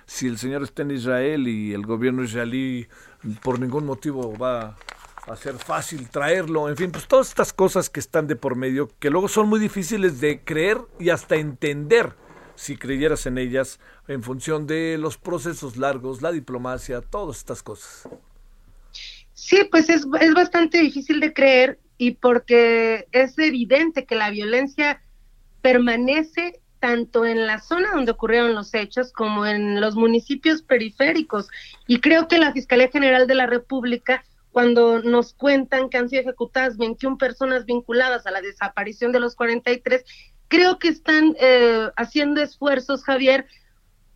si 0.05 0.27
el 0.27 0.37
señor 0.37 0.63
está 0.63 0.81
en 0.81 0.91
Israel 0.91 1.47
y 1.47 1.73
el 1.73 1.85
gobierno 1.85 2.23
israelí 2.23 2.87
por 3.41 3.59
ningún 3.59 3.85
motivo 3.85 4.37
va 4.37 4.75
a 5.27 5.35
ser 5.37 5.55
fácil 5.55 6.09
traerlo, 6.09 6.67
en 6.67 6.75
fin, 6.75 6.91
pues 6.91 7.07
todas 7.07 7.29
estas 7.29 7.53
cosas 7.53 7.89
que 7.89 8.01
están 8.01 8.27
de 8.27 8.35
por 8.35 8.55
medio, 8.55 8.89
que 8.99 9.09
luego 9.09 9.29
son 9.29 9.47
muy 9.47 9.61
difíciles 9.61 10.19
de 10.19 10.43
creer 10.43 10.79
y 10.99 11.09
hasta 11.09 11.35
entender 11.35 12.15
si 12.57 12.75
creyeras 12.75 13.25
en 13.27 13.37
ellas 13.37 13.79
en 14.07 14.23
función 14.23 14.67
de 14.67 14.97
los 14.97 15.17
procesos 15.17 15.77
largos, 15.77 16.21
la 16.21 16.31
diplomacia, 16.31 17.01
todas 17.01 17.37
estas 17.37 17.63
cosas. 17.63 18.09
Sí, 19.33 19.63
pues 19.71 19.89
es, 19.89 20.05
es 20.19 20.33
bastante 20.33 20.79
difícil 20.79 21.19
de 21.19 21.31
creer 21.31 21.79
y 21.97 22.11
porque 22.11 23.07
es 23.11 23.37
evidente 23.37 24.05
que 24.05 24.15
la 24.15 24.31
violencia 24.31 25.01
permanece 25.61 26.59
tanto 26.79 27.25
en 27.25 27.45
la 27.47 27.59
zona 27.59 27.91
donde 27.93 28.11
ocurrieron 28.11 28.55
los 28.55 28.73
hechos 28.73 29.11
como 29.11 29.45
en 29.45 29.79
los 29.79 29.95
municipios 29.95 30.61
periféricos. 30.61 31.49
Y 31.87 31.99
creo 31.99 32.27
que 32.27 32.37
la 32.37 32.53
Fiscalía 32.53 32.89
General 32.89 33.27
de 33.27 33.35
la 33.35 33.45
República, 33.45 34.23
cuando 34.51 35.01
nos 35.01 35.33
cuentan 35.33 35.89
que 35.89 35.97
han 35.97 36.09
sido 36.09 36.21
ejecutadas 36.23 36.77
21 36.77 37.17
personas 37.17 37.65
vinculadas 37.65 38.25
a 38.25 38.31
la 38.31 38.41
desaparición 38.41 39.11
de 39.11 39.19
los 39.19 39.35
43, 39.35 40.03
creo 40.47 40.79
que 40.79 40.89
están 40.89 41.35
eh, 41.39 41.89
haciendo 41.95 42.41
esfuerzos, 42.41 43.03
Javier, 43.03 43.47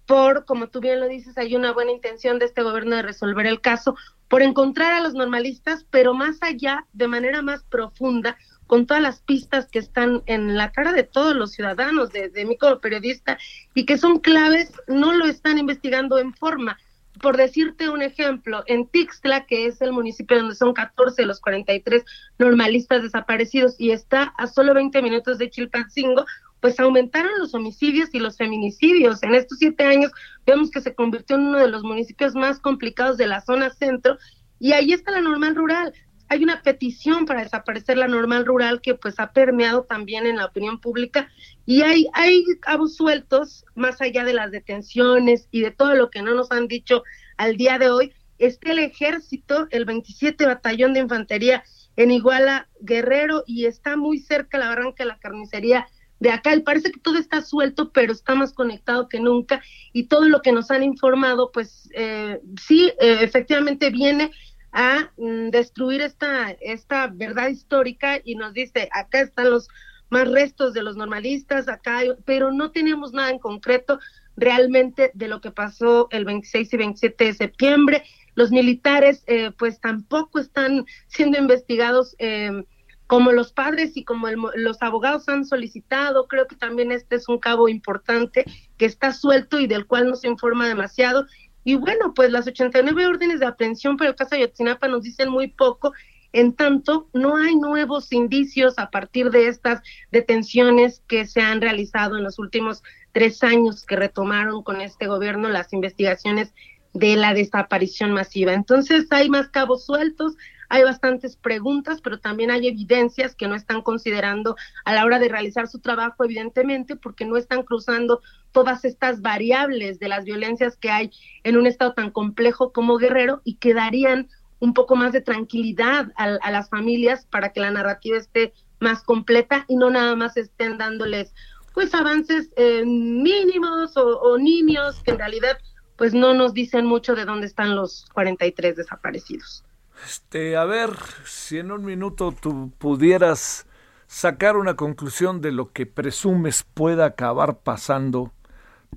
por, 0.05 0.45
como 0.45 0.67
tú 0.67 0.79
bien 0.79 0.99
lo 0.99 1.07
dices, 1.07 1.37
hay 1.37 1.55
una 1.55 1.71
buena 1.71 1.91
intención 1.91 2.39
de 2.39 2.45
este 2.45 2.63
gobierno 2.63 2.95
de 2.95 3.01
resolver 3.01 3.45
el 3.45 3.61
caso, 3.61 3.95
por 4.27 4.41
encontrar 4.41 4.93
a 4.93 5.01
los 5.01 5.13
normalistas, 5.13 5.85
pero 5.89 6.13
más 6.13 6.37
allá, 6.41 6.85
de 6.93 7.07
manera 7.07 7.41
más 7.41 7.63
profunda, 7.63 8.37
con 8.67 8.85
todas 8.85 9.03
las 9.03 9.21
pistas 9.21 9.67
que 9.67 9.79
están 9.79 10.23
en 10.25 10.55
la 10.55 10.71
cara 10.71 10.93
de 10.93 11.03
todos 11.03 11.35
los 11.35 11.51
ciudadanos, 11.51 12.11
de, 12.11 12.29
de 12.29 12.45
mí 12.45 12.57
como 12.57 12.79
periodista, 12.79 13.37
y 13.73 13.85
que 13.85 13.97
son 13.97 14.19
claves, 14.19 14.71
no 14.87 15.13
lo 15.13 15.25
están 15.25 15.57
investigando 15.57 16.17
en 16.17 16.33
forma. 16.33 16.77
Por 17.21 17.37
decirte 17.37 17.89
un 17.89 18.01
ejemplo, 18.01 18.63
en 18.65 18.87
Tixtla, 18.87 19.45
que 19.45 19.67
es 19.67 19.81
el 19.81 19.91
municipio 19.91 20.37
donde 20.37 20.55
son 20.55 20.73
14 20.73 21.21
de 21.21 21.27
los 21.27 21.39
43 21.39 22.03
normalistas 22.39 23.03
desaparecidos 23.03 23.75
y 23.77 23.91
está 23.91 24.33
a 24.37 24.47
solo 24.47 24.73
20 24.73 25.01
minutos 25.01 25.37
de 25.37 25.49
Chilpancingo, 25.49 26.25
pues 26.61 26.79
aumentaron 26.79 27.31
los 27.39 27.53
homicidios 27.53 28.09
y 28.13 28.19
los 28.19 28.37
feminicidios. 28.37 29.21
En 29.23 29.35
estos 29.35 29.57
siete 29.57 29.83
años 29.83 30.11
vemos 30.45 30.71
que 30.71 30.81
se 30.81 30.95
convirtió 30.95 31.35
en 31.35 31.47
uno 31.47 31.59
de 31.59 31.67
los 31.67 31.83
municipios 31.83 32.33
más 32.35 32.59
complicados 32.59 33.17
de 33.17 33.27
la 33.27 33.41
zona 33.41 33.69
centro 33.69 34.17
y 34.59 34.73
ahí 34.73 34.93
está 34.93 35.11
la 35.11 35.21
normal 35.21 35.55
rural. 35.55 35.93
Hay 36.31 36.45
una 36.45 36.61
petición 36.61 37.25
para 37.25 37.43
desaparecer 37.43 37.97
la 37.97 38.07
normal 38.07 38.45
rural 38.45 38.79
que 38.79 38.95
pues 38.95 39.19
ha 39.19 39.33
permeado 39.33 39.83
también 39.83 40.25
en 40.25 40.37
la 40.37 40.45
opinión 40.45 40.79
pública 40.79 41.29
y 41.65 41.81
hay, 41.81 42.07
hay 42.13 42.45
cabos 42.61 42.95
sueltos 42.95 43.65
más 43.75 43.99
allá 43.99 44.23
de 44.23 44.31
las 44.31 44.49
detenciones 44.49 45.49
y 45.51 45.59
de 45.59 45.71
todo 45.71 45.93
lo 45.93 46.09
que 46.09 46.21
no 46.21 46.33
nos 46.33 46.49
han 46.53 46.69
dicho 46.69 47.03
al 47.35 47.57
día 47.57 47.77
de 47.79 47.89
hoy. 47.89 48.13
Está 48.39 48.71
el 48.71 48.79
ejército, 48.79 49.67
el 49.71 49.83
27 49.83 50.45
Batallón 50.45 50.93
de 50.93 51.01
Infantería 51.01 51.65
en 51.97 52.11
Iguala 52.11 52.69
Guerrero 52.79 53.43
y 53.45 53.65
está 53.65 53.97
muy 53.97 54.17
cerca 54.19 54.57
la 54.57 54.69
barranca 54.69 55.03
de 55.03 55.09
la 55.09 55.19
carnicería 55.19 55.85
de 56.21 56.31
acá. 56.31 56.51
Parece 56.63 56.93
que 56.93 57.01
todo 57.01 57.17
está 57.17 57.41
suelto, 57.41 57.91
pero 57.91 58.13
está 58.13 58.35
más 58.35 58.53
conectado 58.53 59.09
que 59.09 59.19
nunca 59.19 59.61
y 59.91 60.03
todo 60.03 60.29
lo 60.29 60.41
que 60.41 60.53
nos 60.53 60.71
han 60.71 60.83
informado, 60.83 61.51
pues 61.51 61.89
eh, 61.93 62.39
sí, 62.65 62.93
eh, 63.01 63.17
efectivamente 63.19 63.89
viene 63.89 64.31
a 64.71 65.11
mm, 65.17 65.49
destruir 65.49 66.01
esta, 66.01 66.51
esta 66.61 67.07
verdad 67.07 67.49
histórica 67.49 68.19
y 68.23 68.35
nos 68.35 68.53
dice, 68.53 68.89
acá 68.91 69.21
están 69.21 69.49
los 69.49 69.67
más 70.09 70.29
restos 70.29 70.73
de 70.73 70.83
los 70.83 70.97
normalistas, 70.97 71.67
acá, 71.67 72.01
pero 72.25 72.51
no 72.51 72.71
tenemos 72.71 73.13
nada 73.13 73.29
en 73.29 73.39
concreto 73.39 73.99
realmente 74.35 75.11
de 75.13 75.27
lo 75.27 75.41
que 75.41 75.51
pasó 75.51 76.07
el 76.11 76.25
26 76.25 76.73
y 76.73 76.77
27 76.77 77.23
de 77.25 77.33
septiembre. 77.33 78.03
Los 78.35 78.51
militares, 78.51 79.23
eh, 79.27 79.51
pues 79.57 79.79
tampoco 79.79 80.39
están 80.39 80.85
siendo 81.07 81.37
investigados. 81.37 82.15
Eh, 82.19 82.63
como 83.11 83.33
los 83.33 83.51
padres 83.51 83.97
y 83.97 84.05
como 84.05 84.29
los 84.29 84.81
abogados 84.81 85.27
han 85.27 85.43
solicitado, 85.43 86.29
creo 86.29 86.47
que 86.47 86.55
también 86.55 86.93
este 86.93 87.17
es 87.17 87.27
un 87.27 87.39
cabo 87.39 87.67
importante 87.67 88.45
que 88.77 88.85
está 88.85 89.11
suelto 89.11 89.59
y 89.59 89.67
del 89.67 89.85
cual 89.85 90.07
no 90.07 90.15
se 90.15 90.29
informa 90.29 90.65
demasiado. 90.65 91.25
Y 91.63 91.75
bueno, 91.75 92.13
pues 92.13 92.31
las 92.31 92.47
89 92.47 93.05
órdenes 93.07 93.39
de 93.39 93.45
aprehensión 93.45 93.97
por 93.97 94.07
el 94.07 94.15
de 94.15 94.39
Yotzinapa 94.39 94.87
nos 94.87 95.03
dicen 95.03 95.29
muy 95.29 95.47
poco, 95.47 95.93
en 96.33 96.53
tanto 96.53 97.09
no 97.13 97.35
hay 97.35 97.55
nuevos 97.55 98.11
indicios 98.13 98.77
a 98.77 98.89
partir 98.89 99.31
de 99.31 99.47
estas 99.47 99.81
detenciones 100.11 101.03
que 101.07 101.25
se 101.25 101.41
han 101.41 101.61
realizado 101.61 102.17
en 102.17 102.23
los 102.23 102.39
últimos 102.39 102.83
tres 103.11 103.43
años 103.43 103.85
que 103.85 103.97
retomaron 103.97 104.63
con 104.63 104.79
este 104.79 105.07
gobierno 105.07 105.49
las 105.49 105.73
investigaciones 105.73 106.53
de 106.93 107.15
la 107.15 107.33
desaparición 107.33 108.11
masiva. 108.11 108.53
Entonces 108.53 109.07
hay 109.11 109.29
más 109.29 109.49
cabos 109.49 109.85
sueltos, 109.85 110.35
hay 110.71 110.83
bastantes 110.83 111.35
preguntas, 111.35 111.99
pero 112.01 112.21
también 112.21 112.49
hay 112.49 112.65
evidencias 112.65 113.35
que 113.35 113.49
no 113.49 113.55
están 113.55 113.81
considerando 113.81 114.55
a 114.85 114.93
la 114.93 115.03
hora 115.03 115.19
de 115.19 115.27
realizar 115.27 115.67
su 115.67 115.79
trabajo, 115.79 116.23
evidentemente, 116.23 116.95
porque 116.95 117.25
no 117.25 117.35
están 117.35 117.63
cruzando 117.63 118.21
todas 118.53 118.85
estas 118.85 119.21
variables 119.21 119.99
de 119.99 120.07
las 120.07 120.23
violencias 120.23 120.77
que 120.77 120.89
hay 120.89 121.11
en 121.43 121.57
un 121.57 121.67
estado 121.67 121.91
tan 121.91 122.09
complejo 122.09 122.71
como 122.71 122.97
Guerrero 122.97 123.41
y 123.43 123.55
que 123.55 123.73
darían 123.73 124.29
un 124.59 124.73
poco 124.73 124.95
más 124.95 125.11
de 125.11 125.19
tranquilidad 125.19 126.13
a, 126.15 126.51
las 126.51 126.69
familias 126.69 127.25
para 127.25 127.49
que 127.51 127.59
la 127.59 127.71
narrativa 127.71 128.17
esté 128.17 128.53
más 128.79 129.03
completa 129.03 129.65
y 129.67 129.75
no 129.75 129.89
nada 129.89 130.15
más 130.15 130.37
estén 130.37 130.77
dándoles 130.77 131.33
pues 131.73 131.93
avances 131.93 132.49
eh, 132.55 132.85
mínimos 132.85 133.97
o, 133.97 134.19
o 134.19 134.37
nimios 134.37 135.03
que 135.03 135.11
en 135.11 135.17
realidad 135.17 135.57
pues 135.97 136.13
no 136.13 136.33
nos 136.33 136.53
dicen 136.53 136.85
mucho 136.85 137.13
de 137.13 137.25
dónde 137.25 137.47
están 137.47 137.75
los 137.75 138.05
43 138.13 138.77
desaparecidos. 138.77 139.65
Este, 140.05 140.57
a 140.57 140.65
ver, 140.65 140.91
si 141.25 141.59
en 141.59 141.71
un 141.71 141.85
minuto 141.85 142.31
tú 142.31 142.71
pudieras 142.77 143.67
sacar 144.07 144.57
una 144.57 144.75
conclusión 144.75 145.41
de 145.41 145.51
lo 145.51 145.71
que 145.71 145.85
presumes 145.85 146.63
pueda 146.63 147.05
acabar 147.05 147.59
pasando, 147.59 148.33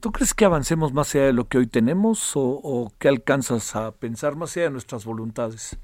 ¿tú 0.00 0.12
crees 0.12 0.34
que 0.34 0.44
avancemos 0.44 0.92
más 0.92 1.14
allá 1.14 1.26
de 1.26 1.32
lo 1.32 1.48
que 1.48 1.58
hoy 1.58 1.66
tenemos 1.66 2.36
o, 2.36 2.42
o 2.42 2.92
qué 2.98 3.08
alcanzas 3.08 3.76
a 3.76 3.92
pensar 3.92 4.36
más 4.36 4.56
allá 4.56 4.64
de 4.66 4.72
nuestras 4.72 5.04
voluntades? 5.04 5.78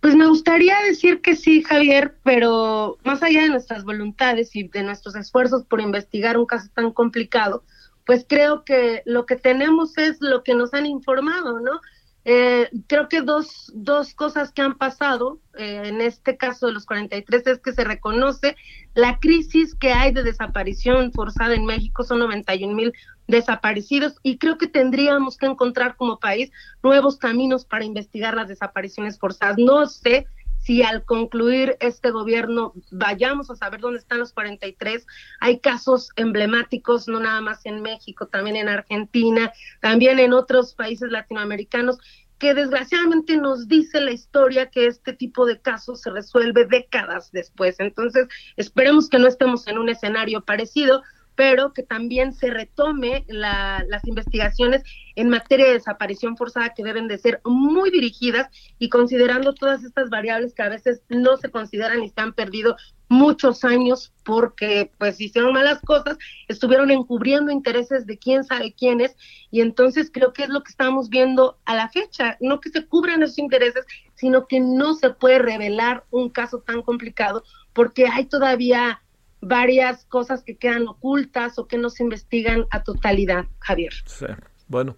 Pues 0.00 0.14
me 0.14 0.26
gustaría 0.28 0.78
decir 0.82 1.20
que 1.20 1.34
sí, 1.34 1.62
Javier, 1.62 2.16
pero 2.22 2.98
más 3.04 3.22
allá 3.22 3.42
de 3.42 3.48
nuestras 3.48 3.84
voluntades 3.84 4.54
y 4.54 4.68
de 4.68 4.82
nuestros 4.82 5.16
esfuerzos 5.16 5.64
por 5.64 5.80
investigar 5.80 6.36
un 6.38 6.46
caso 6.46 6.68
tan 6.74 6.92
complicado, 6.92 7.64
pues 8.04 8.24
creo 8.28 8.64
que 8.64 9.02
lo 9.04 9.26
que 9.26 9.36
tenemos 9.36 9.98
es 9.98 10.18
lo 10.20 10.44
que 10.44 10.54
nos 10.54 10.74
han 10.74 10.86
informado, 10.86 11.58
¿no? 11.58 11.80
Eh, 12.28 12.68
creo 12.88 13.08
que 13.08 13.22
dos, 13.22 13.70
dos 13.72 14.12
cosas 14.12 14.50
que 14.50 14.60
han 14.60 14.76
pasado 14.76 15.38
eh, 15.56 15.82
en 15.84 16.00
este 16.00 16.36
caso 16.36 16.66
de 16.66 16.72
los 16.72 16.84
43 16.84 17.46
es 17.46 17.60
que 17.60 17.72
se 17.72 17.84
reconoce 17.84 18.56
la 18.94 19.20
crisis 19.20 19.76
que 19.76 19.92
hay 19.92 20.10
de 20.10 20.24
desaparición 20.24 21.12
forzada 21.12 21.54
en 21.54 21.64
México, 21.64 22.02
son 22.02 22.18
91 22.18 22.74
mil 22.74 22.92
desaparecidos 23.28 24.16
y 24.24 24.38
creo 24.38 24.58
que 24.58 24.66
tendríamos 24.66 25.36
que 25.36 25.46
encontrar 25.46 25.94
como 25.94 26.18
país 26.18 26.50
nuevos 26.82 27.16
caminos 27.16 27.64
para 27.64 27.84
investigar 27.84 28.34
las 28.34 28.48
desapariciones 28.48 29.20
forzadas. 29.20 29.56
No 29.56 29.86
sé 29.86 30.26
si 30.66 30.82
al 30.82 31.04
concluir 31.04 31.76
este 31.78 32.10
gobierno 32.10 32.74
vayamos 32.90 33.48
a 33.50 33.54
saber 33.54 33.78
dónde 33.78 34.00
están 34.00 34.18
los 34.18 34.32
43. 34.32 35.06
Hay 35.38 35.60
casos 35.60 36.10
emblemáticos, 36.16 37.06
no 37.06 37.20
nada 37.20 37.40
más 37.40 37.64
en 37.66 37.82
México, 37.82 38.26
también 38.26 38.56
en 38.56 38.68
Argentina, 38.68 39.52
también 39.80 40.18
en 40.18 40.32
otros 40.32 40.74
países 40.74 41.12
latinoamericanos, 41.12 41.98
que 42.40 42.52
desgraciadamente 42.52 43.36
nos 43.36 43.68
dice 43.68 44.00
la 44.00 44.10
historia 44.10 44.68
que 44.68 44.86
este 44.86 45.12
tipo 45.12 45.46
de 45.46 45.60
casos 45.60 46.02
se 46.02 46.10
resuelve 46.10 46.66
décadas 46.66 47.30
después. 47.30 47.76
Entonces, 47.78 48.26
esperemos 48.56 49.08
que 49.08 49.20
no 49.20 49.28
estemos 49.28 49.68
en 49.68 49.78
un 49.78 49.88
escenario 49.88 50.40
parecido, 50.40 51.00
pero 51.36 51.72
que 51.72 51.82
también 51.82 52.32
se 52.32 52.50
retome 52.50 53.24
las 53.28 54.04
investigaciones 54.06 54.82
en 55.14 55.28
materia 55.28 55.66
de 55.66 55.74
desaparición 55.74 56.36
forzada 56.36 56.74
que 56.74 56.82
deben 56.82 57.08
de 57.08 57.18
ser 57.18 57.40
muy 57.44 57.90
dirigidas 57.90 58.48
y 58.78 58.88
considerando 58.88 59.54
todas 59.54 59.84
estas 59.84 60.10
variables 60.10 60.54
que 60.54 60.62
a 60.62 60.68
veces 60.68 61.02
no 61.08 61.36
se 61.36 61.50
consideran 61.50 62.02
y 62.02 62.08
se 62.08 62.20
han 62.20 62.32
perdido 62.32 62.76
muchos 63.08 63.64
años 63.64 64.12
porque 64.24 64.90
pues 64.98 65.20
hicieron 65.20 65.52
malas 65.52 65.80
cosas, 65.82 66.18
estuvieron 66.48 66.90
encubriendo 66.90 67.52
intereses 67.52 68.06
de 68.06 68.18
quién 68.18 68.42
sabe 68.42 68.72
quiénes 68.72 69.14
y 69.50 69.60
entonces 69.60 70.10
creo 70.12 70.32
que 70.32 70.42
es 70.42 70.48
lo 70.48 70.62
que 70.62 70.70
estamos 70.70 71.08
viendo 71.08 71.58
a 71.66 71.76
la 71.76 71.88
fecha, 71.88 72.36
no 72.40 72.60
que 72.60 72.70
se 72.70 72.84
cubran 72.86 73.22
esos 73.22 73.38
intereses, 73.38 73.84
sino 74.14 74.46
que 74.46 74.58
no 74.58 74.94
se 74.94 75.10
puede 75.10 75.38
revelar 75.38 76.04
un 76.10 76.30
caso 76.30 76.60
tan 76.60 76.82
complicado 76.82 77.44
porque 77.72 78.06
hay 78.06 78.24
todavía 78.24 79.02
varias 79.40 80.04
cosas 80.06 80.42
que 80.42 80.56
quedan 80.56 80.88
ocultas 80.88 81.58
o 81.58 81.66
que 81.66 81.78
no 81.78 81.90
se 81.90 82.02
investigan 82.02 82.66
a 82.70 82.82
totalidad, 82.82 83.46
Javier. 83.60 83.92
Sí, 84.06 84.26
bueno, 84.68 84.96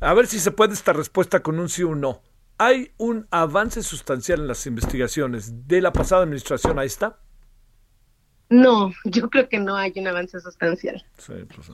a 0.00 0.14
ver 0.14 0.26
si 0.26 0.38
se 0.40 0.50
puede 0.50 0.74
esta 0.74 0.92
respuesta 0.92 1.40
con 1.40 1.58
un 1.58 1.68
sí 1.68 1.82
o 1.82 1.88
un 1.88 2.00
no. 2.00 2.22
¿hay 2.58 2.92
un 2.96 3.26
avance 3.30 3.82
sustancial 3.82 4.40
en 4.40 4.48
las 4.48 4.66
investigaciones 4.66 5.66
de 5.68 5.80
la 5.80 5.92
pasada 5.92 6.22
administración 6.22 6.78
a 6.78 6.84
esta? 6.84 7.18
No, 8.48 8.92
yo 9.04 9.28
creo 9.28 9.48
que 9.48 9.58
no 9.58 9.76
hay 9.76 9.92
un 9.96 10.06
avance 10.06 10.40
sustancial. 10.40 11.04
Sí, 11.18 11.34
pues, 11.54 11.72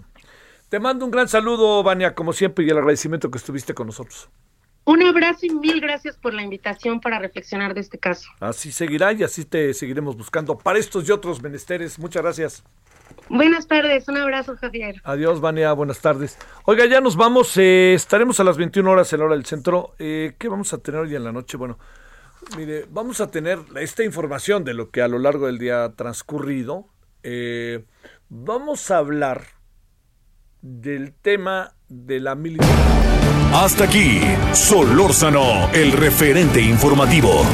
te 0.68 0.80
mando 0.80 1.04
un 1.04 1.10
gran 1.10 1.28
saludo, 1.28 1.82
Vania, 1.82 2.14
como 2.14 2.32
siempre, 2.32 2.64
y 2.64 2.70
el 2.70 2.78
agradecimiento 2.78 3.30
que 3.30 3.38
estuviste 3.38 3.74
con 3.74 3.86
nosotros. 3.88 4.30
Un 4.84 5.02
abrazo 5.02 5.46
y 5.46 5.50
mil 5.50 5.80
gracias 5.80 6.16
por 6.16 6.34
la 6.34 6.42
invitación 6.42 7.00
para 7.00 7.18
reflexionar 7.18 7.74
de 7.74 7.80
este 7.80 7.98
caso. 7.98 8.28
Así 8.40 8.72
seguirá 8.72 9.12
y 9.12 9.22
así 9.22 9.44
te 9.44 9.72
seguiremos 9.74 10.16
buscando 10.16 10.58
para 10.58 10.78
estos 10.78 11.08
y 11.08 11.12
otros 11.12 11.40
menesteres. 11.40 11.98
Muchas 11.98 12.22
gracias. 12.22 12.64
Buenas 13.28 13.68
tardes, 13.68 14.08
un 14.08 14.16
abrazo 14.16 14.56
Javier. 14.56 14.96
Adiós 15.04 15.40
Vania, 15.40 15.72
buenas 15.72 16.00
tardes. 16.00 16.38
Oiga, 16.64 16.86
ya 16.86 17.00
nos 17.00 17.16
vamos, 17.16 17.56
eh, 17.58 17.94
estaremos 17.94 18.40
a 18.40 18.44
las 18.44 18.56
21 18.56 18.90
horas 18.90 19.12
en 19.12 19.20
la 19.20 19.26
hora 19.26 19.34
del 19.36 19.44
centro. 19.44 19.94
Eh, 19.98 20.34
¿Qué 20.38 20.48
vamos 20.48 20.72
a 20.72 20.78
tener 20.78 21.02
hoy 21.02 21.14
en 21.14 21.24
la 21.24 21.32
noche? 21.32 21.56
Bueno, 21.56 21.78
mire, 22.56 22.86
vamos 22.90 23.20
a 23.20 23.30
tener 23.30 23.58
esta 23.76 24.02
información 24.02 24.64
de 24.64 24.74
lo 24.74 24.90
que 24.90 25.02
a 25.02 25.08
lo 25.08 25.18
largo 25.18 25.46
del 25.46 25.58
día 25.58 25.84
ha 25.84 25.92
transcurrido. 25.94 26.88
Eh, 27.22 27.84
vamos 28.28 28.90
a 28.90 28.98
hablar 28.98 29.42
del 30.62 31.12
tema 31.20 31.74
de 31.88 32.20
la 32.20 32.34
militar. 32.34 32.68
Hasta 33.52 33.84
aquí, 33.84 34.20
Solórzano, 34.54 35.70
el 35.74 35.92
referente 35.92 36.60
informativo. 36.60 37.44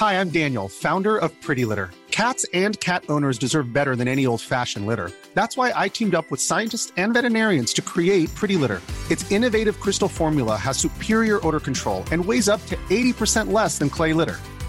Hi, 0.00 0.14
I'm 0.14 0.30
Daniel, 0.30 0.68
founder 0.68 1.16
of 1.16 1.30
Pretty 1.40 1.64
Litter. 1.64 1.90
Cats 2.10 2.44
and 2.52 2.78
cat 2.80 3.04
owners 3.08 3.38
deserve 3.38 3.72
better 3.72 3.96
than 3.96 4.08
any 4.08 4.26
old-fashioned 4.26 4.86
litter. 4.86 5.10
That's 5.34 5.56
why 5.56 5.72
I 5.74 5.88
teamed 5.88 6.14
up 6.14 6.30
with 6.30 6.40
scientists 6.40 6.92
and 6.96 7.12
veterinarians 7.14 7.72
to 7.74 7.82
create 7.82 8.34
Pretty 8.34 8.56
Litter. 8.56 8.80
Its 9.10 9.30
innovative 9.30 9.78
crystal 9.80 10.08
formula 10.08 10.56
has 10.56 10.76
superior 10.78 11.40
odor 11.46 11.60
control 11.60 12.04
and 12.12 12.24
weighs 12.24 12.48
up 12.48 12.64
to 12.66 12.76
80% 12.90 13.52
less 13.52 13.78
than 13.78 13.90
clay 13.90 14.12
litter. 14.12 14.38